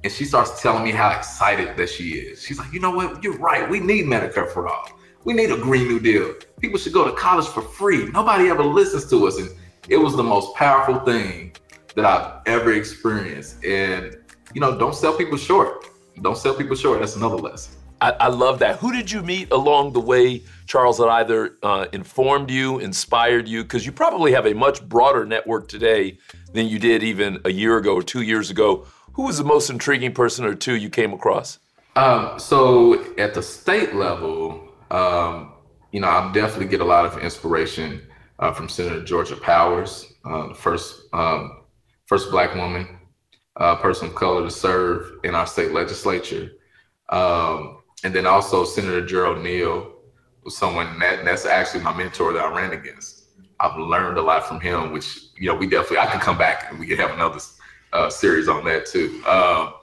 and 0.03 0.12
she 0.12 0.25
starts 0.25 0.62
telling 0.62 0.83
me 0.83 0.91
how 0.91 1.12
excited 1.12 1.75
that 1.77 1.89
she 1.89 2.10
is. 2.12 2.41
She's 2.41 2.60
like, 2.60 2.71
you 2.71 2.79
know 2.79 2.91
what? 2.91 3.23
You're 3.23 3.38
right. 3.38 3.69
We 3.69 3.79
need 3.79 4.05
Medicare 4.05 4.49
for 4.49 4.67
all. 4.67 4.89
We 5.23 5.33
need 5.33 5.51
a 5.51 5.57
Green 5.57 5.88
New 5.88 5.99
Deal. 5.99 6.33
People 6.60 6.79
should 6.79 6.93
go 6.93 7.03
to 7.05 7.12
college 7.12 7.47
for 7.47 7.62
free. 7.62 8.05
Nobody 8.12 8.49
ever 8.49 8.63
listens 8.63 9.10
to 9.10 9.27
us, 9.27 9.38
and 9.38 9.49
it 9.89 9.97
was 9.97 10.15
the 10.15 10.23
most 10.23 10.55
powerful 10.55 10.99
thing 10.99 11.53
that 11.95 12.05
I've 12.05 12.41
ever 12.45 12.73
experienced. 12.73 13.63
And 13.65 14.17
you 14.53 14.62
know, 14.62 14.77
don't 14.77 14.95
sell 14.95 15.15
people 15.17 15.38
short. 15.38 15.88
Don't 16.21 16.38
sell 16.38 16.55
people 16.55 16.75
short. 16.75 16.99
That's 16.99 17.15
another 17.15 17.36
lesson. 17.36 17.73
I, 17.99 18.12
I, 18.12 18.27
love 18.27 18.60
that. 18.60 18.77
Who 18.77 18.93
did 18.93 19.12
you 19.12 19.23
meet 19.23 19.51
along 19.51 19.93
the 19.93 19.99
way, 19.99 20.43
Charles, 20.67 20.99
that 20.99 21.07
either 21.07 21.57
uh, 21.63 21.88
informed 21.93 22.51
you, 22.51 22.77
inspired 22.77 23.47
you? 23.47 23.63
Because 23.63 23.88
you 23.88 23.91
probably 23.91 24.31
have 24.33 24.45
a 24.45 24.53
much 24.53 24.88
broader 24.88 25.25
network 25.25 25.67
today 25.67 26.19
than 26.53 26.67
you 26.67 26.77
did 26.77 27.01
even 27.01 27.39
a 27.45 27.51
year 27.51 27.77
ago 27.77 27.95
or 27.95 28.03
two 28.03 28.21
years 28.21 28.51
ago. 28.51 28.86
Who 29.17 29.23
was 29.23 29.39
the 29.39 29.43
most 29.43 29.71
intriguing 29.71 30.13
person 30.13 30.45
or 30.45 30.53
two 30.53 30.75
you 30.75 30.91
came 30.91 31.12
across? 31.12 31.58
Um, 31.95 32.38
so 32.38 33.03
at 33.15 33.34
the 33.34 33.41
state 33.41 33.95
level, 33.95 34.69
um, 34.91 35.53
you 35.91 35.99
know, 35.99 36.08
I 36.08 36.32
definitely 36.34 36.67
get 36.67 36.82
a 36.82 36.86
lot 36.86 37.03
of 37.03 37.17
inspiration 37.17 38.03
uh, 38.38 38.53
from 38.53 38.69
Senator 38.69 39.03
Georgia 39.03 39.36
Powers, 39.36 40.06
uh, 40.23 40.49
the 40.49 40.53
first 40.53 41.01
um, 41.13 41.63
first 42.06 42.30
Black 42.30 42.53
woman, 42.53 42.88
uh, 43.56 43.77
person 43.77 44.10
of 44.10 44.13
color 44.13 44.43
to 44.43 44.51
serve 44.51 45.13
in 45.23 45.34
our 45.34 45.47
state 45.47 45.71
legislature. 45.71 46.51
Um, 47.10 47.80
and 48.03 48.13
then 48.13 48.27
also 48.27 48.65
Senator 48.65 49.03
Gerald 49.03 49.43
Neal 49.43 49.93
was 50.43 50.56
someone 50.56 50.99
that 50.99 51.25
that's 51.25 51.47
actually 51.47 51.84
my 51.84 51.97
mentor 51.97 52.34
that 52.34 52.45
I 52.45 52.56
ran 52.56 52.71
against. 52.71 53.23
I've 53.60 53.80
learned 53.80 54.19
a 54.19 54.21
lot 54.21 54.47
from 54.47 54.60
him, 54.60 54.91
which 54.91 55.17
you 55.39 55.47
know 55.47 55.56
we 55.56 55.65
definitely 55.65 55.97
I 55.97 56.06
could 56.06 56.21
come 56.21 56.38
back 56.38 56.67
and 56.69 56.77
we 56.77 56.86
could 56.86 56.99
have 56.99 57.10
another 57.10 57.39
uh, 57.93 58.10
series 58.10 58.47
on 58.47 58.63
that 58.65 58.86
too. 58.86 59.23
Um, 59.26 59.73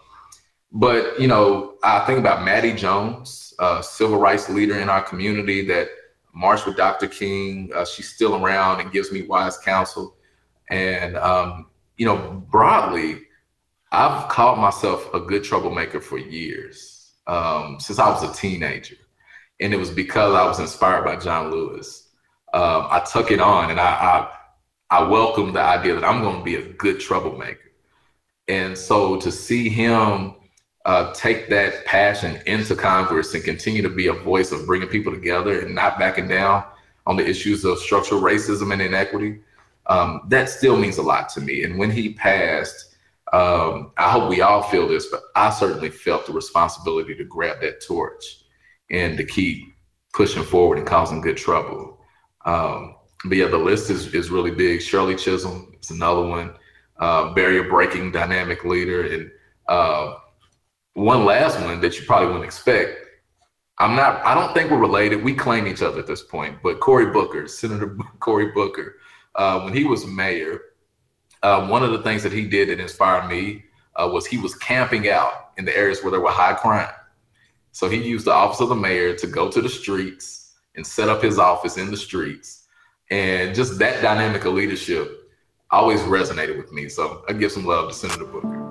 but 0.72 1.20
you 1.20 1.28
know, 1.28 1.76
I 1.82 2.00
think 2.00 2.18
about 2.18 2.44
Mattie 2.44 2.74
Jones, 2.74 3.54
a 3.58 3.82
civil 3.82 4.18
rights 4.18 4.48
leader 4.48 4.78
in 4.78 4.88
our 4.88 5.02
community 5.02 5.66
that 5.68 5.88
marched 6.34 6.66
with 6.66 6.76
Dr. 6.76 7.06
King. 7.06 7.70
Uh, 7.74 7.84
she's 7.84 8.08
still 8.08 8.44
around 8.44 8.80
and 8.80 8.92
gives 8.92 9.12
me 9.12 9.22
wise 9.22 9.56
counsel. 9.58 10.16
And 10.70 11.16
um, 11.16 11.66
you 11.96 12.06
know, 12.06 12.44
broadly, 12.50 13.20
I've 13.92 14.28
called 14.28 14.58
myself 14.58 15.12
a 15.14 15.20
good 15.20 15.44
troublemaker 15.44 16.00
for 16.00 16.18
years 16.18 17.12
um, 17.26 17.78
since 17.78 17.98
I 17.98 18.08
was 18.08 18.22
a 18.22 18.34
teenager. 18.34 18.96
And 19.60 19.72
it 19.72 19.76
was 19.76 19.90
because 19.90 20.34
I 20.34 20.44
was 20.44 20.58
inspired 20.58 21.04
by 21.04 21.16
John 21.16 21.50
Lewis. 21.50 22.08
Um, 22.52 22.88
I 22.90 23.00
took 23.00 23.30
it 23.30 23.40
on 23.40 23.70
and 23.70 23.80
I, 23.80 24.28
I, 24.90 24.98
I 24.98 25.02
welcomed 25.08 25.54
the 25.54 25.60
idea 25.60 25.94
that 25.94 26.04
I'm 26.04 26.22
going 26.22 26.38
to 26.38 26.44
be 26.44 26.56
a 26.56 26.72
good 26.72 27.00
troublemaker. 27.00 27.70
And 28.48 28.76
so 28.76 29.18
to 29.20 29.30
see 29.32 29.68
him 29.68 30.34
uh, 30.84 31.12
take 31.14 31.48
that 31.48 31.84
passion 31.86 32.40
into 32.46 32.76
Congress 32.76 33.32
and 33.34 33.42
continue 33.42 33.82
to 33.82 33.88
be 33.88 34.08
a 34.08 34.12
voice 34.12 34.52
of 34.52 34.66
bringing 34.66 34.88
people 34.88 35.12
together 35.12 35.60
and 35.60 35.74
not 35.74 35.98
backing 35.98 36.28
down 36.28 36.64
on 37.06 37.16
the 37.16 37.26
issues 37.26 37.64
of 37.64 37.78
structural 37.78 38.20
racism 38.20 38.72
and 38.72 38.82
inequity, 38.82 39.40
um, 39.86 40.22
that 40.28 40.48
still 40.48 40.76
means 40.76 40.98
a 40.98 41.02
lot 41.02 41.28
to 41.30 41.40
me. 41.40 41.64
And 41.64 41.78
when 41.78 41.90
he 41.90 42.14
passed, 42.14 42.96
um, 43.32 43.92
I 43.96 44.10
hope 44.10 44.30
we 44.30 44.42
all 44.42 44.62
feel 44.62 44.86
this, 44.86 45.06
but 45.06 45.22
I 45.34 45.50
certainly 45.50 45.90
felt 45.90 46.26
the 46.26 46.32
responsibility 46.32 47.14
to 47.16 47.24
grab 47.24 47.60
that 47.60 47.80
torch 47.84 48.44
and 48.90 49.16
to 49.16 49.24
keep 49.24 49.74
pushing 50.12 50.44
forward 50.44 50.78
and 50.78 50.86
causing 50.86 51.20
good 51.20 51.36
trouble. 51.36 52.00
Um, 52.44 52.96
but 53.24 53.38
yeah, 53.38 53.48
the 53.48 53.58
list 53.58 53.90
is, 53.90 54.14
is 54.14 54.30
really 54.30 54.50
big. 54.50 54.82
Shirley 54.82 55.16
Chisholm 55.16 55.74
is 55.82 55.90
another 55.90 56.22
one, 56.22 56.54
uh, 56.98 57.32
barrier 57.34 57.68
breaking 57.68 58.12
dynamic 58.12 58.64
leader. 58.64 59.06
And 59.06 59.30
uh, 59.68 60.16
one 60.94 61.24
last 61.24 61.60
one 61.60 61.80
that 61.80 61.98
you 61.98 62.06
probably 62.06 62.28
wouldn't 62.28 62.44
expect. 62.44 62.98
I'm 63.78 63.96
not, 63.96 64.24
I 64.24 64.34
don't 64.34 64.54
think 64.54 64.70
we're 64.70 64.78
related. 64.78 65.24
We 65.24 65.34
claim 65.34 65.66
each 65.66 65.82
other 65.82 65.98
at 65.98 66.06
this 66.06 66.22
point, 66.22 66.58
but 66.62 66.80
Cory 66.80 67.06
Booker, 67.06 67.48
Senator 67.48 67.96
Cory 68.20 68.52
Booker, 68.52 68.96
uh, 69.34 69.60
when 69.62 69.74
he 69.74 69.84
was 69.84 70.06
mayor, 70.06 70.60
um, 71.42 71.68
one 71.68 71.82
of 71.82 71.90
the 71.90 72.02
things 72.02 72.22
that 72.22 72.32
he 72.32 72.46
did 72.46 72.68
that 72.68 72.80
inspired 72.80 73.28
me 73.28 73.64
uh, 73.96 74.08
was 74.10 74.26
he 74.26 74.38
was 74.38 74.54
camping 74.54 75.08
out 75.08 75.50
in 75.58 75.64
the 75.64 75.76
areas 75.76 76.02
where 76.02 76.10
there 76.10 76.20
were 76.20 76.30
high 76.30 76.54
crime. 76.54 76.88
So 77.72 77.88
he 77.88 77.96
used 77.96 78.26
the 78.26 78.32
office 78.32 78.60
of 78.60 78.68
the 78.68 78.76
mayor 78.76 79.14
to 79.16 79.26
go 79.26 79.50
to 79.50 79.60
the 79.60 79.68
streets 79.68 80.52
and 80.76 80.86
set 80.86 81.08
up 81.08 81.22
his 81.22 81.38
office 81.38 81.76
in 81.76 81.90
the 81.90 81.96
streets. 81.96 82.66
And 83.10 83.54
just 83.54 83.78
that 83.80 84.00
dynamic 84.00 84.44
of 84.44 84.54
leadership 84.54 85.23
always 85.70 86.00
resonated 86.00 86.56
with 86.56 86.72
me. 86.72 86.88
So 86.88 87.24
I 87.28 87.32
give 87.32 87.52
some 87.52 87.64
love 87.64 87.88
to 87.88 87.94
Senator 87.94 88.24
Booker. 88.24 88.64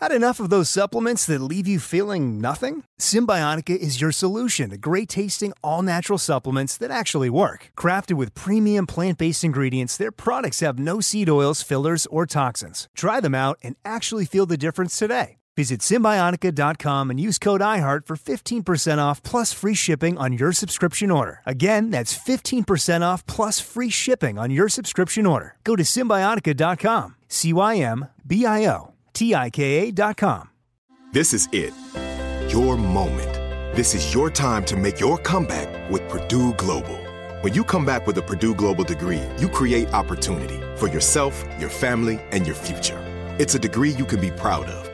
Had 0.00 0.12
enough 0.12 0.38
of 0.38 0.48
those 0.48 0.70
supplements 0.70 1.26
that 1.26 1.40
leave 1.40 1.66
you 1.66 1.80
feeling 1.80 2.40
nothing? 2.40 2.84
Cymbiotika 3.00 3.76
is 3.76 4.00
your 4.00 4.12
solution 4.12 4.70
to 4.70 4.78
great 4.78 5.08
tasting, 5.08 5.52
all 5.62 5.82
natural 5.82 6.18
supplements 6.18 6.78
that 6.78 6.90
actually 6.90 7.28
work. 7.28 7.72
Crafted 7.76 8.12
with 8.12 8.32
premium 8.34 8.86
plant 8.86 9.18
based 9.18 9.42
ingredients, 9.42 9.96
their 9.96 10.12
products 10.12 10.60
have 10.60 10.78
no 10.78 11.00
seed 11.00 11.28
oils, 11.28 11.62
fillers, 11.62 12.06
or 12.06 12.26
toxins. 12.26 12.88
Try 12.96 13.20
them 13.20 13.34
out 13.34 13.58
and 13.62 13.74
actually 13.84 14.24
feel 14.24 14.46
the 14.46 14.56
difference 14.56 14.96
today. 14.96 15.37
Visit 15.58 15.80
Cymbiotika.com 15.80 17.10
and 17.10 17.18
use 17.18 17.36
code 17.36 17.60
IHEART 17.60 18.06
for 18.06 18.14
15% 18.14 18.98
off 18.98 19.20
plus 19.24 19.52
free 19.52 19.74
shipping 19.74 20.16
on 20.16 20.32
your 20.32 20.52
subscription 20.52 21.10
order. 21.10 21.40
Again, 21.46 21.90
that's 21.90 22.16
15% 22.16 23.02
off 23.02 23.26
plus 23.26 23.58
free 23.58 23.90
shipping 23.90 24.38
on 24.38 24.52
your 24.52 24.68
subscription 24.68 25.26
order. 25.26 25.56
Go 25.64 25.74
to 25.74 25.82
Cymbiotika.com. 25.82 27.16
C 27.26 27.52
Y 27.52 27.76
M 27.78 28.06
B 28.24 28.46
I 28.46 28.66
O 28.66 28.94
T-I-K-A.com. 29.14 30.50
This 31.12 31.34
is 31.34 31.48
it. 31.50 31.74
Your 32.52 32.76
moment. 32.76 33.34
This 33.74 33.96
is 33.96 34.14
your 34.14 34.30
time 34.30 34.64
to 34.66 34.76
make 34.76 35.00
your 35.00 35.18
comeback 35.18 35.90
with 35.90 36.08
Purdue 36.08 36.54
Global. 36.54 36.98
When 37.40 37.52
you 37.52 37.64
come 37.64 37.84
back 37.84 38.06
with 38.06 38.16
a 38.18 38.22
Purdue 38.22 38.54
Global 38.54 38.84
degree, 38.84 39.22
you 39.38 39.48
create 39.48 39.92
opportunity 39.92 40.60
for 40.76 40.86
yourself, 40.86 41.44
your 41.58 41.68
family, 41.68 42.20
and 42.30 42.46
your 42.46 42.54
future. 42.54 43.04
It's 43.40 43.56
a 43.56 43.58
degree 43.58 43.90
you 43.90 44.04
can 44.04 44.20
be 44.20 44.30
proud 44.30 44.66
of, 44.66 44.87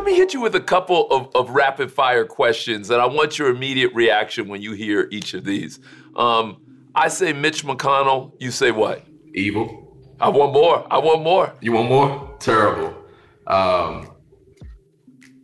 Let 0.00 0.06
me 0.06 0.16
hit 0.16 0.32
you 0.32 0.40
with 0.40 0.54
a 0.54 0.60
couple 0.62 1.10
of, 1.10 1.28
of 1.34 1.50
rapid 1.50 1.92
fire 1.92 2.24
questions, 2.24 2.88
and 2.88 3.02
I 3.02 3.04
want 3.04 3.38
your 3.38 3.50
immediate 3.50 3.92
reaction 3.92 4.48
when 4.48 4.62
you 4.62 4.72
hear 4.72 5.08
each 5.10 5.34
of 5.34 5.44
these. 5.44 5.78
Um, 6.16 6.62
I 6.94 7.08
say 7.08 7.34
Mitch 7.34 7.66
McConnell. 7.66 8.32
You 8.40 8.50
say 8.50 8.70
what? 8.70 9.04
Evil. 9.34 9.98
I 10.18 10.30
want 10.30 10.54
more. 10.54 10.86
I 10.90 10.96
want 10.96 11.22
more. 11.22 11.54
You 11.60 11.72
want 11.72 11.90
more? 11.90 12.34
Terrible. 12.40 12.96
Um, 13.46 14.10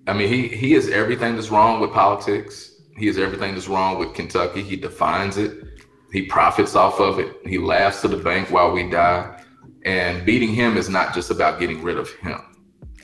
I 0.06 0.14
mean, 0.14 0.30
he 0.30 0.48
he 0.48 0.72
is 0.72 0.88
everything 0.88 1.34
that's 1.34 1.50
wrong 1.50 1.78
with 1.78 1.92
politics. 1.92 2.80
He 2.96 3.08
is 3.08 3.18
everything 3.18 3.52
that's 3.52 3.68
wrong 3.68 3.98
with 3.98 4.14
Kentucky. 4.14 4.62
He 4.62 4.76
defines 4.76 5.36
it. 5.36 5.82
He 6.12 6.22
profits 6.22 6.74
off 6.74 6.98
of 6.98 7.18
it. 7.18 7.30
He 7.44 7.58
laughs 7.58 8.00
to 8.00 8.08
the 8.08 8.16
bank 8.16 8.50
while 8.50 8.72
we 8.72 8.88
die. 8.88 9.38
And 9.84 10.24
beating 10.24 10.54
him 10.54 10.78
is 10.78 10.88
not 10.88 11.12
just 11.12 11.30
about 11.30 11.60
getting 11.60 11.82
rid 11.82 11.98
of 11.98 12.10
him. 12.10 12.40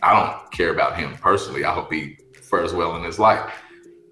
I 0.03 0.19
don't 0.19 0.53
care 0.53 0.71
about 0.71 0.99
him 0.99 1.15
personally. 1.15 1.65
I 1.65 1.73
hope 1.73 1.93
he 1.93 2.19
fares 2.51 2.73
well 2.73 2.97
in 2.97 3.05
his 3.05 3.19
life. 3.19 3.53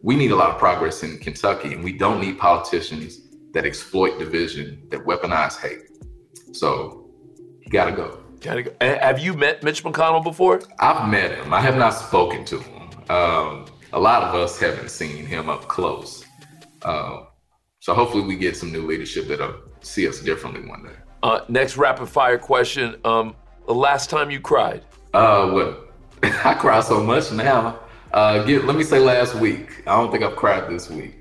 We 0.03 0.17
need 0.17 0.31
a 0.31 0.37
lot 0.37 0.51
of 0.51 0.59
progress 0.59 1.03
in 1.03 1.19
Kentucky, 1.19 1.75
and 1.75 1.85
we 1.85 1.93
don't 1.93 2.21
need 2.21 2.39
politicians 2.39 3.21
that 3.53 3.67
exploit 3.67 4.19
division, 4.19 4.87
that 4.91 5.01
weaponize 5.01 5.59
hate. 5.59 5.83
So 6.53 7.11
he 7.61 7.71
got 7.71 7.87
to 7.87 7.93
go. 7.93 8.21
Gotta 8.41 8.63
go. 8.63 8.73
Have 8.81 9.19
you 9.19 9.35
met 9.35 9.63
Mitch 9.63 9.85
McConnell 9.85 10.25
before? 10.25 10.63
I've 10.79 11.11
met 11.11 11.33
him. 11.33 11.53
I 11.53 11.61
have 11.61 11.77
not 11.77 11.91
spoken 11.91 12.45
to 12.47 12.59
him. 12.59 12.91
Um, 13.11 13.67
a 13.93 14.01
lot 14.01 14.23
of 14.23 14.35
us 14.35 14.59
haven't 14.59 14.91
seen 14.91 15.27
him 15.27 15.51
up 15.51 15.69
close. 15.69 16.25
Uh, 16.83 17.25
so 17.81 17.93
hopefully 17.93 18.25
we 18.25 18.37
get 18.37 18.57
some 18.57 18.73
new 18.73 18.87
leadership 18.87 19.27
that'll 19.29 19.57
see 19.81 20.09
us 20.09 20.21
differently 20.21 20.67
one 20.67 20.85
day. 20.85 20.95
Uh, 21.23 21.41
next 21.49 21.77
rapid 21.77 22.09
fire 22.09 22.39
question. 22.39 22.97
Um, 23.05 23.35
the 23.67 23.75
last 23.75 24.09
time 24.09 24.31
you 24.31 24.41
cried? 24.41 24.85
Uh, 25.13 25.51
what? 25.51 25.93
I 26.23 26.55
cry 26.55 26.81
so 26.81 27.03
much 27.03 27.33
now. 27.33 27.81
Uh, 28.13 28.45
get, 28.45 28.65
let 28.65 28.77
me 28.77 28.85
say 28.85 28.99
last 28.99 29.35
week. 29.35 29.83
I 29.87 29.97
don't 29.97 30.11
think 30.11 30.23
I've 30.23 30.37
cried 30.37 30.69
this 30.69 30.91
week. 30.91 31.15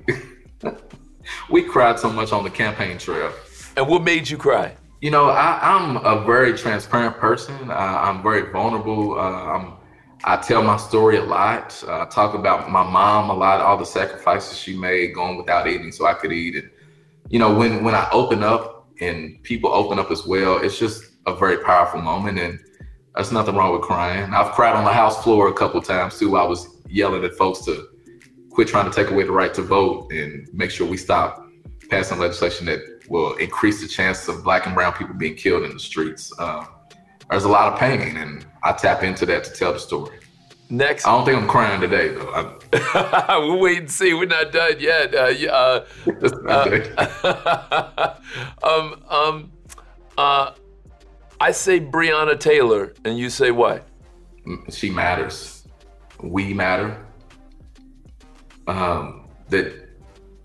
we 1.50 1.64
cried 1.64 2.00
so 2.00 2.12
much 2.12 2.32
on 2.32 2.44
the 2.44 2.50
campaign 2.50 2.98
trail. 2.98 3.32
And 3.78 3.88
what 3.88 4.04
made 4.04 4.30
you 4.30 4.38
cry? 4.38 4.76
You 5.02 5.12
know, 5.12 5.30
I, 5.30 5.60
I'm 5.62 5.98
a 5.98 6.24
very 6.26 6.58
transparent 6.58 7.18
person. 7.18 7.72
Uh, 7.72 7.74
I'm 7.74 8.22
very 8.22 8.52
vulnerable. 8.52 9.18
Uh, 9.18 9.22
I'm, 9.22 9.74
I 10.24 10.38
tell 10.38 10.62
my 10.62 10.78
story 10.78 11.18
a 11.18 11.24
lot. 11.24 11.82
Uh, 11.88 12.02
I 12.02 12.06
talk 12.06 12.34
about 12.34 12.70
my 12.70 12.84
mom 12.84 13.30
a 13.30 13.34
lot, 13.34 13.62
all 13.62 13.78
the 13.78 13.86
sacrifices 13.86 14.58
she 14.58 14.76
made 14.78 15.16
going 15.16 15.38
without 15.38 15.68
eating 15.68 15.92
so 15.92 16.06
I 16.06 16.14
could 16.14 16.34
eat. 16.34 16.56
And, 16.56 16.70
you 17.30 17.40
know, 17.40 17.56
when, 17.56 17.84
when 17.84 17.96
I 17.96 18.10
open 18.12 18.44
up 18.44 18.90
and 19.00 19.42
people 19.44 19.72
open 19.72 19.98
up 19.98 20.12
as 20.12 20.26
well, 20.26 20.58
it's 20.58 20.78
just 20.78 21.04
a 21.26 21.36
very 21.36 21.60
powerful 21.60 22.02
moment. 22.02 22.38
And 22.40 22.60
there's 23.20 23.34
nothing 23.34 23.54
wrong 23.54 23.74
with 23.74 23.82
crying. 23.82 24.34
I've 24.34 24.54
cried 24.54 24.78
on 24.78 24.86
the 24.86 24.94
House 24.94 25.22
floor 25.22 25.50
a 25.50 25.54
couple 25.54 25.82
times 25.82 26.18
too. 26.18 26.38
I 26.38 26.46
was 26.46 26.78
yelling 26.88 27.26
at 27.26 27.34
folks 27.34 27.66
to 27.66 27.90
quit 28.50 28.70
trying 28.70 28.90
to 28.90 28.96
take 28.96 29.12
away 29.12 29.24
the 29.24 29.32
right 29.34 29.54
to 29.56 29.62
vote 29.62 30.10
and 30.14 30.48
make 30.54 30.72
sure 30.72 30.88
we 30.88 30.96
stop 30.96 31.46
passing 31.90 32.18
legislation 32.18 32.66
that 32.68 32.80
will 33.10 33.36
increase 33.36 33.82
the 33.82 33.90
chances 33.90 34.30
of 34.30 34.42
black 34.42 34.68
and 34.68 34.74
brown 34.74 34.94
people 34.94 35.14
being 35.16 35.36
killed 35.36 35.64
in 35.64 35.74
the 35.74 35.80
streets. 35.80 36.32
Um, 36.40 36.66
there's 37.30 37.44
a 37.44 37.50
lot 37.50 37.74
of 37.74 37.78
pain, 37.78 38.16
and 38.16 38.46
I 38.64 38.72
tap 38.72 39.04
into 39.04 39.26
that 39.26 39.44
to 39.44 39.52
tell 39.52 39.74
the 39.74 39.80
story. 39.80 40.18
Next. 40.70 41.06
I 41.06 41.12
don't 41.12 41.26
think 41.26 41.42
I'm 41.42 41.48
crying 41.50 41.82
today, 41.82 42.14
though. 42.14 42.58
We'll 43.42 43.60
wait 43.60 43.80
and 43.80 43.92
see. 43.92 44.14
We're 44.14 44.28
not 44.28 44.54
done 44.54 44.80
yet. 44.80 45.14
Uh, 45.14 45.28
yeah, 45.28 45.52
uh, 45.52 45.86
uh, 47.28 48.14
um, 48.64 49.04
um, 49.10 49.52
uh, 50.18 50.52
I 51.42 51.52
say 51.52 51.80
Breonna 51.80 52.38
Taylor, 52.38 52.94
and 53.06 53.18
you 53.18 53.30
say 53.30 53.52
what? 53.52 53.88
she 54.70 54.90
matters. 54.90 55.68
We 56.22 56.54
matter. 56.54 57.06
Um, 58.68 59.30
that 59.50 59.74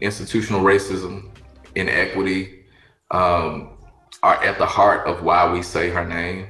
institutional 0.01 0.63
racism, 0.63 1.31
inequity 1.75 2.65
um, 3.11 3.77
are 4.23 4.43
at 4.43 4.59
the 4.59 4.67
heart 4.67 5.07
of 5.07 5.23
why 5.23 5.53
we 5.53 5.63
say 5.63 5.91
her 5.91 6.07
name, 6.07 6.47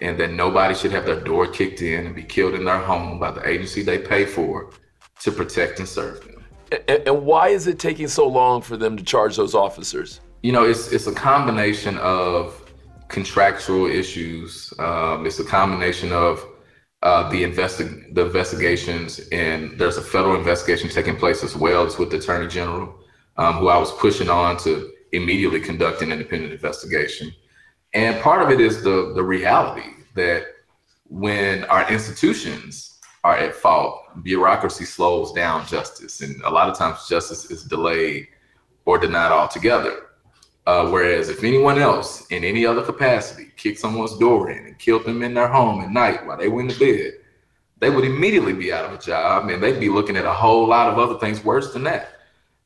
and 0.00 0.18
that 0.20 0.30
nobody 0.30 0.74
should 0.74 0.92
have 0.92 1.04
their 1.04 1.20
door 1.20 1.46
kicked 1.46 1.82
in 1.82 2.06
and 2.06 2.14
be 2.14 2.22
killed 2.22 2.54
in 2.54 2.64
their 2.64 2.78
home 2.78 3.18
by 3.18 3.32
the 3.32 3.46
agency 3.46 3.82
they 3.82 3.98
pay 3.98 4.26
for 4.26 4.70
to 5.20 5.32
protect 5.32 5.80
and 5.80 5.88
serve 5.88 6.24
them. 6.24 6.44
And, 6.88 7.08
and 7.08 7.22
why 7.24 7.48
is 7.48 7.66
it 7.66 7.78
taking 7.80 8.08
so 8.08 8.28
long 8.28 8.62
for 8.62 8.76
them 8.76 8.96
to 8.96 9.02
charge 9.02 9.36
those 9.36 9.54
officers? 9.54 10.20
You 10.42 10.52
know, 10.52 10.64
it's 10.64 10.92
it's 10.92 11.08
a 11.08 11.12
combination 11.12 11.98
of 11.98 12.69
contractual 13.10 13.86
issues. 13.86 14.72
Um, 14.78 15.26
it's 15.26 15.38
a 15.38 15.44
combination 15.44 16.12
of 16.12 16.46
uh, 17.02 17.28
the 17.30 17.42
investi- 17.42 18.14
the 18.14 18.26
investigations, 18.26 19.20
and 19.32 19.78
there's 19.78 19.96
a 19.96 20.02
federal 20.02 20.36
investigation 20.36 20.88
taking 20.88 21.16
place 21.16 21.42
as 21.42 21.56
well. 21.56 21.84
It's 21.84 21.98
with 21.98 22.10
the 22.10 22.18
Attorney 22.18 22.48
General, 22.48 22.94
um, 23.36 23.54
who 23.54 23.68
I 23.68 23.78
was 23.78 23.92
pushing 23.92 24.28
on 24.28 24.56
to 24.58 24.90
immediately 25.12 25.60
conduct 25.60 26.02
an 26.02 26.12
independent 26.12 26.52
investigation. 26.52 27.32
And 27.94 28.20
part 28.22 28.42
of 28.42 28.50
it 28.50 28.60
is 28.60 28.82
the 28.82 29.12
the 29.14 29.22
reality 29.22 29.90
that 30.14 30.44
when 31.08 31.64
our 31.64 31.90
institutions 31.90 32.98
are 33.24 33.36
at 33.36 33.54
fault, 33.54 34.22
bureaucracy 34.22 34.84
slows 34.84 35.32
down 35.32 35.66
justice, 35.66 36.20
and 36.20 36.40
a 36.42 36.50
lot 36.50 36.68
of 36.68 36.76
times 36.76 37.08
justice 37.08 37.50
is 37.50 37.64
delayed 37.64 38.28
or 38.84 38.98
denied 38.98 39.32
altogether. 39.32 40.09
Uh, 40.66 40.88
whereas 40.88 41.28
if 41.28 41.42
anyone 41.42 41.78
else 41.78 42.26
in 42.28 42.44
any 42.44 42.66
other 42.66 42.82
capacity 42.82 43.50
kicked 43.56 43.78
someone's 43.78 44.16
door 44.18 44.50
in 44.50 44.66
and 44.66 44.78
killed 44.78 45.04
them 45.04 45.22
in 45.22 45.34
their 45.34 45.48
home 45.48 45.80
at 45.80 45.90
night 45.90 46.24
while 46.26 46.36
they 46.36 46.48
went 46.48 46.70
to 46.70 46.78
bed, 46.78 47.14
they 47.78 47.90
would 47.90 48.04
immediately 48.04 48.52
be 48.52 48.72
out 48.72 48.84
of 48.84 48.92
a 48.92 49.02
job 49.02 49.48
and 49.48 49.62
they'd 49.62 49.80
be 49.80 49.88
looking 49.88 50.16
at 50.16 50.26
a 50.26 50.32
whole 50.32 50.66
lot 50.66 50.88
of 50.88 50.98
other 50.98 51.18
things 51.18 51.42
worse 51.42 51.72
than 51.72 51.82
that. 51.84 52.10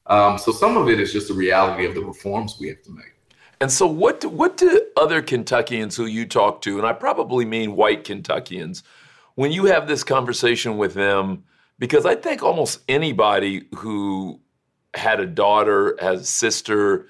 Um, 0.06 0.38
so 0.38 0.52
some 0.52 0.76
of 0.76 0.88
it 0.88 1.00
is 1.00 1.12
just 1.12 1.28
the 1.28 1.34
reality 1.34 1.86
of 1.86 1.94
the 1.94 2.02
reforms 2.02 2.56
we 2.60 2.68
have 2.68 2.82
to 2.82 2.90
make. 2.90 3.14
And 3.60 3.70
so, 3.70 3.86
what 3.86 4.20
do, 4.20 4.28
what 4.28 4.56
do 4.56 4.84
other 4.96 5.22
Kentuckians 5.22 5.96
who 5.96 6.06
you 6.06 6.26
talk 6.26 6.60
to, 6.62 6.76
and 6.76 6.86
I 6.86 6.92
probably 6.92 7.44
mean 7.44 7.76
white 7.76 8.04
Kentuckians, 8.04 8.82
when 9.36 9.52
you 9.52 9.64
have 9.66 9.86
this 9.86 10.04
conversation 10.04 10.76
with 10.76 10.94
them, 10.94 11.44
because 11.78 12.04
I 12.04 12.14
think 12.14 12.42
almost 12.42 12.80
anybody 12.88 13.66
who 13.76 14.40
had 14.94 15.20
a 15.20 15.26
daughter, 15.26 15.96
has 16.00 16.20
a 16.20 16.24
sister, 16.24 17.06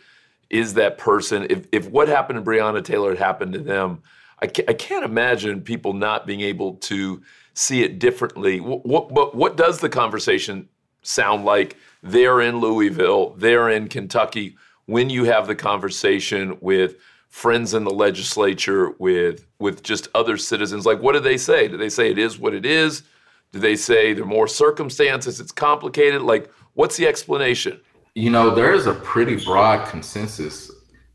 is 0.54 0.74
that 0.74 0.96
person. 0.96 1.46
If, 1.50 1.66
if 1.72 1.90
what 1.90 2.06
happened 2.06 2.42
to 2.42 2.50
Breonna 2.50 2.82
Taylor 2.82 3.10
had 3.10 3.18
happened 3.18 3.52
to 3.54 3.58
them, 3.58 4.02
I 4.38 4.46
can't, 4.46 4.70
I 4.70 4.72
can't 4.72 5.04
imagine 5.04 5.60
people 5.62 5.92
not 5.92 6.26
being 6.26 6.42
able 6.42 6.74
to 6.74 7.22
see 7.54 7.82
it 7.82 7.98
differently. 7.98 8.60
What, 8.60 9.10
what, 9.10 9.34
what 9.34 9.56
does 9.56 9.80
the 9.80 9.88
conversation 9.88 10.68
sound 11.02 11.44
like 11.44 11.76
there 12.04 12.40
in 12.40 12.58
Louisville, 12.58 13.34
there 13.36 13.68
in 13.68 13.88
Kentucky, 13.88 14.56
when 14.86 15.10
you 15.10 15.24
have 15.24 15.48
the 15.48 15.56
conversation 15.56 16.56
with 16.60 16.96
friends 17.28 17.74
in 17.74 17.82
the 17.82 17.90
legislature, 17.90 18.90
with 18.98 19.46
with 19.58 19.82
just 19.82 20.08
other 20.14 20.36
citizens? 20.36 20.86
Like, 20.86 21.02
what 21.02 21.14
do 21.14 21.20
they 21.20 21.36
say? 21.36 21.66
Do 21.66 21.76
they 21.76 21.88
say 21.88 22.10
it 22.10 22.18
is 22.18 22.38
what 22.38 22.54
it 22.54 22.64
is? 22.64 23.02
Do 23.50 23.58
they 23.58 23.74
say 23.74 24.12
there 24.12 24.22
are 24.22 24.26
more 24.26 24.46
circumstances? 24.46 25.40
It's 25.40 25.52
complicated. 25.52 26.22
Like, 26.22 26.48
what's 26.74 26.96
the 26.96 27.08
explanation? 27.08 27.80
You 28.14 28.30
know, 28.30 28.54
there 28.54 28.72
is 28.72 28.86
a 28.86 28.94
pretty 28.94 29.44
broad 29.44 29.88
consensus 29.88 30.70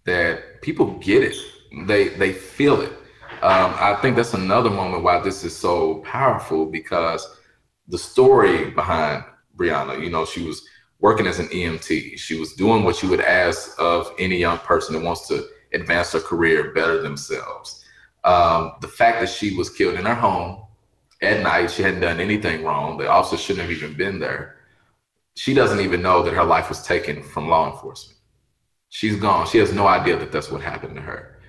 that 0.06 0.62
people 0.62 0.98
get 1.00 1.24
it. 1.24 1.36
They 1.88 2.10
they 2.10 2.34
feel 2.34 2.82
it. 2.82 2.92
Um, 3.42 3.74
I 3.80 3.98
think 4.02 4.18
that's 4.18 4.34
another 4.34 4.70
moment 4.70 5.04
why 5.04 5.22
this 5.22 5.46
is 5.46 5.56
so 5.56 6.00
powerful 6.00 6.66
because 6.66 7.26
the 7.88 7.98
story 7.98 8.72
behind 8.72 9.24
Breonna, 9.56 10.04
you 10.04 10.10
know, 10.10 10.26
she 10.26 10.44
was 10.44 10.62
working 11.00 11.26
as 11.26 11.40
an 11.40 11.48
EMT. 11.48 12.18
She 12.18 12.38
was 12.38 12.54
doing 12.54 12.84
what 12.84 13.02
you 13.02 13.10
would 13.10 13.22
ask 13.22 13.76
of 13.80 14.14
any 14.20 14.38
young 14.38 14.58
person 14.60 14.94
that 14.96 15.04
wants 15.04 15.28
to 15.30 15.48
advance 15.74 16.12
their 16.12 16.22
career, 16.22 16.74
better 16.74 17.02
themselves. 17.02 17.86
Um, 18.26 18.74
the 18.82 18.90
fact 18.90 19.22
that 19.22 19.30
she 19.30 19.56
was 19.56 19.70
killed 19.70 19.96
in 19.96 20.06
her 20.06 20.16
home 20.16 20.64
at 21.22 21.42
night, 21.42 21.72
she 21.72 21.82
hadn't 21.82 22.02
done 22.02 22.20
anything 22.20 22.66
wrong. 22.66 22.98
The 22.98 23.08
officer 23.08 23.38
shouldn't 23.38 23.70
have 23.70 23.72
even 23.72 23.96
been 23.96 24.20
there. 24.20 24.59
She 25.40 25.54
doesn't 25.54 25.80
even 25.80 26.02
know 26.02 26.22
that 26.24 26.34
her 26.34 26.44
life 26.44 26.68
was 26.70 26.82
taken 26.84 27.24
from 27.24 27.48
law 27.48 27.72
enforcement. 27.72 28.20
She's 28.90 29.16
gone. 29.16 29.48
She 29.48 29.60
has 29.60 29.72
no 29.72 29.88
idea 29.88 30.18
that 30.18 30.32
that's 30.32 30.52
what 30.52 30.62
happened 30.62 30.96
to 30.96 31.02
her 31.02 31.40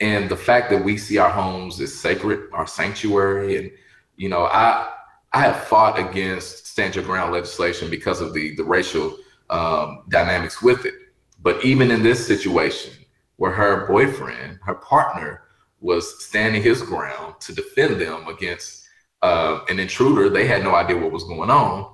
and 0.00 0.28
the 0.28 0.36
fact 0.36 0.70
that 0.70 0.84
we 0.84 0.96
see 0.96 1.18
our 1.18 1.30
homes 1.30 1.80
as 1.80 1.98
sacred, 1.98 2.48
our 2.52 2.66
sanctuary, 2.66 3.56
and 3.56 3.70
you 4.16 4.28
know, 4.28 4.44
I 4.44 4.90
I 5.32 5.40
have 5.40 5.64
fought 5.64 5.98
against 5.98 6.66
stand 6.66 6.94
your 6.94 7.04
ground 7.04 7.32
legislation 7.32 7.90
because 7.90 8.20
of 8.20 8.34
the 8.34 8.54
the 8.56 8.64
racial 8.64 9.16
um, 9.50 10.04
dynamics 10.08 10.62
with 10.62 10.84
it. 10.84 10.94
But 11.42 11.64
even 11.64 11.90
in 11.90 12.02
this 12.02 12.26
situation, 12.26 12.92
where 13.36 13.52
her 13.52 13.86
boyfriend, 13.86 14.58
her 14.64 14.74
partner, 14.74 15.42
was 15.80 16.24
standing 16.24 16.62
his 16.62 16.82
ground 16.82 17.34
to 17.40 17.54
defend 17.54 18.00
them 18.00 18.26
against 18.28 18.86
uh, 19.22 19.60
an 19.68 19.78
intruder, 19.78 20.28
they 20.28 20.46
had 20.46 20.64
no 20.64 20.74
idea 20.74 20.96
what 20.96 21.12
was 21.12 21.24
going 21.24 21.50
on. 21.50 21.93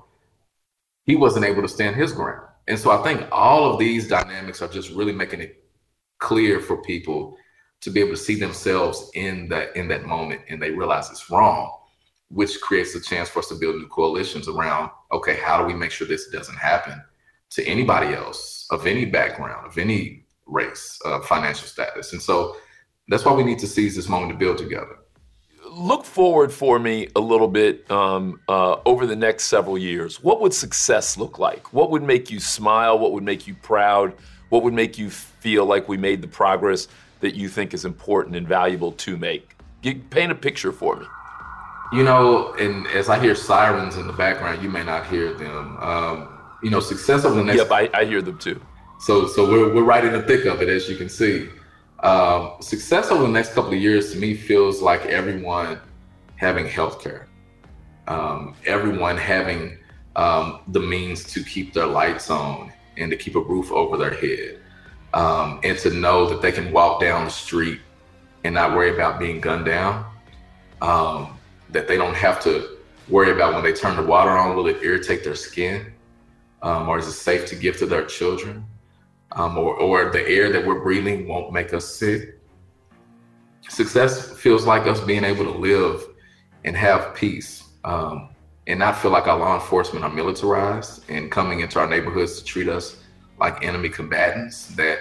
He 1.11 1.17
wasn't 1.17 1.45
able 1.45 1.63
to 1.63 1.69
stand 1.69 1.97
his 1.97 2.13
ground, 2.13 2.47
and 2.69 2.79
so 2.79 2.93
I 2.93 3.03
think 3.03 3.27
all 3.33 3.73
of 3.73 3.81
these 3.81 4.07
dynamics 4.07 4.63
are 4.63 4.69
just 4.69 4.91
really 4.91 5.13
making 5.13 5.41
it 5.41 5.65
clear 6.19 6.61
for 6.61 6.81
people 6.83 7.37
to 7.81 7.91
be 7.91 7.99
able 7.99 8.11
to 8.11 8.17
see 8.17 8.37
themselves 8.37 9.11
in 9.15 9.49
that 9.49 9.75
in 9.75 9.89
that 9.89 10.05
moment 10.05 10.43
and 10.49 10.63
they 10.63 10.71
realize 10.71 11.11
it's 11.11 11.31
wrong 11.31 11.79
which 12.29 12.61
creates 12.61 12.95
a 12.95 13.01
chance 13.01 13.29
for 13.29 13.41
us 13.41 13.49
to 13.49 13.57
build 13.57 13.75
new 13.75 13.89
coalitions 13.89 14.47
around 14.47 14.91
okay 15.11 15.37
how 15.37 15.59
do 15.59 15.65
we 15.65 15.73
make 15.73 15.91
sure 15.91 16.07
this 16.07 16.29
doesn't 16.29 16.59
happen 16.59 17.03
to 17.49 17.65
anybody 17.65 18.15
else 18.15 18.67
of 18.71 18.87
any 18.87 19.05
background 19.05 19.67
of 19.67 19.79
any 19.79 20.27
race 20.47 20.99
uh, 21.05 21.21
financial 21.21 21.67
status? 21.67 22.13
And 22.13 22.23
so 22.23 22.57
that's 23.09 23.25
why 23.25 23.33
we 23.33 23.45
need 23.45 23.59
to 23.61 23.67
seize 23.67 23.97
this 23.97 24.09
moment 24.09 24.33
to 24.33 24.39
build 24.39 24.59
together 24.59 24.99
look 25.71 26.05
forward 26.05 26.53
for 26.53 26.79
me 26.79 27.09
a 27.17 27.21
little 27.21 27.49
bit 27.49 27.89
um, 27.91 28.41
uh, 28.49 28.77
over 28.85 29.07
the 29.07 29.17
next 29.17 29.45
several 29.45 29.79
years 29.79 30.23
what 30.23 30.41
would 30.41 30.53
success 30.53 31.17
look 31.17 31.39
like 31.39 31.73
what 31.73 31.91
would 31.91 32.03
make 32.03 32.31
you 32.31 32.41
smile 32.41 32.99
what 32.99 33.13
would 33.13 33.23
make 33.23 33.47
you 33.47 33.55
proud 33.55 34.13
what 34.51 34.65
would 34.65 34.75
make 34.75 34.99
you 34.99 35.09
feel 35.09 35.65
like 35.65 35.89
we 35.89 35.97
made 35.97 36.21
the 36.21 36.29
progress 36.29 36.89
that 37.21 37.35
you 37.35 37.49
think 37.49 37.73
is 37.73 37.85
important 37.85 38.37
and 38.37 38.47
valuable 38.47 38.93
to 38.93 39.17
make? 39.17 39.57
Get, 39.81 40.11
paint 40.11 40.31
a 40.31 40.35
picture 40.35 40.73
for 40.73 40.97
me. 40.97 41.07
You 41.93 42.05
know, 42.05 42.53
and 42.55 42.87
as 42.89 43.09
I 43.09 43.19
hear 43.19 43.35
sirens 43.35 43.97
in 43.97 44.07
the 44.07 44.13
background, 44.13 44.63
you 44.63 44.69
may 44.69 44.85
not 44.85 45.07
hear 45.07 45.33
them. 45.33 45.77
Um, 45.79 46.29
you 46.63 46.71
know, 46.71 46.81
success 46.81 47.25
over 47.25 47.37
the 47.37 47.45
next. 47.45 47.59
Yep, 47.59 47.71
I, 47.73 47.91
I, 47.95 48.05
hear 48.05 48.23
them 48.23 48.39
too. 48.39 48.61
So, 49.01 49.27
so 49.27 49.51
we're 49.51 49.75
we're 49.75 49.83
right 49.83 50.05
in 50.05 50.13
the 50.13 50.23
thick 50.23 50.45
of 50.45 50.63
it, 50.63 50.69
as 50.69 50.89
you 50.89 50.97
can 50.97 51.09
see. 51.09 51.49
Um, 52.03 52.53
success 52.61 53.11
over 53.11 53.23
the 53.23 53.29
next 53.29 53.53
couple 53.53 53.73
of 53.73 53.81
years 53.81 54.13
to 54.13 54.19
me 54.19 54.35
feels 54.35 54.81
like 54.81 55.05
everyone 55.07 55.79
having 56.37 56.67
health 56.67 57.03
care, 57.03 57.29
um, 58.09 58.55
everyone 58.67 59.19
having 59.19 59.79
um, 60.17 60.61
the 60.69 60.81
means 60.81 61.25
to 61.25 61.45
keep 61.45 61.75
their 61.75 61.87
lights 61.87 62.31
on 62.31 62.73
and 62.97 63.11
to 63.11 63.17
keep 63.17 63.35
a 63.35 63.41
roof 63.41 63.71
over 63.71 63.97
their 63.97 64.15
head 64.15 64.61
um, 65.13 65.61
and 65.63 65.79
to 65.79 65.91
know 65.91 66.29
that 66.29 66.41
they 66.41 66.53
can 66.53 66.73
walk 66.73 67.01
down 67.01 67.27
the 67.27 67.31
street 67.31 67.81
and 68.45 68.55
not 68.55 68.75
worry 68.75 68.93
about 68.93 69.19
being 69.19 69.41
gunned 69.41 69.67
down. 69.67 70.07
Um, 70.81 71.39
that 71.69 71.87
they 71.87 71.97
don't 71.97 72.17
have 72.17 72.43
to 72.45 72.79
worry 73.09 73.31
about 73.31 73.55
when 73.55 73.63
they 73.63 73.73
turn 73.73 73.97
the 73.97 74.03
water 74.03 74.31
on, 74.31 74.57
will 74.57 74.67
it 74.67 74.83
irritate 74.83 75.23
their 75.23 75.35
skin? 75.35 75.93
Um, 76.63 76.89
or 76.89 76.99
is 76.99 77.07
it 77.07 77.13
safe 77.13 77.47
to 77.47 77.57
give 77.57 77.77
to 77.79 77.87
their 77.87 78.05
children? 78.07 78.65
Um, 79.33 79.57
or, 79.57 79.77
or 79.77 80.11
the 80.11 80.27
air 80.27 80.51
that 80.53 80.67
we're 80.67 80.81
breathing 80.81 81.29
won't 81.29 81.53
make 81.53 81.73
us 81.73 81.87
sick. 81.87 82.41
Success 83.69 84.33
feels 84.33 84.67
like 84.67 84.89
us 84.89 85.01
being 85.01 85.23
able 85.23 85.45
to 85.45 85.57
live 85.57 86.05
and 86.65 86.77
have 86.77 87.15
peace 87.15 87.63
um, 87.85 88.31
and 88.67 88.79
not 88.81 88.99
feel 88.99 89.13
like 89.13 89.29
our 89.29 89.39
law 89.39 89.55
enforcement 89.55 90.05
are 90.05 90.11
militarized 90.11 91.09
and 91.09 91.31
coming 91.31 91.61
into 91.61 91.79
our 91.79 91.89
neighborhoods 91.89 92.39
to 92.39 92.45
treat 92.45 92.69
us 92.69 92.97
like 93.39 93.65
enemy 93.65 93.89
combatants, 93.89 94.67
that 94.75 94.99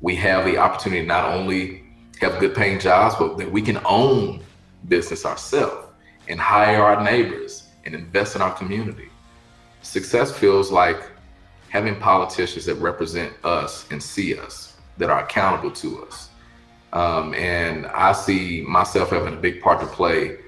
we 0.00 0.14
have 0.16 0.44
the 0.44 0.56
opportunity 0.56 1.02
to 1.02 1.06
not 1.06 1.24
only 1.32 1.84
have 2.20 2.38
good 2.38 2.54
paying 2.54 2.78
jobs, 2.78 3.14
but 3.16 3.36
that 3.36 3.50
we 3.50 3.60
can 3.60 3.78
own 3.84 4.42
business 4.88 5.26
ourselves 5.26 5.88
and 6.28 6.40
hire 6.40 6.82
our 6.82 7.02
neighbors 7.02 7.68
and 7.84 7.94
invest 7.94 8.36
in 8.36 8.42
our 8.42 8.54
community. 8.54 9.08
Success 9.82 10.32
feels 10.32 10.70
like 10.70 11.10
having 11.76 11.96
politicians 12.00 12.64
that 12.64 12.76
represent 12.76 13.30
us 13.44 13.86
and 13.90 14.02
see 14.02 14.34
us, 14.34 14.78
that 14.96 15.10
are 15.10 15.22
accountable 15.22 15.70
to 15.70 16.02
us. 16.04 16.30
Um, 16.94 17.34
and 17.34 17.84
I 17.88 18.12
see 18.12 18.64
myself 18.66 19.10
having 19.10 19.34
a 19.34 19.36
big 19.36 19.60
part 19.60 19.80
to 19.80 19.86
play 19.86 20.38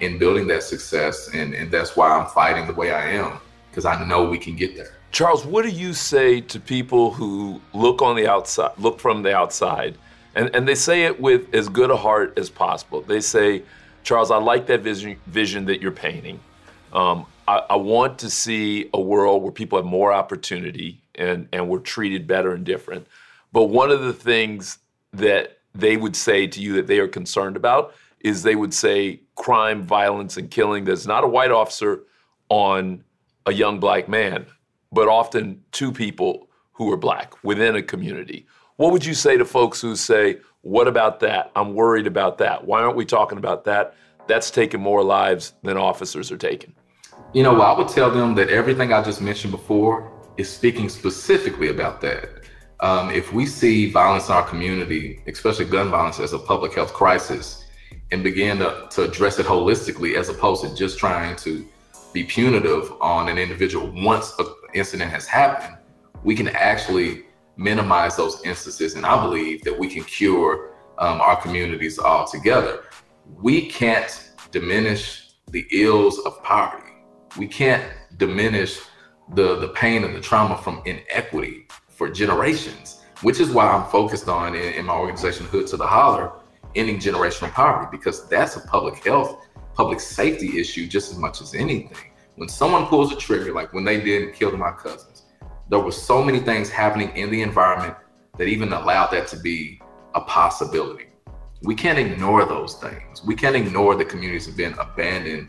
in 0.00 0.18
building 0.18 0.46
that 0.48 0.62
success. 0.62 1.30
And, 1.32 1.54
and 1.54 1.70
that's 1.70 1.96
why 1.96 2.10
I'm 2.10 2.26
fighting 2.26 2.66
the 2.66 2.74
way 2.74 2.92
I 2.92 3.12
am, 3.12 3.38
because 3.70 3.86
I 3.86 4.04
know 4.04 4.28
we 4.28 4.36
can 4.36 4.56
get 4.56 4.76
there. 4.76 4.92
Charles, 5.10 5.46
what 5.46 5.62
do 5.62 5.70
you 5.70 5.94
say 5.94 6.42
to 6.42 6.60
people 6.60 7.12
who 7.14 7.62
look 7.72 8.02
on 8.02 8.14
the 8.14 8.28
outside, 8.28 8.72
look 8.76 9.00
from 9.00 9.22
the 9.22 9.34
outside, 9.34 9.96
and, 10.34 10.54
and 10.54 10.68
they 10.68 10.74
say 10.74 11.04
it 11.04 11.18
with 11.18 11.54
as 11.54 11.70
good 11.70 11.90
a 11.90 11.96
heart 11.96 12.36
as 12.36 12.50
possible? 12.50 13.00
They 13.00 13.20
say, 13.20 13.62
Charles, 14.02 14.30
I 14.30 14.36
like 14.36 14.66
that 14.66 14.82
vision, 14.82 15.16
vision 15.28 15.64
that 15.64 15.80
you're 15.80 15.92
painting. 15.92 16.40
Um, 16.92 17.24
I, 17.46 17.62
I, 17.70 17.76
want 17.76 18.18
to 18.20 18.30
see 18.30 18.88
a 18.94 19.00
world 19.00 19.42
where 19.42 19.52
people 19.52 19.78
have 19.78 19.86
more 19.86 20.12
opportunity 20.12 21.02
and, 21.14 21.48
and 21.52 21.68
we're 21.68 21.80
treated 21.80 22.26
better 22.26 22.52
and 22.52 22.64
different. 22.64 23.06
But 23.52 23.64
one 23.64 23.90
of 23.90 24.02
the 24.02 24.12
things 24.12 24.78
that 25.12 25.58
they 25.74 25.96
would 25.96 26.16
say 26.16 26.46
to 26.46 26.60
you 26.60 26.74
that 26.74 26.86
they 26.86 26.98
are 26.98 27.08
concerned 27.08 27.56
about 27.56 27.94
is 28.20 28.42
they 28.42 28.56
would 28.56 28.72
say 28.72 29.20
crime, 29.34 29.82
violence, 29.82 30.36
and 30.36 30.50
killing 30.50 30.84
There's 30.84 31.06
not 31.06 31.24
a 31.24 31.28
white 31.28 31.50
officer 31.50 32.04
on 32.48 33.04
a 33.46 33.52
young 33.52 33.78
black 33.78 34.08
man 34.08 34.46
but 34.94 35.08
often 35.08 35.62
two 35.72 35.92
people 35.92 36.48
who 36.72 36.90
are 36.90 36.96
black 36.96 37.34
within 37.42 37.74
a 37.74 37.82
community. 37.82 38.46
What 38.76 38.92
would 38.92 39.04
you 39.04 39.12
say 39.12 39.36
to 39.36 39.44
folks 39.44 39.80
who 39.80 39.96
say, 39.96 40.38
What 40.62 40.88
about 40.88 41.20
that? 41.20 41.50
I'm 41.54 41.74
worried 41.74 42.06
about 42.06 42.38
that. 42.38 42.64
Why 42.64 42.82
aren't 42.82 42.96
we 42.96 43.04
talking 43.04 43.36
about 43.36 43.64
that? 43.64 43.96
That's 44.28 44.50
taking 44.50 44.80
more 44.80 45.02
lives 45.02 45.52
than 45.62 45.76
officers 45.76 46.32
are 46.32 46.38
taking. 46.38 46.74
You 47.34 47.42
know, 47.42 47.60
I 47.60 47.76
would 47.76 47.88
tell 47.88 48.12
them 48.12 48.36
that 48.36 48.48
everything 48.48 48.92
I 48.92 49.02
just 49.02 49.20
mentioned 49.20 49.50
before 49.50 50.08
is 50.36 50.48
speaking 50.48 50.88
specifically 50.88 51.68
about 51.68 52.00
that. 52.02 52.28
Um, 52.78 53.10
if 53.10 53.32
we 53.32 53.44
see 53.44 53.90
violence 53.90 54.28
in 54.28 54.36
our 54.36 54.46
community, 54.46 55.20
especially 55.26 55.64
gun 55.64 55.90
violence, 55.90 56.20
as 56.20 56.32
a 56.32 56.38
public 56.38 56.74
health 56.74 56.92
crisis, 56.92 57.64
and 58.12 58.22
begin 58.22 58.58
to, 58.58 58.86
to 58.88 59.02
address 59.02 59.40
it 59.40 59.46
holistically 59.46 60.14
as 60.14 60.28
opposed 60.28 60.62
to 60.62 60.72
just 60.76 60.96
trying 60.96 61.34
to 61.38 61.66
be 62.12 62.22
punitive 62.22 62.92
on 63.00 63.28
an 63.28 63.36
individual 63.36 63.90
once 64.04 64.32
an 64.38 64.46
incident 64.72 65.10
has 65.10 65.26
happened, 65.26 65.76
we 66.22 66.36
can 66.36 66.46
actually 66.50 67.24
minimize 67.56 68.16
those 68.16 68.44
instances. 68.44 68.94
And 68.94 69.04
I 69.04 69.20
believe 69.20 69.64
that 69.64 69.76
we 69.76 69.88
can 69.88 70.04
cure 70.04 70.70
um, 70.98 71.20
our 71.20 71.34
communities 71.42 71.98
altogether. 71.98 72.84
We 73.26 73.66
can't 73.66 74.30
diminish 74.52 75.32
the 75.50 75.66
ills 75.72 76.20
of 76.20 76.40
poverty. 76.44 76.83
We 77.36 77.46
can't 77.46 77.84
diminish 78.16 78.80
the, 79.34 79.56
the 79.56 79.68
pain 79.68 80.04
and 80.04 80.14
the 80.14 80.20
trauma 80.20 80.56
from 80.58 80.82
inequity 80.84 81.66
for 81.88 82.08
generations, 82.08 83.02
which 83.22 83.40
is 83.40 83.50
why 83.50 83.68
I'm 83.68 83.88
focused 83.90 84.28
on 84.28 84.54
in, 84.54 84.74
in 84.74 84.86
my 84.86 84.94
organization, 84.94 85.46
Hood 85.46 85.66
to 85.68 85.76
the 85.76 85.86
Holler, 85.86 86.32
ending 86.74 86.98
generational 86.98 87.50
poverty, 87.52 87.88
because 87.90 88.28
that's 88.28 88.56
a 88.56 88.60
public 88.60 89.04
health, 89.04 89.46
public 89.74 90.00
safety 90.00 90.58
issue 90.60 90.86
just 90.86 91.10
as 91.10 91.18
much 91.18 91.40
as 91.40 91.54
anything 91.54 92.10
when 92.36 92.48
someone 92.48 92.86
pulls 92.86 93.12
a 93.12 93.16
trigger, 93.16 93.52
like 93.52 93.72
when 93.72 93.84
they 93.84 94.00
did 94.00 94.22
and 94.22 94.34
killed 94.34 94.58
my 94.58 94.72
cousins, 94.72 95.22
there 95.68 95.78
were 95.78 95.92
so 95.92 96.22
many 96.22 96.40
things 96.40 96.68
happening 96.68 97.14
in 97.16 97.30
the 97.30 97.42
environment 97.42 97.96
that 98.38 98.48
even 98.48 98.72
allowed 98.72 99.10
that 99.12 99.28
to 99.28 99.38
be 99.38 99.80
a 100.14 100.20
possibility. 100.20 101.06
we 101.62 101.74
can't 101.74 101.98
ignore 101.98 102.44
those 102.44 102.74
things. 102.74 103.24
We 103.24 103.34
can't 103.34 103.56
ignore 103.56 103.94
that 103.96 104.10
communities 104.10 104.44
have 104.46 104.56
been 104.56 104.74
abandoned 104.74 105.48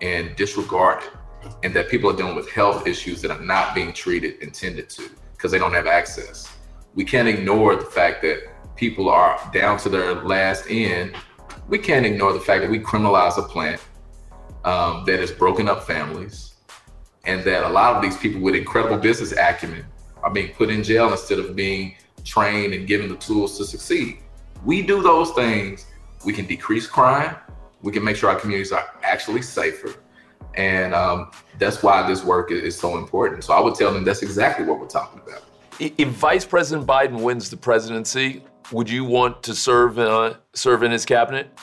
and 0.00 0.36
disregarded, 0.36 1.10
and 1.62 1.74
that 1.74 1.88
people 1.88 2.10
are 2.10 2.16
dealing 2.16 2.36
with 2.36 2.50
health 2.50 2.86
issues 2.86 3.22
that 3.22 3.30
are 3.30 3.40
not 3.40 3.74
being 3.74 3.92
treated 3.92 4.42
and 4.42 4.52
tended 4.52 4.88
to 4.90 5.08
because 5.32 5.50
they 5.50 5.58
don't 5.58 5.72
have 5.72 5.86
access. 5.86 6.52
We 6.94 7.04
can't 7.04 7.28
ignore 7.28 7.76
the 7.76 7.84
fact 7.84 8.22
that 8.22 8.48
people 8.76 9.08
are 9.08 9.38
down 9.52 9.78
to 9.78 9.88
their 9.88 10.14
last 10.14 10.64
end. 10.68 11.14
We 11.68 11.78
can't 11.78 12.06
ignore 12.06 12.32
the 12.32 12.40
fact 12.40 12.62
that 12.62 12.70
we 12.70 12.78
criminalize 12.78 13.38
a 13.38 13.42
plant 13.42 13.80
um, 14.64 15.04
that 15.06 15.20
has 15.20 15.30
broken 15.30 15.68
up 15.68 15.84
families, 15.84 16.54
and 17.24 17.42
that 17.44 17.64
a 17.64 17.68
lot 17.68 17.96
of 17.96 18.02
these 18.02 18.16
people 18.16 18.40
with 18.40 18.54
incredible 18.54 18.96
business 18.96 19.32
acumen 19.32 19.84
are 20.22 20.30
being 20.30 20.52
put 20.54 20.70
in 20.70 20.82
jail 20.82 21.10
instead 21.10 21.38
of 21.38 21.54
being 21.54 21.96
trained 22.24 22.74
and 22.74 22.86
given 22.86 23.08
the 23.08 23.16
tools 23.16 23.56
to 23.58 23.64
succeed. 23.64 24.18
We 24.64 24.82
do 24.82 25.02
those 25.02 25.30
things, 25.32 25.86
we 26.24 26.32
can 26.32 26.46
decrease 26.46 26.86
crime, 26.86 27.36
we 27.82 27.92
can 27.92 28.02
make 28.02 28.16
sure 28.16 28.30
our 28.30 28.36
communities 28.36 28.72
are 28.72 28.90
actually 29.02 29.42
safer. 29.42 29.94
And 30.54 30.94
um, 30.94 31.30
that's 31.58 31.82
why 31.82 32.06
this 32.06 32.24
work 32.24 32.50
is 32.50 32.78
so 32.78 32.96
important. 32.96 33.44
So 33.44 33.52
I 33.52 33.60
would 33.60 33.74
tell 33.74 33.92
them 33.92 34.04
that's 34.04 34.22
exactly 34.22 34.64
what 34.64 34.80
we're 34.80 34.86
talking 34.86 35.20
about. 35.26 35.42
If 35.78 36.08
Vice 36.08 36.46
President 36.46 36.86
Biden 36.86 37.20
wins 37.20 37.50
the 37.50 37.56
presidency, 37.56 38.42
would 38.72 38.88
you 38.88 39.04
want 39.04 39.42
to 39.42 39.54
serve 39.54 39.98
uh, 39.98 40.34
serve 40.54 40.82
in 40.82 40.90
his 40.90 41.04
cabinet? 41.04 41.56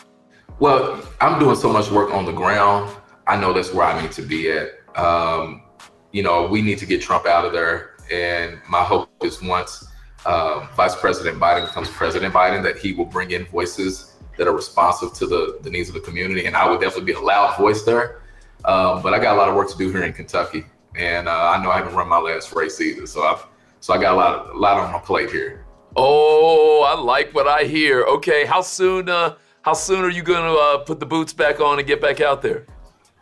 Well, 0.59 1.03
I'm 1.19 1.39
doing 1.39 1.55
so 1.55 1.73
much 1.73 1.89
work 1.89 2.13
on 2.13 2.25
the 2.25 2.31
ground. 2.31 2.95
I 3.25 3.35
know 3.35 3.53
that's 3.53 3.73
where 3.73 3.87
I 3.87 3.99
need 4.01 4.11
to 4.13 4.21
be 4.21 4.51
at. 4.51 4.69
Um, 4.95 5.63
you 6.11 6.21
know, 6.21 6.45
we 6.45 6.61
need 6.61 6.77
to 6.77 6.85
get 6.85 7.01
Trump 7.01 7.25
out 7.25 7.45
of 7.45 7.53
there. 7.53 7.95
And 8.11 8.59
my 8.69 8.83
hope 8.83 9.09
is 9.23 9.41
once 9.41 9.85
uh, 10.25 10.67
Vice 10.75 10.95
President 10.95 11.39
Biden 11.39 11.65
becomes 11.65 11.89
President 11.89 12.33
Biden, 12.33 12.61
that 12.63 12.77
he 12.77 12.93
will 12.93 13.05
bring 13.05 13.31
in 13.31 13.45
voices 13.45 14.13
that 14.37 14.47
are 14.47 14.53
responsive 14.53 15.13
to 15.13 15.25
the, 15.25 15.59
the 15.63 15.69
needs 15.69 15.89
of 15.89 15.95
the 15.95 16.01
community. 16.01 16.45
And 16.45 16.55
I 16.55 16.69
would 16.69 16.79
definitely 16.81 17.13
be 17.13 17.19
a 17.19 17.21
loud 17.21 17.57
voice 17.57 17.83
there. 17.83 18.21
Um, 18.65 19.01
but 19.01 19.13
I 19.13 19.19
got 19.19 19.35
a 19.35 19.37
lot 19.37 19.49
of 19.49 19.55
work 19.55 19.69
to 19.71 19.77
do 19.77 19.91
here 19.91 20.03
in 20.03 20.13
Kentucky. 20.13 20.65
And 20.95 21.27
uh, 21.27 21.31
I 21.31 21.61
know 21.61 21.71
I 21.71 21.77
haven't 21.77 21.95
run 21.95 22.07
my 22.07 22.19
last 22.19 22.53
race 22.53 22.79
either. 22.79 23.05
So 23.07 23.23
I've, 23.23 23.45
so 23.79 23.93
I 23.93 23.97
got 23.97 24.13
a 24.13 24.15
lot, 24.15 24.49
a 24.49 24.57
lot 24.57 24.77
on 24.77 24.91
my 24.91 24.99
plate 24.99 25.31
here. 25.31 25.65
Oh, 25.95 26.83
I 26.87 26.99
like 26.99 27.33
what 27.33 27.47
I 27.47 27.63
hear. 27.63 28.03
Okay, 28.03 28.45
how 28.45 28.61
soon? 28.61 29.09
Uh, 29.09 29.35
how 29.61 29.73
soon 29.73 30.03
are 30.03 30.09
you 30.09 30.23
going 30.23 30.43
to 30.43 30.59
uh, 30.59 30.77
put 30.79 30.99
the 30.99 31.05
boots 31.05 31.33
back 31.33 31.59
on 31.59 31.79
and 31.79 31.87
get 31.87 32.01
back 32.01 32.19
out 32.19 32.41
there? 32.41 32.65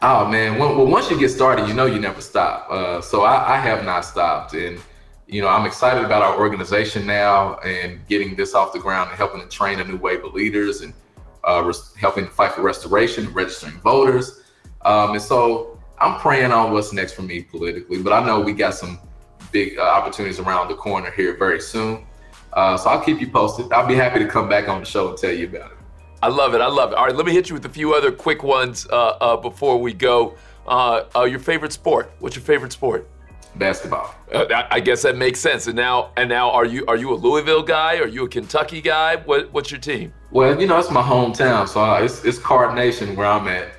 Oh 0.01 0.27
man, 0.27 0.57
well, 0.57 0.75
well 0.75 0.87
once 0.87 1.11
you 1.11 1.19
get 1.19 1.29
started, 1.29 1.67
you 1.67 1.75
know 1.75 1.85
you 1.85 1.99
never 1.99 2.21
stop. 2.21 2.67
Uh, 2.71 3.01
so 3.01 3.21
I, 3.21 3.53
I, 3.53 3.57
have 3.57 3.85
not 3.85 4.03
stopped, 4.03 4.55
and 4.55 4.79
you 5.27 5.43
know 5.43 5.47
I'm 5.47 5.67
excited 5.67 6.03
about 6.03 6.23
our 6.23 6.39
organization 6.39 7.05
now 7.05 7.57
and 7.57 7.99
getting 8.07 8.35
this 8.35 8.55
off 8.55 8.73
the 8.73 8.79
ground 8.79 9.11
and 9.11 9.17
helping 9.17 9.41
to 9.41 9.47
train 9.47 9.79
a 9.79 9.83
new 9.83 9.97
wave 9.97 10.25
of 10.25 10.33
leaders 10.33 10.81
and 10.81 10.91
uh, 11.47 11.61
res- 11.63 11.93
helping 11.95 12.25
to 12.25 12.31
fight 12.31 12.53
for 12.53 12.63
restoration, 12.63 13.31
registering 13.31 13.79
voters, 13.81 14.40
um, 14.85 15.11
and 15.11 15.21
so 15.21 15.79
I'm 15.99 16.19
praying 16.19 16.51
on 16.51 16.73
what's 16.73 16.93
next 16.93 17.13
for 17.13 17.21
me 17.21 17.43
politically. 17.43 18.01
But 18.01 18.13
I 18.13 18.25
know 18.25 18.39
we 18.39 18.53
got 18.53 18.73
some 18.73 18.99
big 19.51 19.77
uh, 19.77 19.83
opportunities 19.83 20.39
around 20.39 20.69
the 20.69 20.75
corner 20.75 21.11
here 21.11 21.37
very 21.37 21.59
soon. 21.59 22.05
Uh, 22.53 22.75
so 22.77 22.89
I'll 22.89 23.01
keep 23.01 23.21
you 23.21 23.29
posted. 23.29 23.71
I'll 23.71 23.87
be 23.87 23.95
happy 23.95 24.19
to 24.19 24.27
come 24.27 24.49
back 24.49 24.67
on 24.67 24.79
the 24.79 24.85
show 24.85 25.09
and 25.09 25.17
tell 25.17 25.31
you 25.31 25.47
about 25.47 25.71
it. 25.71 25.77
I 26.23 26.27
love 26.27 26.53
it. 26.53 26.61
I 26.61 26.67
love 26.67 26.91
it. 26.91 26.95
All 26.97 27.05
right, 27.05 27.15
let 27.15 27.25
me 27.25 27.31
hit 27.31 27.49
you 27.49 27.55
with 27.55 27.65
a 27.65 27.69
few 27.69 27.93
other 27.93 28.11
quick 28.11 28.43
ones 28.43 28.87
uh, 28.91 29.17
uh, 29.21 29.37
before 29.37 29.79
we 29.79 29.93
go. 29.93 30.35
Uh, 30.67 31.05
uh 31.15 31.23
your 31.23 31.39
favorite 31.39 31.73
sport? 31.73 32.11
What's 32.19 32.35
your 32.35 32.43
favorite 32.43 32.71
sport? 32.71 33.09
Basketball. 33.55 34.13
Uh, 34.31 34.45
I 34.69 34.79
guess 34.79 35.01
that 35.01 35.17
makes 35.17 35.39
sense. 35.39 35.67
And 35.67 35.75
now, 35.75 36.11
and 36.15 36.29
now, 36.29 36.51
are 36.51 36.65
you 36.65 36.85
are 36.87 36.95
you 36.95 37.11
a 37.11 37.15
Louisville 37.15 37.63
guy? 37.63 37.97
Are 37.97 38.07
you 38.07 38.25
a 38.25 38.29
Kentucky 38.29 38.81
guy? 38.81 39.17
What 39.17 39.51
what's 39.51 39.71
your 39.71 39.79
team? 39.79 40.13
Well, 40.29 40.59
you 40.59 40.67
know, 40.67 40.77
it's 40.77 40.91
my 40.91 41.01
hometown, 41.01 41.67
so 41.67 41.95
it's 41.95 42.23
it's 42.23 42.37
Card 42.37 42.75
Nation 42.75 43.15
where 43.15 43.27
I'm 43.27 43.47
at. 43.47 43.73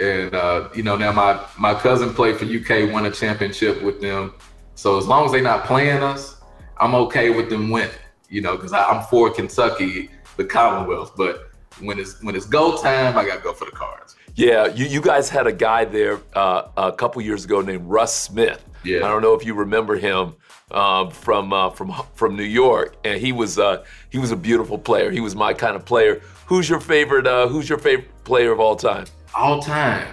And 0.00 0.34
uh, 0.34 0.68
you 0.74 0.82
know, 0.82 0.96
now 0.96 1.12
my 1.12 1.40
my 1.58 1.74
cousin 1.74 2.12
played 2.12 2.36
for 2.36 2.44
UK, 2.44 2.92
won 2.92 3.06
a 3.06 3.10
championship 3.10 3.82
with 3.82 4.00
them. 4.00 4.34
So 4.74 4.98
as 4.98 5.06
long 5.06 5.26
as 5.26 5.32
they're 5.32 5.42
not 5.42 5.64
playing 5.64 6.02
us, 6.02 6.40
I'm 6.78 6.94
okay 6.94 7.30
with 7.30 7.48
them 7.48 7.70
winning. 7.70 7.94
You 8.28 8.40
know, 8.40 8.56
because 8.56 8.72
I'm 8.72 9.02
for 9.04 9.30
Kentucky, 9.30 10.10
the 10.36 10.44
Commonwealth, 10.44 11.14
but 11.16 11.50
when 11.80 11.98
it's 11.98 12.22
when 12.22 12.34
it's 12.34 12.46
go 12.46 12.76
time, 12.80 13.16
I 13.16 13.24
gotta 13.26 13.40
go 13.40 13.52
for 13.52 13.66
the 13.66 13.70
cards. 13.70 14.16
Yeah, 14.34 14.66
you, 14.66 14.86
you 14.86 15.00
guys 15.00 15.28
had 15.28 15.46
a 15.46 15.52
guy 15.52 15.84
there 15.84 16.18
uh, 16.34 16.68
a 16.76 16.92
couple 16.92 17.22
years 17.22 17.44
ago 17.44 17.60
named 17.60 17.86
Russ 17.86 18.12
Smith. 18.12 18.64
Yeah. 18.82 18.98
I 18.98 19.08
don't 19.08 19.22
know 19.22 19.34
if 19.34 19.46
you 19.46 19.54
remember 19.54 19.96
him 19.96 20.34
uh, 20.70 21.08
from 21.10 21.52
uh, 21.52 21.70
from 21.70 21.92
from 22.14 22.36
New 22.36 22.42
York, 22.42 22.96
and 23.04 23.20
he 23.20 23.32
was 23.32 23.58
uh, 23.58 23.84
he 24.10 24.18
was 24.18 24.32
a 24.32 24.36
beautiful 24.36 24.78
player. 24.78 25.10
He 25.10 25.20
was 25.20 25.36
my 25.36 25.54
kind 25.54 25.76
of 25.76 25.84
player. 25.84 26.20
Who's 26.46 26.68
your 26.68 26.80
favorite? 26.80 27.26
Uh, 27.26 27.46
who's 27.46 27.68
your 27.68 27.78
favorite 27.78 28.24
player 28.24 28.52
of 28.52 28.60
all 28.60 28.76
time? 28.76 29.06
All 29.36 29.60
time. 29.60 30.08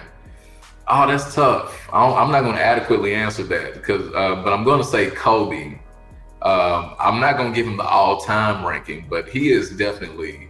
Oh, 0.88 1.06
that's 1.06 1.34
tough. 1.34 1.88
I 1.92 2.22
am 2.22 2.32
not 2.32 2.42
going 2.42 2.56
to 2.56 2.62
adequately 2.62 3.14
answer 3.14 3.44
that 3.44 3.74
because, 3.74 4.08
uh, 4.14 4.42
but 4.42 4.52
I'm 4.52 4.64
going 4.64 4.80
to 4.80 4.86
say 4.86 5.10
Kobe. 5.10 5.78
Um, 6.42 6.96
I'm 6.98 7.20
not 7.20 7.36
going 7.36 7.52
to 7.52 7.56
give 7.56 7.66
him 7.66 7.76
the 7.76 7.84
all-time 7.84 8.66
ranking, 8.66 9.06
but 9.08 9.28
he 9.28 9.52
is 9.52 9.70
definitely 9.70 10.48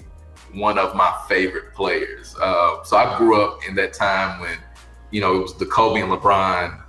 one 0.54 0.78
of 0.78 0.96
my 0.96 1.14
favorite 1.28 1.74
players. 1.74 2.34
Uh, 2.40 2.82
so 2.82 2.96
I 2.96 3.18
grew 3.18 3.42
up 3.42 3.60
in 3.68 3.74
that 3.74 3.92
time 3.92 4.40
when, 4.40 4.56
you 5.10 5.20
know, 5.20 5.36
it 5.36 5.42
was 5.42 5.58
the 5.58 5.66
Kobe 5.66 6.00
and 6.00 6.10
LeBron 6.10 6.82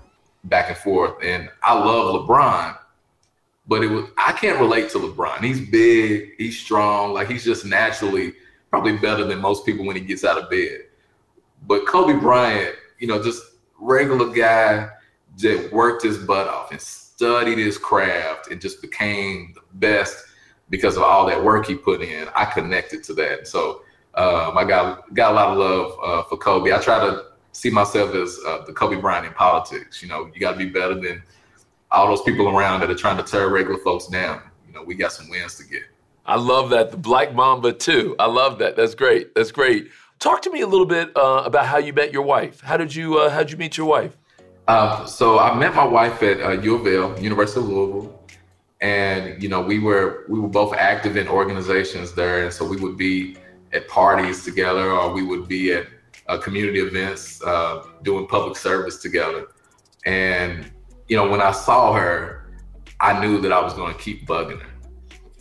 back 0.46 0.70
and 0.70 0.78
forth, 0.78 1.16
and 1.22 1.50
I 1.62 1.74
love 1.74 2.22
LeBron, 2.22 2.78
but 3.68 3.84
it 3.84 3.88
was 3.88 4.10
I 4.18 4.32
can't 4.34 4.60
relate 4.60 4.90
to 4.92 5.00
LeBron. 5.00 5.44
He's 5.44 5.70
big, 5.70 6.32
he's 6.38 6.58
strong, 6.58 7.14
like 7.14 7.30
he's 7.30 7.44
just 7.44 7.66
naturally 7.66 8.34
probably 8.70 8.98
better 8.98 9.26
than 9.26 9.40
most 9.40 9.66
people 9.66 9.86
when 9.86 9.96
he 9.96 10.02
gets 10.02 10.24
out 10.24 10.42
of 10.42 10.50
bed. 10.50 10.86
But 11.68 11.86
Kobe 11.88 12.20
Bryant, 12.20 12.76
you 13.00 13.08
know, 13.08 13.22
just 13.22 13.42
regular 13.80 14.34
guy 14.34 14.90
that 15.38 15.70
worked 15.72 16.04
his 16.04 16.18
butt 16.18 16.48
off 16.48 16.72
and 16.72 16.80
studied 16.80 17.58
his 17.58 17.78
craft 17.78 18.52
and 18.52 18.62
just 18.62 18.82
became 18.82 19.54
the 19.56 19.62
best 19.74 20.26
because 20.70 20.98
of 20.98 21.04
all 21.04 21.26
that 21.28 21.44
work 21.44 21.66
he 21.66 21.76
put 21.76 22.02
in. 22.02 22.28
I 22.36 22.46
connected 22.46 23.04
to 23.06 23.14
that. 23.16 23.48
So 23.48 23.84
um, 24.16 24.58
I 24.58 24.64
got 24.64 25.14
got 25.14 25.32
a 25.32 25.36
lot 25.36 25.50
of 25.50 25.58
love 25.58 26.00
uh, 26.04 26.24
for 26.24 26.38
Kobe. 26.38 26.72
I 26.72 26.80
try 26.80 27.00
to 27.00 27.26
see 27.52 27.70
myself 27.70 28.14
as 28.16 28.40
uh, 28.46 28.64
the 28.66 28.74
Kobe 28.74 29.00
Bryant 29.00 29.26
in 29.26 29.34
politics. 29.34 30.02
You 30.02 30.10
know, 30.10 30.30
you 30.34 30.40
got 30.40 30.54
to 30.54 30.58
be 30.58 30.70
better 30.70 30.96
than 30.96 31.24
all 31.92 32.08
those 32.08 32.22
people 32.24 32.50
around 32.50 32.82
that 32.82 32.90
are 32.90 32.96
trying 32.96 33.18
to 33.18 33.24
tear 33.24 33.50
regular 33.50 33.80
folks 33.80 34.08
down. 34.08 34.42
You 34.68 34.74
know, 34.74 34.84
we 34.84 34.96
got 34.96 35.14
some 35.14 35.30
wins 35.30 35.56
to 35.56 35.64
get. 35.64 35.84
I 36.26 36.38
love 36.38 36.70
that. 36.70 36.92
The 36.92 36.98
Black 36.98 37.34
Mamba 37.34 37.74
too. 37.74 38.16
I 38.18 38.28
love 38.28 38.60
that. 38.60 38.76
That's 38.76 38.96
great. 38.96 39.36
That's 39.36 39.52
great. 39.52 39.90
Talk 40.24 40.42
to 40.44 40.50
me 40.50 40.62
a 40.62 40.68
little 40.68 40.86
bit 40.86 41.12
uh, 41.18 41.44
about 41.44 41.66
how 41.66 41.80
you 41.80 41.92
met 41.92 42.14
your 42.14 42.22
wife. 42.22 42.62
How 42.62 42.78
did 42.78 42.96
you 42.96 43.18
uh, 43.18 43.30
How 43.30 43.40
did 43.40 43.52
you 43.52 43.58
meet 43.58 43.76
your 43.76 43.88
wife? 43.88 44.16
Uh, 44.70 45.06
so 45.06 45.38
I 45.38 45.54
met 45.54 45.76
my 45.76 45.84
wife 45.84 46.24
at 46.24 46.40
uh, 46.40 46.52
U 46.62 46.76
of 46.76 46.88
L, 46.88 47.22
University 47.22 47.60
of 47.60 47.68
Louisville. 47.68 48.26
And 48.80 49.44
you 49.44 49.50
know 49.50 49.60
we 49.60 49.80
were 49.80 50.24
we 50.30 50.40
were 50.40 50.48
both 50.48 50.74
active 50.76 51.18
in 51.18 51.28
organizations 51.28 52.14
there. 52.14 52.46
And 52.46 52.54
so 52.54 52.66
we 52.66 52.78
would 52.78 52.96
be 52.96 53.36
at 53.74 53.90
parties 53.90 54.46
together 54.46 54.92
or 54.92 55.12
we 55.12 55.24
would 55.24 55.50
be 55.50 55.74
at 55.74 55.88
uh, 56.28 56.38
community 56.38 56.80
events 56.80 57.44
uh, 57.44 57.84
doing 58.04 58.26
public 58.26 58.56
service 58.56 59.02
together. 59.02 59.48
And 60.06 60.72
you 61.10 61.18
know 61.18 61.30
when 61.30 61.42
i 61.42 61.52
saw 61.52 61.92
her 61.92 62.50
i 63.02 63.12
knew 63.20 63.42
that 63.42 63.52
i 63.52 63.62
was 63.62 63.74
going 63.74 63.94
to 63.94 64.00
keep 64.00 64.26
bugging 64.26 64.62
her. 64.62 64.74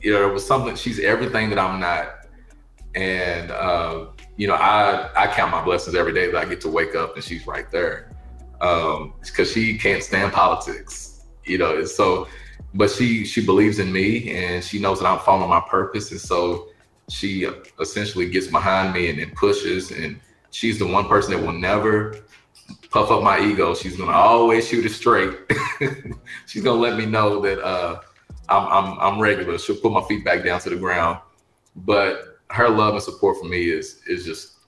You 0.00 0.14
know 0.14 0.28
it 0.28 0.32
was 0.32 0.44
something 0.44 0.74
she's 0.74 0.98
everything 0.98 1.50
that 1.50 1.58
i'm 1.60 1.78
not. 1.78 2.26
And 2.96 3.52
uh, 3.52 4.06
you 4.36 4.46
know 4.46 4.54
i 4.54 5.08
i 5.16 5.26
count 5.26 5.50
my 5.50 5.62
blessings 5.62 5.94
every 5.94 6.12
day 6.12 6.30
that 6.30 6.36
i 6.36 6.44
get 6.44 6.60
to 6.60 6.68
wake 6.68 6.94
up 6.94 7.14
and 7.14 7.24
she's 7.24 7.46
right 7.46 7.70
there 7.70 8.10
because 8.58 9.02
um, 9.40 9.46
she 9.46 9.76
can't 9.76 10.02
stand 10.02 10.32
politics 10.32 11.24
you 11.44 11.58
know 11.58 11.78
And 11.78 11.88
so 11.88 12.28
but 12.74 12.90
she 12.90 13.24
she 13.24 13.44
believes 13.44 13.78
in 13.78 13.92
me 13.92 14.32
and 14.32 14.64
she 14.64 14.78
knows 14.78 15.00
that 15.00 15.06
I'm 15.06 15.18
following 15.20 15.50
my 15.50 15.60
purpose, 15.60 16.10
and 16.10 16.20
so 16.20 16.68
she 17.08 17.48
essentially 17.80 18.28
gets 18.28 18.46
behind 18.46 18.94
me 18.94 19.10
and, 19.10 19.18
and 19.18 19.34
pushes. 19.34 19.90
And 19.90 20.18
she's 20.50 20.78
the 20.78 20.86
one 20.86 21.06
person 21.06 21.32
that 21.32 21.44
will 21.44 21.52
never 21.52 22.16
puff 22.90 23.10
up 23.10 23.22
my 23.22 23.40
ego. 23.40 23.74
She's 23.74 23.96
gonna 23.96 24.12
always 24.12 24.66
shoot 24.68 24.86
it 24.86 24.90
straight. 24.90 25.36
she's 26.46 26.62
gonna 26.62 26.80
let 26.80 26.96
me 26.96 27.04
know 27.04 27.40
that 27.40 27.62
uh, 27.62 28.00
I'm, 28.48 28.66
I'm 28.68 28.98
I'm 29.00 29.20
regular. 29.20 29.58
She'll 29.58 29.76
put 29.76 29.92
my 29.92 30.02
feet 30.04 30.24
back 30.24 30.44
down 30.44 30.60
to 30.60 30.70
the 30.70 30.76
ground. 30.76 31.18
But 31.76 32.31
her 32.52 32.68
love 32.68 32.94
and 32.94 33.02
support 33.02 33.38
for 33.38 33.46
me 33.46 33.70
is 33.70 34.02
is 34.06 34.24
just 34.24 34.58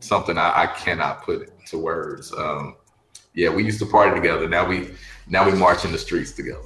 something 0.00 0.38
I, 0.38 0.62
I 0.62 0.66
cannot 0.66 1.22
put 1.22 1.50
into 1.60 1.78
words. 1.78 2.32
Um, 2.32 2.76
yeah, 3.34 3.50
we 3.50 3.64
used 3.64 3.78
to 3.80 3.86
party 3.86 4.14
together. 4.14 4.48
Now 4.48 4.66
we 4.66 4.90
now 5.28 5.48
we 5.48 5.56
march 5.56 5.84
in 5.84 5.92
the 5.92 5.98
streets 5.98 6.32
together. 6.32 6.62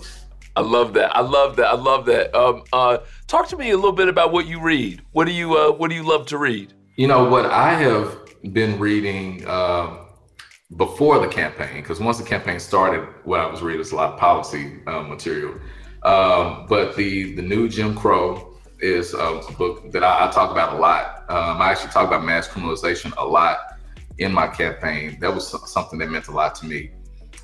I 0.54 0.60
love 0.60 0.92
that. 0.94 1.16
I 1.16 1.20
love 1.20 1.56
that. 1.56 1.66
I 1.66 1.74
love 1.74 2.04
that. 2.06 2.34
Um, 2.34 2.62
uh, 2.72 2.98
talk 3.26 3.48
to 3.48 3.56
me 3.56 3.70
a 3.70 3.76
little 3.76 3.92
bit 3.92 4.08
about 4.08 4.32
what 4.32 4.46
you 4.46 4.60
read. 4.60 5.02
What 5.12 5.24
do 5.24 5.32
you 5.32 5.56
uh, 5.56 5.72
What 5.72 5.90
do 5.90 5.96
you 5.96 6.04
love 6.04 6.26
to 6.26 6.38
read? 6.38 6.72
You 6.96 7.08
know 7.08 7.24
what 7.24 7.46
I 7.46 7.74
have 7.74 8.18
been 8.52 8.78
reading 8.78 9.46
um, 9.48 9.98
before 10.76 11.18
the 11.18 11.28
campaign, 11.28 11.80
because 11.82 12.00
once 12.00 12.18
the 12.18 12.24
campaign 12.24 12.60
started, 12.60 13.06
what 13.24 13.40
I 13.40 13.46
was 13.46 13.62
reading 13.62 13.78
was 13.78 13.92
a 13.92 13.96
lot 13.96 14.12
of 14.12 14.20
policy 14.20 14.80
uh, 14.86 15.02
material. 15.02 15.54
Um, 16.02 16.66
but 16.68 16.96
the 16.96 17.34
the 17.34 17.42
new 17.42 17.68
Jim 17.68 17.96
Crow 17.96 18.51
is 18.82 19.14
a 19.14 19.40
book 19.56 19.90
that 19.92 20.02
I, 20.02 20.28
I 20.28 20.30
talk 20.30 20.50
about 20.50 20.74
a 20.74 20.78
lot. 20.78 21.24
Um, 21.28 21.62
I 21.62 21.70
actually 21.70 21.90
talk 21.90 22.08
about 22.08 22.24
mass 22.24 22.48
criminalization 22.48 23.16
a 23.16 23.24
lot 23.24 23.58
in 24.18 24.32
my 24.32 24.48
campaign. 24.48 25.18
That 25.20 25.34
was 25.34 25.48
something 25.70 25.98
that 26.00 26.10
meant 26.10 26.28
a 26.28 26.32
lot 26.32 26.54
to 26.56 26.66
me. 26.66 26.90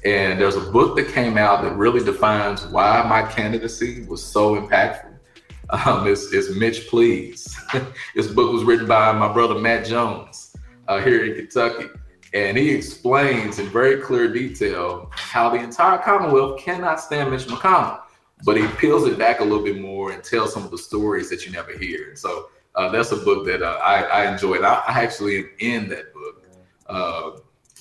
And 0.05 0.41
there's 0.41 0.57
a 0.57 0.71
book 0.71 0.97
that 0.97 1.09
came 1.09 1.39
out 1.39 1.63
that 1.63 1.75
really 1.77 2.05
defines 2.05 2.67
why 2.67 3.05
my 3.09 3.23
candidacy 3.23 4.05
was 4.05 4.23
so 4.23 4.61
impactful. 4.61 5.15
Um, 5.71 6.07
it's, 6.07 6.33
it's 6.33 6.57
Mitch 6.57 6.89
Please. 6.89 7.57
this 8.15 8.27
book 8.29 8.53
was 8.53 8.65
written 8.65 8.87
by 8.87 9.13
my 9.13 9.33
brother 9.33 9.59
Matt 9.59 9.87
Jones 9.87 10.57
uh, 10.87 11.01
here 11.01 11.25
in 11.25 11.35
Kentucky. 11.35 11.87
And 12.35 12.57
he 12.57 12.71
explains 12.71 13.59
in 13.59 13.69
very 13.69 14.01
clear 14.01 14.33
detail 14.33 15.09
how 15.13 15.51
the 15.51 15.57
entire 15.57 15.99
Commonwealth 15.99 16.61
cannot 16.61 17.01
stand 17.01 17.31
Mitch 17.31 17.47
McConnell. 17.47 18.01
But 18.45 18.57
he 18.57 18.67
peels 18.77 19.07
it 19.07 19.19
back 19.19 19.41
a 19.41 19.45
little 19.45 19.65
bit 19.65 19.81
more 19.81 20.13
and 20.13 20.23
tells 20.23 20.53
some 20.53 20.65
of 20.65 20.71
the 20.71 20.79
stories 20.79 21.29
that 21.31 21.45
you 21.45 21.53
never 21.53 21.77
hear. 21.77 22.09
And 22.11 22.19
So 22.19 22.51
uh, 22.75 22.89
that's 22.91 23.11
a 23.11 23.17
book 23.17 23.45
that 23.47 23.63
uh, 23.63 23.79
I, 23.83 24.03
I 24.03 24.33
enjoyed. 24.33 24.63
I, 24.63 24.83
I, 24.87 25.03
actually 25.03 25.39
am 25.39 25.51
in 25.59 25.89
that 25.89 26.15
book. 26.15 26.47
Uh, 26.87 27.31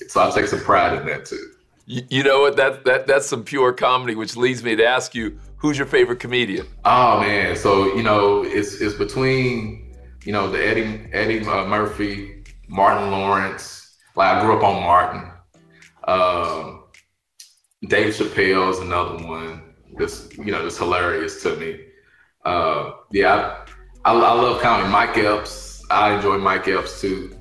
so 0.07 0.27
I 0.27 0.31
take 0.31 0.47
some 0.47 0.59
pride 0.59 0.99
in 0.99 1.05
that 1.07 1.25
too. 1.25 1.51
You, 1.85 2.01
you 2.09 2.23
know 2.23 2.41
what? 2.41 2.55
That, 2.57 2.83
that 2.85 3.05
that's 3.05 3.27
some 3.27 3.43
pure 3.43 3.73
comedy, 3.73 4.15
which 4.15 4.35
leads 4.35 4.63
me 4.63 4.75
to 4.75 4.85
ask 4.85 5.13
you, 5.13 5.39
who's 5.57 5.77
your 5.77 5.87
favorite 5.87 6.19
comedian? 6.19 6.65
Oh 6.83 7.19
man, 7.19 7.55
so 7.55 7.95
you 7.95 8.03
know 8.03 8.43
it's 8.43 8.81
it's 8.81 8.95
between 8.95 9.95
you 10.23 10.31
know 10.31 10.49
the 10.49 10.65
Eddie 10.65 11.07
Eddie 11.13 11.45
uh, 11.45 11.65
Murphy, 11.65 12.43
Martin 12.67 13.11
Lawrence. 13.11 13.97
Like 14.15 14.35
I 14.35 14.41
grew 14.41 14.57
up 14.57 14.63
on 14.63 14.81
Martin. 14.81 15.31
Um, 16.07 16.83
Dave 17.87 18.13
Chappelle 18.15 18.71
is 18.71 18.79
another 18.79 19.23
one. 19.25 19.66
That's 19.97 20.35
you 20.37 20.51
know 20.51 20.63
that's 20.63 20.77
hilarious 20.77 21.41
to 21.43 21.55
me. 21.55 21.79
Uh, 22.45 22.91
yeah, 23.11 23.63
I, 24.05 24.11
I, 24.11 24.13
I 24.13 24.33
love 24.33 24.61
comedy. 24.61 24.89
Mike 24.89 25.17
Epps, 25.17 25.83
I 25.89 26.15
enjoy 26.15 26.37
Mike 26.37 26.67
Epps 26.67 27.01
too. 27.01 27.37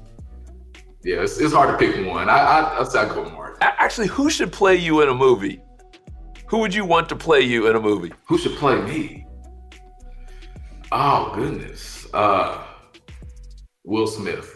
Yeah, 1.04 1.22
it's, 1.22 1.38
it's 1.38 1.52
hard 1.52 1.70
to 1.70 1.76
pick 1.78 2.04
one. 2.07 2.28
I 2.28 2.38
I 2.38 2.80
I'd 2.80 2.88
say 2.88 3.00
I 3.00 3.09
go. 3.09 3.26
Actually, 3.61 4.09
who 4.09 4.28
should 4.28 4.52
play 4.52 4.74
you 4.74 5.00
in 5.02 5.09
a 5.09 5.14
movie? 5.14 5.61
Who 6.48 6.59
would 6.59 6.74
you 6.74 6.84
want 6.84 7.09
to 7.11 7.16
play 7.16 7.40
you 7.40 7.68
in 7.68 7.76
a 7.76 7.80
movie? 7.80 8.12
Who 8.26 8.36
should 8.38 8.57
play 8.57 8.80
me? 8.82 9.26
Oh 10.92 11.32
goodness, 11.34 12.07
uh, 12.12 12.64
Will 13.84 14.07
Smith. 14.07 14.52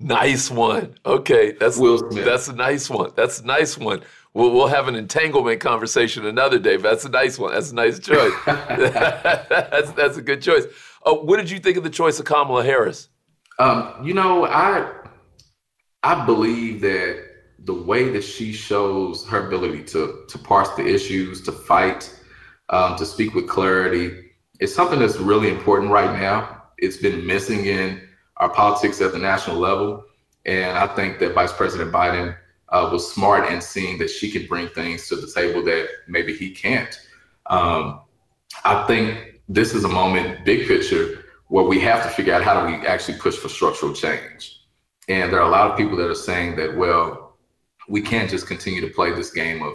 Nice 0.00 0.50
one. 0.50 0.96
Okay, 1.06 1.52
that's 1.52 1.78
Will 1.78 1.98
Smith. 1.98 2.24
That's 2.24 2.48
a 2.48 2.52
nice 2.54 2.90
one. 2.90 3.12
That's 3.14 3.40
a 3.40 3.46
nice 3.46 3.78
one. 3.78 4.02
We'll, 4.34 4.50
we'll 4.52 4.68
have 4.68 4.88
an 4.88 4.94
entanglement 4.94 5.60
conversation 5.60 6.24
another 6.24 6.58
day. 6.58 6.76
But 6.76 6.90
that's 6.90 7.04
a 7.04 7.10
nice 7.10 7.38
one. 7.38 7.52
That's 7.52 7.70
a 7.70 7.74
nice 7.74 7.98
choice. 7.98 8.32
that's 8.46 9.92
that's 9.92 10.16
a 10.16 10.22
good 10.22 10.40
choice. 10.40 10.64
Uh, 11.04 11.14
what 11.14 11.36
did 11.36 11.50
you 11.50 11.58
think 11.58 11.76
of 11.76 11.84
the 11.84 11.90
choice 11.90 12.18
of 12.18 12.24
Kamala 12.24 12.64
Harris? 12.64 13.08
Um, 13.58 13.94
you 14.02 14.14
know, 14.14 14.46
I 14.46 14.90
I 16.02 16.24
believe 16.24 16.80
that 16.80 17.24
the 17.58 17.74
way 17.74 18.08
that 18.10 18.22
she 18.22 18.52
shows 18.52 19.26
her 19.28 19.46
ability 19.46 19.84
to 19.84 20.24
to 20.28 20.38
parse 20.38 20.70
the 20.70 20.86
issues, 20.86 21.42
to 21.42 21.52
fight, 21.52 22.12
um, 22.70 22.96
to 22.96 23.04
speak 23.04 23.34
with 23.34 23.48
clarity, 23.48 24.30
is 24.60 24.74
something 24.74 24.98
that's 24.98 25.18
really 25.18 25.50
important 25.50 25.90
right 25.90 26.18
now. 26.18 26.62
It's 26.78 26.96
been 26.96 27.26
missing 27.26 27.66
in 27.66 28.00
our 28.38 28.48
politics 28.48 29.00
at 29.00 29.12
the 29.12 29.18
national 29.18 29.56
level. 29.56 30.04
And 30.46 30.76
I 30.76 30.88
think 30.88 31.20
that 31.20 31.34
Vice 31.34 31.52
President 31.52 31.92
Biden 31.92 32.36
uh, 32.72 32.88
was 32.90 33.12
smart 33.12 33.52
in 33.52 33.60
seeing 33.60 33.98
that 33.98 34.10
she 34.10 34.30
could 34.30 34.48
bring 34.48 34.68
things 34.68 35.08
to 35.08 35.16
the 35.16 35.30
table 35.30 35.62
that 35.62 35.88
maybe 36.08 36.34
he 36.34 36.50
can't. 36.50 36.98
Um, 37.46 38.00
I 38.64 38.86
think 38.86 39.40
this 39.48 39.74
is 39.74 39.84
a 39.84 39.88
moment, 39.88 40.44
big 40.44 40.66
picture, 40.66 41.24
where 41.48 41.64
we 41.64 41.78
have 41.80 42.02
to 42.02 42.08
figure 42.08 42.34
out 42.34 42.42
how 42.42 42.60
do 42.60 42.66
we 42.66 42.86
actually 42.86 43.18
push 43.18 43.36
for 43.36 43.48
structural 43.48 43.92
change. 43.92 44.60
And 45.08 45.30
there 45.30 45.40
are 45.40 45.46
a 45.46 45.50
lot 45.50 45.70
of 45.70 45.76
people 45.76 45.96
that 45.98 46.08
are 46.08 46.14
saying 46.14 46.56
that, 46.56 46.76
well, 46.76 47.36
we 47.88 48.00
can't 48.00 48.30
just 48.30 48.46
continue 48.46 48.80
to 48.80 48.88
play 48.88 49.12
this 49.12 49.32
game 49.32 49.62
of 49.62 49.74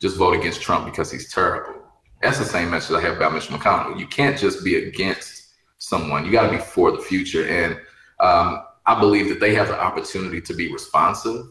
just 0.00 0.16
vote 0.16 0.34
against 0.34 0.62
Trump 0.62 0.86
because 0.86 1.10
he's 1.10 1.32
terrible. 1.32 1.82
That's 2.22 2.38
the 2.38 2.44
same 2.44 2.70
message 2.70 2.96
I 2.96 3.00
have 3.02 3.16
about 3.16 3.34
Mitch 3.34 3.48
McConnell. 3.48 3.98
You 3.98 4.06
can't 4.06 4.38
just 4.38 4.64
be 4.64 4.76
against 4.76 5.54
someone. 5.78 6.24
You 6.24 6.32
got 6.32 6.50
to 6.50 6.56
be 6.56 6.62
for 6.62 6.92
the 6.92 6.98
future. 6.98 7.46
And 7.46 7.74
um, 8.20 8.64
I 8.86 8.98
believe 8.98 9.28
that 9.28 9.40
they 9.40 9.54
have 9.54 9.68
the 9.68 9.78
opportunity 9.78 10.40
to 10.40 10.54
be 10.54 10.72
responsive. 10.72 11.44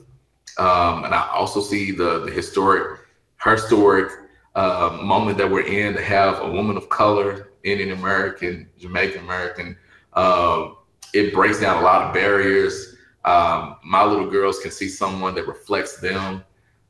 Um, 0.57 1.03
and 1.03 1.13
I 1.13 1.29
also 1.33 1.61
see 1.61 1.91
the, 1.91 2.25
the 2.25 2.31
historic, 2.31 2.99
historic 3.43 4.11
uh, 4.55 4.97
moment 5.01 5.37
that 5.37 5.49
we're 5.49 5.65
in 5.65 5.93
to 5.93 6.01
have 6.01 6.41
a 6.41 6.49
woman 6.49 6.77
of 6.77 6.89
color, 6.89 7.51
Indian 7.63 7.91
American, 7.91 8.69
Jamaican 8.79 9.21
American. 9.21 9.77
Um, 10.13 10.77
it 11.13 11.33
breaks 11.33 11.59
down 11.59 11.81
a 11.81 11.85
lot 11.85 12.07
of 12.07 12.13
barriers. 12.13 12.95
Um, 13.23 13.77
my 13.83 14.03
little 14.03 14.29
girls 14.29 14.59
can 14.59 14.71
see 14.71 14.87
someone 14.87 15.35
that 15.35 15.47
reflects 15.47 15.97
them. 15.97 16.43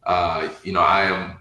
Uh, 0.04 0.50
you 0.64 0.72
know, 0.72 0.82
I 0.82 1.04
am 1.04 1.38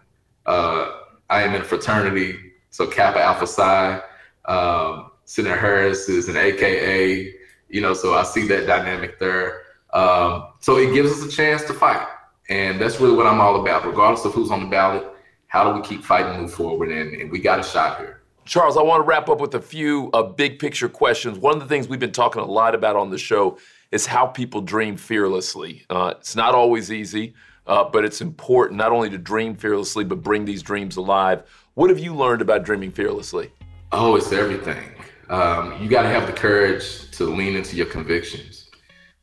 uh, 0.47 1.01
I 1.29 1.43
am 1.43 1.55
in 1.55 1.63
a 1.63 1.65
fraternity, 1.65 2.39
so 2.71 2.87
Kappa 2.87 3.21
Alpha 3.21 3.47
Psi. 3.47 4.01
Um, 4.47 5.11
Senator 5.25 5.57
Harris 5.57 6.09
is 6.09 6.29
an 6.29 6.37
AKA 6.37 7.35
you 7.69 7.81
know, 7.81 7.95
so 7.95 8.15
I 8.15 8.23
see 8.23 8.47
that 8.49 8.67
dynamic 8.67 9.19
there. 9.19 9.63
Um, 9.93 10.49
so 10.61 10.77
it 10.77 10.93
gives 10.95 11.11
us 11.13 11.25
a 11.25 11.35
chance 11.35 11.65
to 11.65 11.75
fight. 11.75 12.07
And 12.49 12.81
that's 12.81 13.01
really 13.01 13.17
what 13.17 13.27
I'm 13.27 13.41
all 13.41 13.61
about. 13.61 13.87
Regardless 13.87 14.25
of 14.25 14.33
who's 14.33 14.51
on 14.51 14.61
the 14.61 14.67
ballot, 14.67 15.05
how 15.49 15.71
do 15.71 15.81
we 15.81 15.87
keep 15.87 16.05
fighting, 16.05 16.41
move 16.41 16.53
forward? 16.53 16.91
And, 16.91 17.21
and 17.21 17.31
we 17.31 17.39
got 17.39 17.59
a 17.59 17.63
shot 17.63 17.99
here. 17.99 18.23
Charles, 18.45 18.77
I 18.77 18.83
want 18.83 19.03
to 19.03 19.09
wrap 19.09 19.29
up 19.29 19.41
with 19.41 19.55
a 19.57 19.61
few 19.61 20.09
uh, 20.15 20.23
big 20.23 20.61
picture 20.61 20.89
questions. 20.89 21.37
One 21.37 21.55
of 21.55 21.61
the 21.61 21.67
things 21.67 21.89
we've 21.89 21.99
been 21.99 22.13
talking 22.13 22.41
a 22.41 22.47
lot 22.47 22.77
about 22.77 22.95
on 22.95 23.11
the 23.11 23.19
show 23.19 23.59
is 23.91 24.07
how 24.07 24.27
people 24.27 24.61
dream 24.61 24.97
fearlessly. 24.97 25.85
Uh, 25.91 26.15
it's 26.19 26.37
not 26.37 26.55
always 26.55 26.93
easy, 26.93 27.35
uh, 27.67 27.83
but 27.85 28.05
it's 28.05 28.21
important 28.21 28.79
not 28.79 28.93
only 28.93 29.11
to 29.11 29.19
dream 29.19 29.57
fearlessly, 29.57 30.05
but 30.05 30.23
bring 30.23 30.45
these 30.45 30.63
dreams 30.63 30.97
alive. 30.97 31.43
What 31.75 31.91
have 31.91 31.99
you 31.99 32.15
learned 32.15 32.41
about 32.41 32.63
dreaming 32.63 32.93
fearlessly? 32.93 33.51
Oh, 33.91 34.15
it's 34.15 34.31
everything. 34.31 34.93
Um, 35.29 35.83
you 35.83 35.89
got 35.89 36.03
to 36.03 36.09
have 36.09 36.27
the 36.27 36.33
courage 36.33 37.11
to 37.13 37.25
lean 37.25 37.57
into 37.57 37.77
your 37.77 37.87
convictions. 37.87 38.56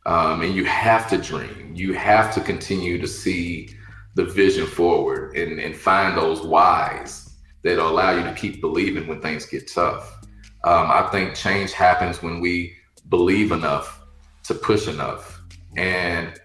Um, 0.05 0.41
and 0.41 0.53
you 0.53 0.65
have 0.65 1.09
to 1.09 1.17
dream. 1.17 1.73
You 1.73 1.93
have 1.93 2.33
to 2.35 2.41
continue 2.41 2.97
to 2.99 3.07
see 3.07 3.77
the 4.15 4.25
vision 4.25 4.67
forward 4.67 5.35
and, 5.35 5.59
and 5.59 5.75
find 5.75 6.17
those 6.17 6.41
whys 6.41 7.35
that 7.63 7.79
allow 7.79 8.11
you 8.11 8.23
to 8.23 8.33
keep 8.33 8.61
believing 8.61 9.07
when 9.07 9.21
things 9.21 9.45
get 9.45 9.71
tough. 9.71 10.19
Um, 10.65 10.87
I 10.91 11.09
think 11.11 11.35
change 11.35 11.71
happens 11.71 12.21
when 12.21 12.39
we 12.39 12.75
believe 13.09 13.51
enough 13.51 14.01
to 14.43 14.53
push 14.53 14.87
enough. 14.87 15.41
And 15.77 16.39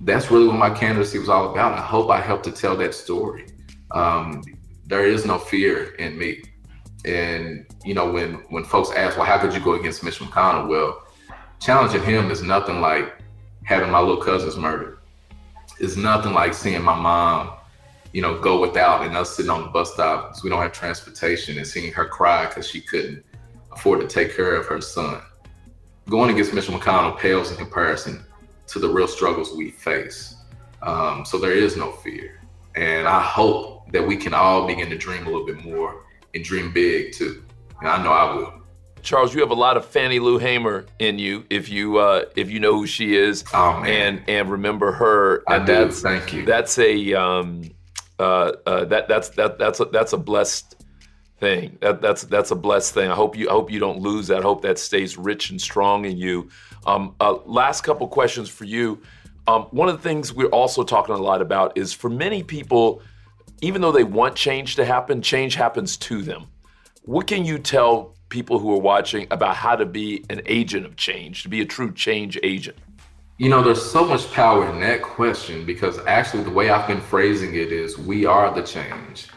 that's 0.00 0.30
really 0.30 0.48
what 0.48 0.56
my 0.56 0.70
candidacy 0.70 1.18
was 1.18 1.28
all 1.28 1.52
about. 1.52 1.78
I 1.78 1.80
hope 1.80 2.10
I 2.10 2.20
helped 2.20 2.44
to 2.44 2.52
tell 2.52 2.76
that 2.76 2.94
story. 2.94 3.46
Um, 3.92 4.42
there 4.86 5.06
is 5.06 5.24
no 5.24 5.38
fear 5.38 5.94
in 5.94 6.18
me. 6.18 6.42
And 7.04 7.66
you 7.84 7.94
know, 7.94 8.10
when 8.10 8.34
when 8.50 8.64
folks 8.64 8.90
ask, 8.90 9.16
well, 9.16 9.26
how 9.26 9.38
could 9.38 9.52
you 9.52 9.60
go 9.60 9.74
against 9.74 10.02
Mitch 10.02 10.18
McConnell? 10.18 10.68
Well, 10.68 11.03
challenging 11.64 12.02
him 12.02 12.30
is 12.30 12.42
nothing 12.42 12.82
like 12.82 13.16
having 13.62 13.90
my 13.90 13.98
little 13.98 14.22
cousins 14.22 14.56
murdered. 14.56 14.98
It's 15.80 15.96
nothing 15.96 16.34
like 16.34 16.52
seeing 16.52 16.82
my 16.82 16.94
mom, 16.94 17.52
you 18.12 18.20
know, 18.20 18.38
go 18.38 18.60
without 18.60 19.06
and 19.06 19.16
us 19.16 19.34
sitting 19.34 19.50
on 19.50 19.62
the 19.62 19.68
bus 19.68 19.94
stop 19.94 20.28
because 20.28 20.44
we 20.44 20.50
don't 20.50 20.60
have 20.60 20.72
transportation 20.72 21.56
and 21.56 21.66
seeing 21.66 21.90
her 21.94 22.04
cry 22.04 22.44
because 22.44 22.68
she 22.68 22.82
couldn't 22.82 23.24
afford 23.72 24.02
to 24.02 24.06
take 24.06 24.36
care 24.36 24.54
of 24.56 24.66
her 24.66 24.82
son. 24.82 25.22
Going 26.10 26.30
against 26.30 26.52
Mitch 26.52 26.66
McConnell 26.66 27.18
pales 27.18 27.50
in 27.50 27.56
comparison 27.56 28.22
to 28.66 28.78
the 28.78 28.88
real 28.88 29.08
struggles 29.08 29.56
we 29.56 29.70
face. 29.70 30.36
Um, 30.82 31.24
so 31.24 31.38
there 31.38 31.52
is 31.52 31.78
no 31.78 31.92
fear. 31.92 32.40
And 32.74 33.08
I 33.08 33.22
hope 33.22 33.90
that 33.92 34.06
we 34.06 34.18
can 34.18 34.34
all 34.34 34.66
begin 34.66 34.90
to 34.90 34.98
dream 34.98 35.26
a 35.26 35.30
little 35.30 35.46
bit 35.46 35.64
more 35.64 36.04
and 36.34 36.44
dream 36.44 36.74
big 36.74 37.14
too. 37.14 37.42
And 37.80 37.88
I 37.88 38.02
know 38.04 38.12
I 38.12 38.34
will. 38.34 38.63
Charles, 39.04 39.34
you 39.34 39.40
have 39.40 39.50
a 39.50 39.54
lot 39.54 39.76
of 39.76 39.84
Fannie 39.84 40.18
Lou 40.18 40.38
Hamer 40.38 40.86
in 40.98 41.18
you 41.18 41.44
if 41.50 41.68
you 41.68 41.98
uh, 41.98 42.24
if 42.36 42.50
you 42.50 42.58
know 42.58 42.72
who 42.72 42.86
she 42.86 43.14
is 43.14 43.44
oh, 43.52 43.80
man. 43.80 44.18
and 44.18 44.28
and 44.28 44.50
remember 44.50 44.92
her. 44.92 45.44
I 45.46 45.56
and 45.56 45.66
do. 45.66 45.72
That's, 45.72 46.00
Thank 46.00 46.32
you. 46.32 46.44
That's 46.44 46.78
a 46.78 47.14
um, 47.14 47.70
uh, 48.18 48.52
uh, 48.66 48.84
that 48.86 49.06
that's 49.08 49.28
that 49.30 49.58
that's 49.58 49.80
a, 49.80 49.84
that's 49.84 50.12
a 50.12 50.18
blessed 50.18 50.76
thing. 51.38 51.78
That 51.80 52.00
that's 52.00 52.22
that's 52.22 52.50
a 52.50 52.56
blessed 52.56 52.94
thing. 52.94 53.10
I 53.10 53.14
hope 53.14 53.36
you 53.36 53.48
I 53.48 53.52
hope 53.52 53.70
you 53.70 53.78
don't 53.78 54.00
lose 54.00 54.26
that. 54.28 54.38
I 54.40 54.42
hope 54.42 54.62
that 54.62 54.78
stays 54.78 55.16
rich 55.16 55.50
and 55.50 55.60
strong 55.60 56.06
in 56.06 56.16
you. 56.16 56.48
Um, 56.86 57.14
uh, 57.20 57.34
last 57.44 57.82
couple 57.82 58.08
questions 58.08 58.48
for 58.48 58.64
you. 58.64 59.00
Um, 59.46 59.64
one 59.72 59.88
of 59.90 59.96
the 59.96 60.02
things 60.02 60.32
we're 60.32 60.46
also 60.46 60.82
talking 60.82 61.14
a 61.14 61.18
lot 61.18 61.42
about 61.42 61.76
is 61.76 61.92
for 61.92 62.08
many 62.08 62.42
people 62.42 63.02
even 63.60 63.80
though 63.80 63.92
they 63.92 64.04
want 64.04 64.36
change 64.36 64.76
to 64.76 64.84
happen, 64.84 65.22
change 65.22 65.54
happens 65.54 65.96
to 65.96 66.22
them. 66.22 66.46
What 67.04 67.26
can 67.26 67.44
you 67.44 67.58
tell 67.58 68.14
people 68.34 68.58
who 68.58 68.74
are 68.74 68.80
watching 68.80 69.28
about 69.30 69.54
how 69.54 69.76
to 69.76 69.86
be 69.86 70.24
an 70.28 70.42
agent 70.46 70.84
of 70.84 70.96
change, 70.96 71.44
to 71.44 71.48
be 71.48 71.60
a 71.60 71.64
true 71.64 71.92
change 71.92 72.36
agent? 72.42 72.76
You 73.38 73.48
know, 73.48 73.62
there's 73.62 73.80
so 73.80 74.04
much 74.04 74.32
power 74.32 74.68
in 74.72 74.80
that 74.80 75.02
question 75.02 75.64
because 75.64 76.00
actually, 76.08 76.42
the 76.42 76.50
way 76.50 76.68
I've 76.68 76.88
been 76.88 77.00
phrasing 77.00 77.54
it 77.54 77.70
is 77.70 77.96
we 77.96 78.26
are 78.26 78.52
the 78.52 78.62
change. 78.62 79.28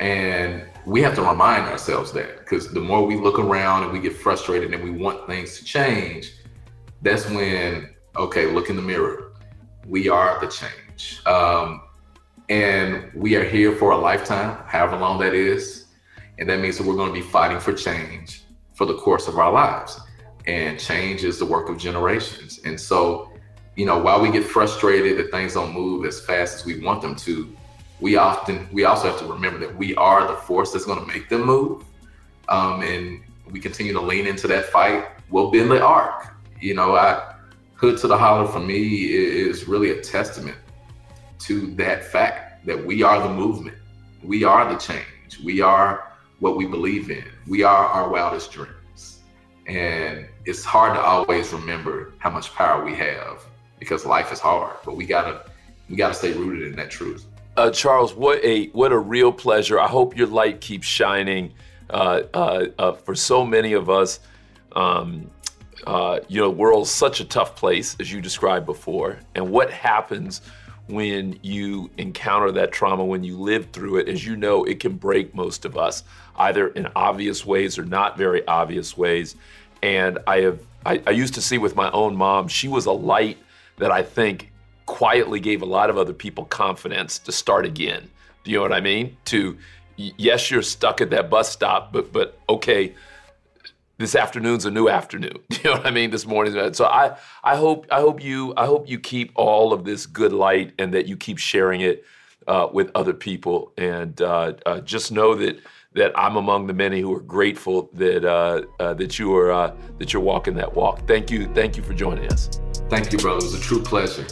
And 0.00 0.64
we 0.84 1.00
have 1.02 1.14
to 1.14 1.22
remind 1.22 1.66
ourselves 1.66 2.10
that 2.12 2.38
because 2.40 2.72
the 2.72 2.80
more 2.80 3.06
we 3.06 3.14
look 3.14 3.38
around 3.38 3.84
and 3.84 3.92
we 3.92 4.00
get 4.00 4.16
frustrated 4.16 4.74
and 4.74 4.82
we 4.82 4.90
want 4.90 5.28
things 5.28 5.56
to 5.58 5.64
change, 5.64 6.32
that's 7.02 7.30
when, 7.30 7.90
okay, 8.16 8.46
look 8.46 8.68
in 8.68 8.74
the 8.74 8.82
mirror. 8.82 9.32
We 9.86 10.08
are 10.08 10.40
the 10.40 10.48
change. 10.48 11.24
Um, 11.24 11.82
and 12.48 13.12
we 13.14 13.36
are 13.36 13.44
here 13.44 13.76
for 13.76 13.92
a 13.92 13.96
lifetime, 13.96 14.58
however 14.66 14.96
long 14.96 15.20
that 15.20 15.34
is. 15.34 15.86
And 16.40 16.48
that 16.48 16.58
means 16.58 16.78
that 16.78 16.86
we're 16.86 16.96
going 16.96 17.12
to 17.12 17.14
be 17.14 17.20
fighting 17.20 17.60
for 17.60 17.74
change 17.74 18.42
for 18.74 18.86
the 18.86 18.96
course 18.96 19.28
of 19.28 19.38
our 19.38 19.52
lives. 19.52 20.00
And 20.46 20.80
change 20.80 21.22
is 21.22 21.38
the 21.38 21.44
work 21.44 21.68
of 21.68 21.76
generations. 21.76 22.60
And 22.64 22.80
so, 22.80 23.30
you 23.76 23.84
know, 23.84 23.98
while 23.98 24.22
we 24.22 24.32
get 24.32 24.44
frustrated 24.44 25.18
that 25.18 25.30
things 25.30 25.52
don't 25.52 25.74
move 25.74 26.06
as 26.06 26.18
fast 26.18 26.56
as 26.56 26.64
we 26.64 26.80
want 26.80 27.02
them 27.02 27.14
to, 27.16 27.54
we 28.00 28.16
often 28.16 28.66
we 28.72 28.84
also 28.84 29.10
have 29.10 29.18
to 29.20 29.26
remember 29.26 29.58
that 29.58 29.76
we 29.76 29.94
are 29.96 30.26
the 30.26 30.34
force 30.34 30.72
that's 30.72 30.86
going 30.86 30.98
to 30.98 31.06
make 31.06 31.28
them 31.28 31.44
move. 31.44 31.84
Um, 32.48 32.82
and 32.82 33.20
we 33.50 33.60
continue 33.60 33.92
to 33.92 34.00
lean 34.00 34.26
into 34.26 34.48
that 34.48 34.64
fight. 34.66 35.08
We'll 35.28 35.50
bend 35.50 35.70
the 35.70 35.82
arc. 35.82 36.34
You 36.58 36.74
know 36.74 36.96
I, 36.96 37.34
Hood 37.74 37.98
to 37.98 38.08
the 38.08 38.16
Holler 38.16 38.46
for 38.46 38.60
me 38.60 39.12
is 39.12 39.68
really 39.68 39.90
a 39.90 40.00
testament 40.00 40.56
to 41.40 41.74
that 41.74 42.04
fact 42.04 42.64
that 42.66 42.82
we 42.82 43.02
are 43.02 43.20
the 43.20 43.32
movement. 43.32 43.76
We 44.22 44.44
are 44.44 44.70
the 44.72 44.78
change. 44.78 45.38
We 45.44 45.60
are 45.60 46.09
what 46.40 46.56
we 46.56 46.66
believe 46.66 47.10
in 47.10 47.24
we 47.46 47.62
are 47.62 47.86
our 47.86 48.10
wildest 48.10 48.50
dreams 48.50 49.20
and 49.66 50.26
it's 50.44 50.64
hard 50.64 50.94
to 50.94 51.00
always 51.00 51.52
remember 51.52 52.12
how 52.18 52.30
much 52.30 52.52
power 52.54 52.84
we 52.84 52.94
have 52.94 53.44
because 53.78 54.04
life 54.04 54.32
is 54.32 54.40
hard 54.40 54.76
but 54.84 54.96
we 54.96 55.06
gotta 55.06 55.48
we 55.88 55.96
gotta 55.96 56.14
stay 56.14 56.32
rooted 56.32 56.68
in 56.68 56.76
that 56.76 56.90
truth 56.90 57.26
uh, 57.56 57.70
Charles, 57.70 58.14
what 58.14 58.42
a 58.44 58.68
what 58.68 58.92
a 58.92 58.98
real 58.98 59.32
pleasure. 59.32 59.78
I 59.78 59.88
hope 59.88 60.16
your 60.16 60.28
light 60.28 60.60
keeps 60.60 60.86
shining 60.86 61.52
uh, 61.90 62.22
uh, 62.32 62.66
uh 62.78 62.92
for 62.92 63.14
so 63.14 63.44
many 63.44 63.72
of 63.72 63.90
us. 63.90 64.20
Um, 64.72 65.30
uh, 65.86 66.20
you 66.28 66.40
know, 66.40 66.50
the 66.50 66.56
world's 66.56 66.90
such 66.90 67.20
a 67.20 67.24
tough 67.24 67.56
place, 67.56 67.96
as 68.00 68.12
you 68.12 68.20
described 68.20 68.66
before. 68.66 69.18
And 69.34 69.50
what 69.50 69.70
happens 69.70 70.42
when 70.90 71.38
you 71.42 71.90
encounter 71.98 72.52
that 72.52 72.72
trauma, 72.72 73.04
when 73.04 73.24
you 73.24 73.38
live 73.38 73.70
through 73.72 73.98
it? 73.98 74.08
As 74.08 74.26
you 74.26 74.36
know, 74.36 74.64
it 74.64 74.80
can 74.80 74.96
break 74.96 75.34
most 75.34 75.64
of 75.64 75.76
us, 75.76 76.04
either 76.36 76.68
in 76.68 76.88
obvious 76.96 77.46
ways 77.46 77.78
or 77.78 77.84
not 77.84 78.18
very 78.18 78.46
obvious 78.46 78.96
ways. 78.96 79.36
And 79.82 80.18
I 80.26 80.40
have, 80.40 80.60
I, 80.84 81.02
I 81.06 81.10
used 81.10 81.34
to 81.34 81.42
see 81.42 81.58
with 81.58 81.76
my 81.76 81.90
own 81.92 82.16
mom, 82.16 82.48
she 82.48 82.68
was 82.68 82.86
a 82.86 82.92
light 82.92 83.38
that 83.78 83.90
I 83.90 84.02
think 84.02 84.50
quietly 84.86 85.40
gave 85.40 85.62
a 85.62 85.66
lot 85.66 85.88
of 85.88 85.96
other 85.96 86.12
people 86.12 86.44
confidence 86.44 87.18
to 87.20 87.32
start 87.32 87.64
again. 87.64 88.10
Do 88.44 88.50
you 88.50 88.58
know 88.58 88.62
what 88.62 88.72
I 88.72 88.80
mean? 88.80 89.16
To 89.26 89.56
yes, 89.96 90.50
you're 90.50 90.62
stuck 90.62 91.00
at 91.00 91.10
that 91.10 91.30
bus 91.30 91.50
stop, 91.50 91.92
but 91.92 92.12
but 92.12 92.38
okay, 92.48 92.94
this 94.00 94.14
afternoon's 94.14 94.64
a 94.64 94.70
new 94.70 94.88
afternoon. 94.88 95.38
You 95.50 95.70
know 95.70 95.76
what 95.76 95.86
I 95.86 95.90
mean? 95.90 96.10
This 96.10 96.26
morning. 96.26 96.72
So 96.72 96.86
I 96.86 97.18
I 97.44 97.54
hope 97.54 97.86
I 97.90 98.00
hope 98.00 98.24
you 98.24 98.54
I 98.56 98.64
hope 98.64 98.88
you 98.88 98.98
keep 98.98 99.30
all 99.34 99.74
of 99.74 99.84
this 99.84 100.06
good 100.06 100.32
light 100.32 100.72
and 100.78 100.94
that 100.94 101.06
you 101.06 101.18
keep 101.18 101.36
sharing 101.36 101.82
it 101.82 102.02
uh, 102.48 102.68
with 102.72 102.90
other 102.94 103.12
people. 103.12 103.72
And 103.76 104.18
uh, 104.22 104.54
uh, 104.64 104.80
just 104.80 105.12
know 105.12 105.34
that 105.34 105.60
that 105.92 106.18
I'm 106.18 106.36
among 106.36 106.66
the 106.66 106.72
many 106.72 107.02
who 107.02 107.14
are 107.14 107.20
grateful 107.20 107.90
that 107.92 108.24
uh, 108.24 108.62
uh, 108.80 108.94
that 108.94 109.18
you 109.18 109.36
are 109.36 109.52
uh, 109.52 109.76
that 109.98 110.14
you're 110.14 110.22
walking 110.22 110.54
that 110.54 110.74
walk. 110.74 111.06
Thank 111.06 111.30
you. 111.30 111.46
Thank 111.52 111.76
you 111.76 111.82
for 111.82 111.92
joining 111.92 112.32
us. 112.32 112.48
Thank 112.88 113.12
you, 113.12 113.18
brother. 113.18 113.38
It 113.38 113.52
was 113.52 113.54
a 113.54 113.60
true 113.60 113.82
pleasure. 113.82 114.24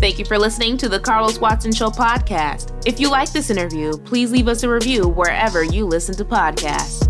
Thank 0.00 0.18
you 0.18 0.24
for 0.24 0.38
listening 0.38 0.78
to 0.78 0.88
the 0.88 0.98
Carlos 0.98 1.38
Watson 1.40 1.72
Show 1.72 1.90
podcast. 1.90 2.86
If 2.86 2.98
you 2.98 3.10
like 3.10 3.32
this 3.32 3.50
interview, 3.50 3.98
please 3.98 4.32
leave 4.32 4.48
us 4.48 4.62
a 4.62 4.68
review 4.70 5.06
wherever 5.06 5.62
you 5.62 5.84
listen 5.84 6.16
to 6.16 6.24
podcasts. 6.24 7.09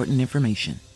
important 0.01 0.19
information. 0.19 0.90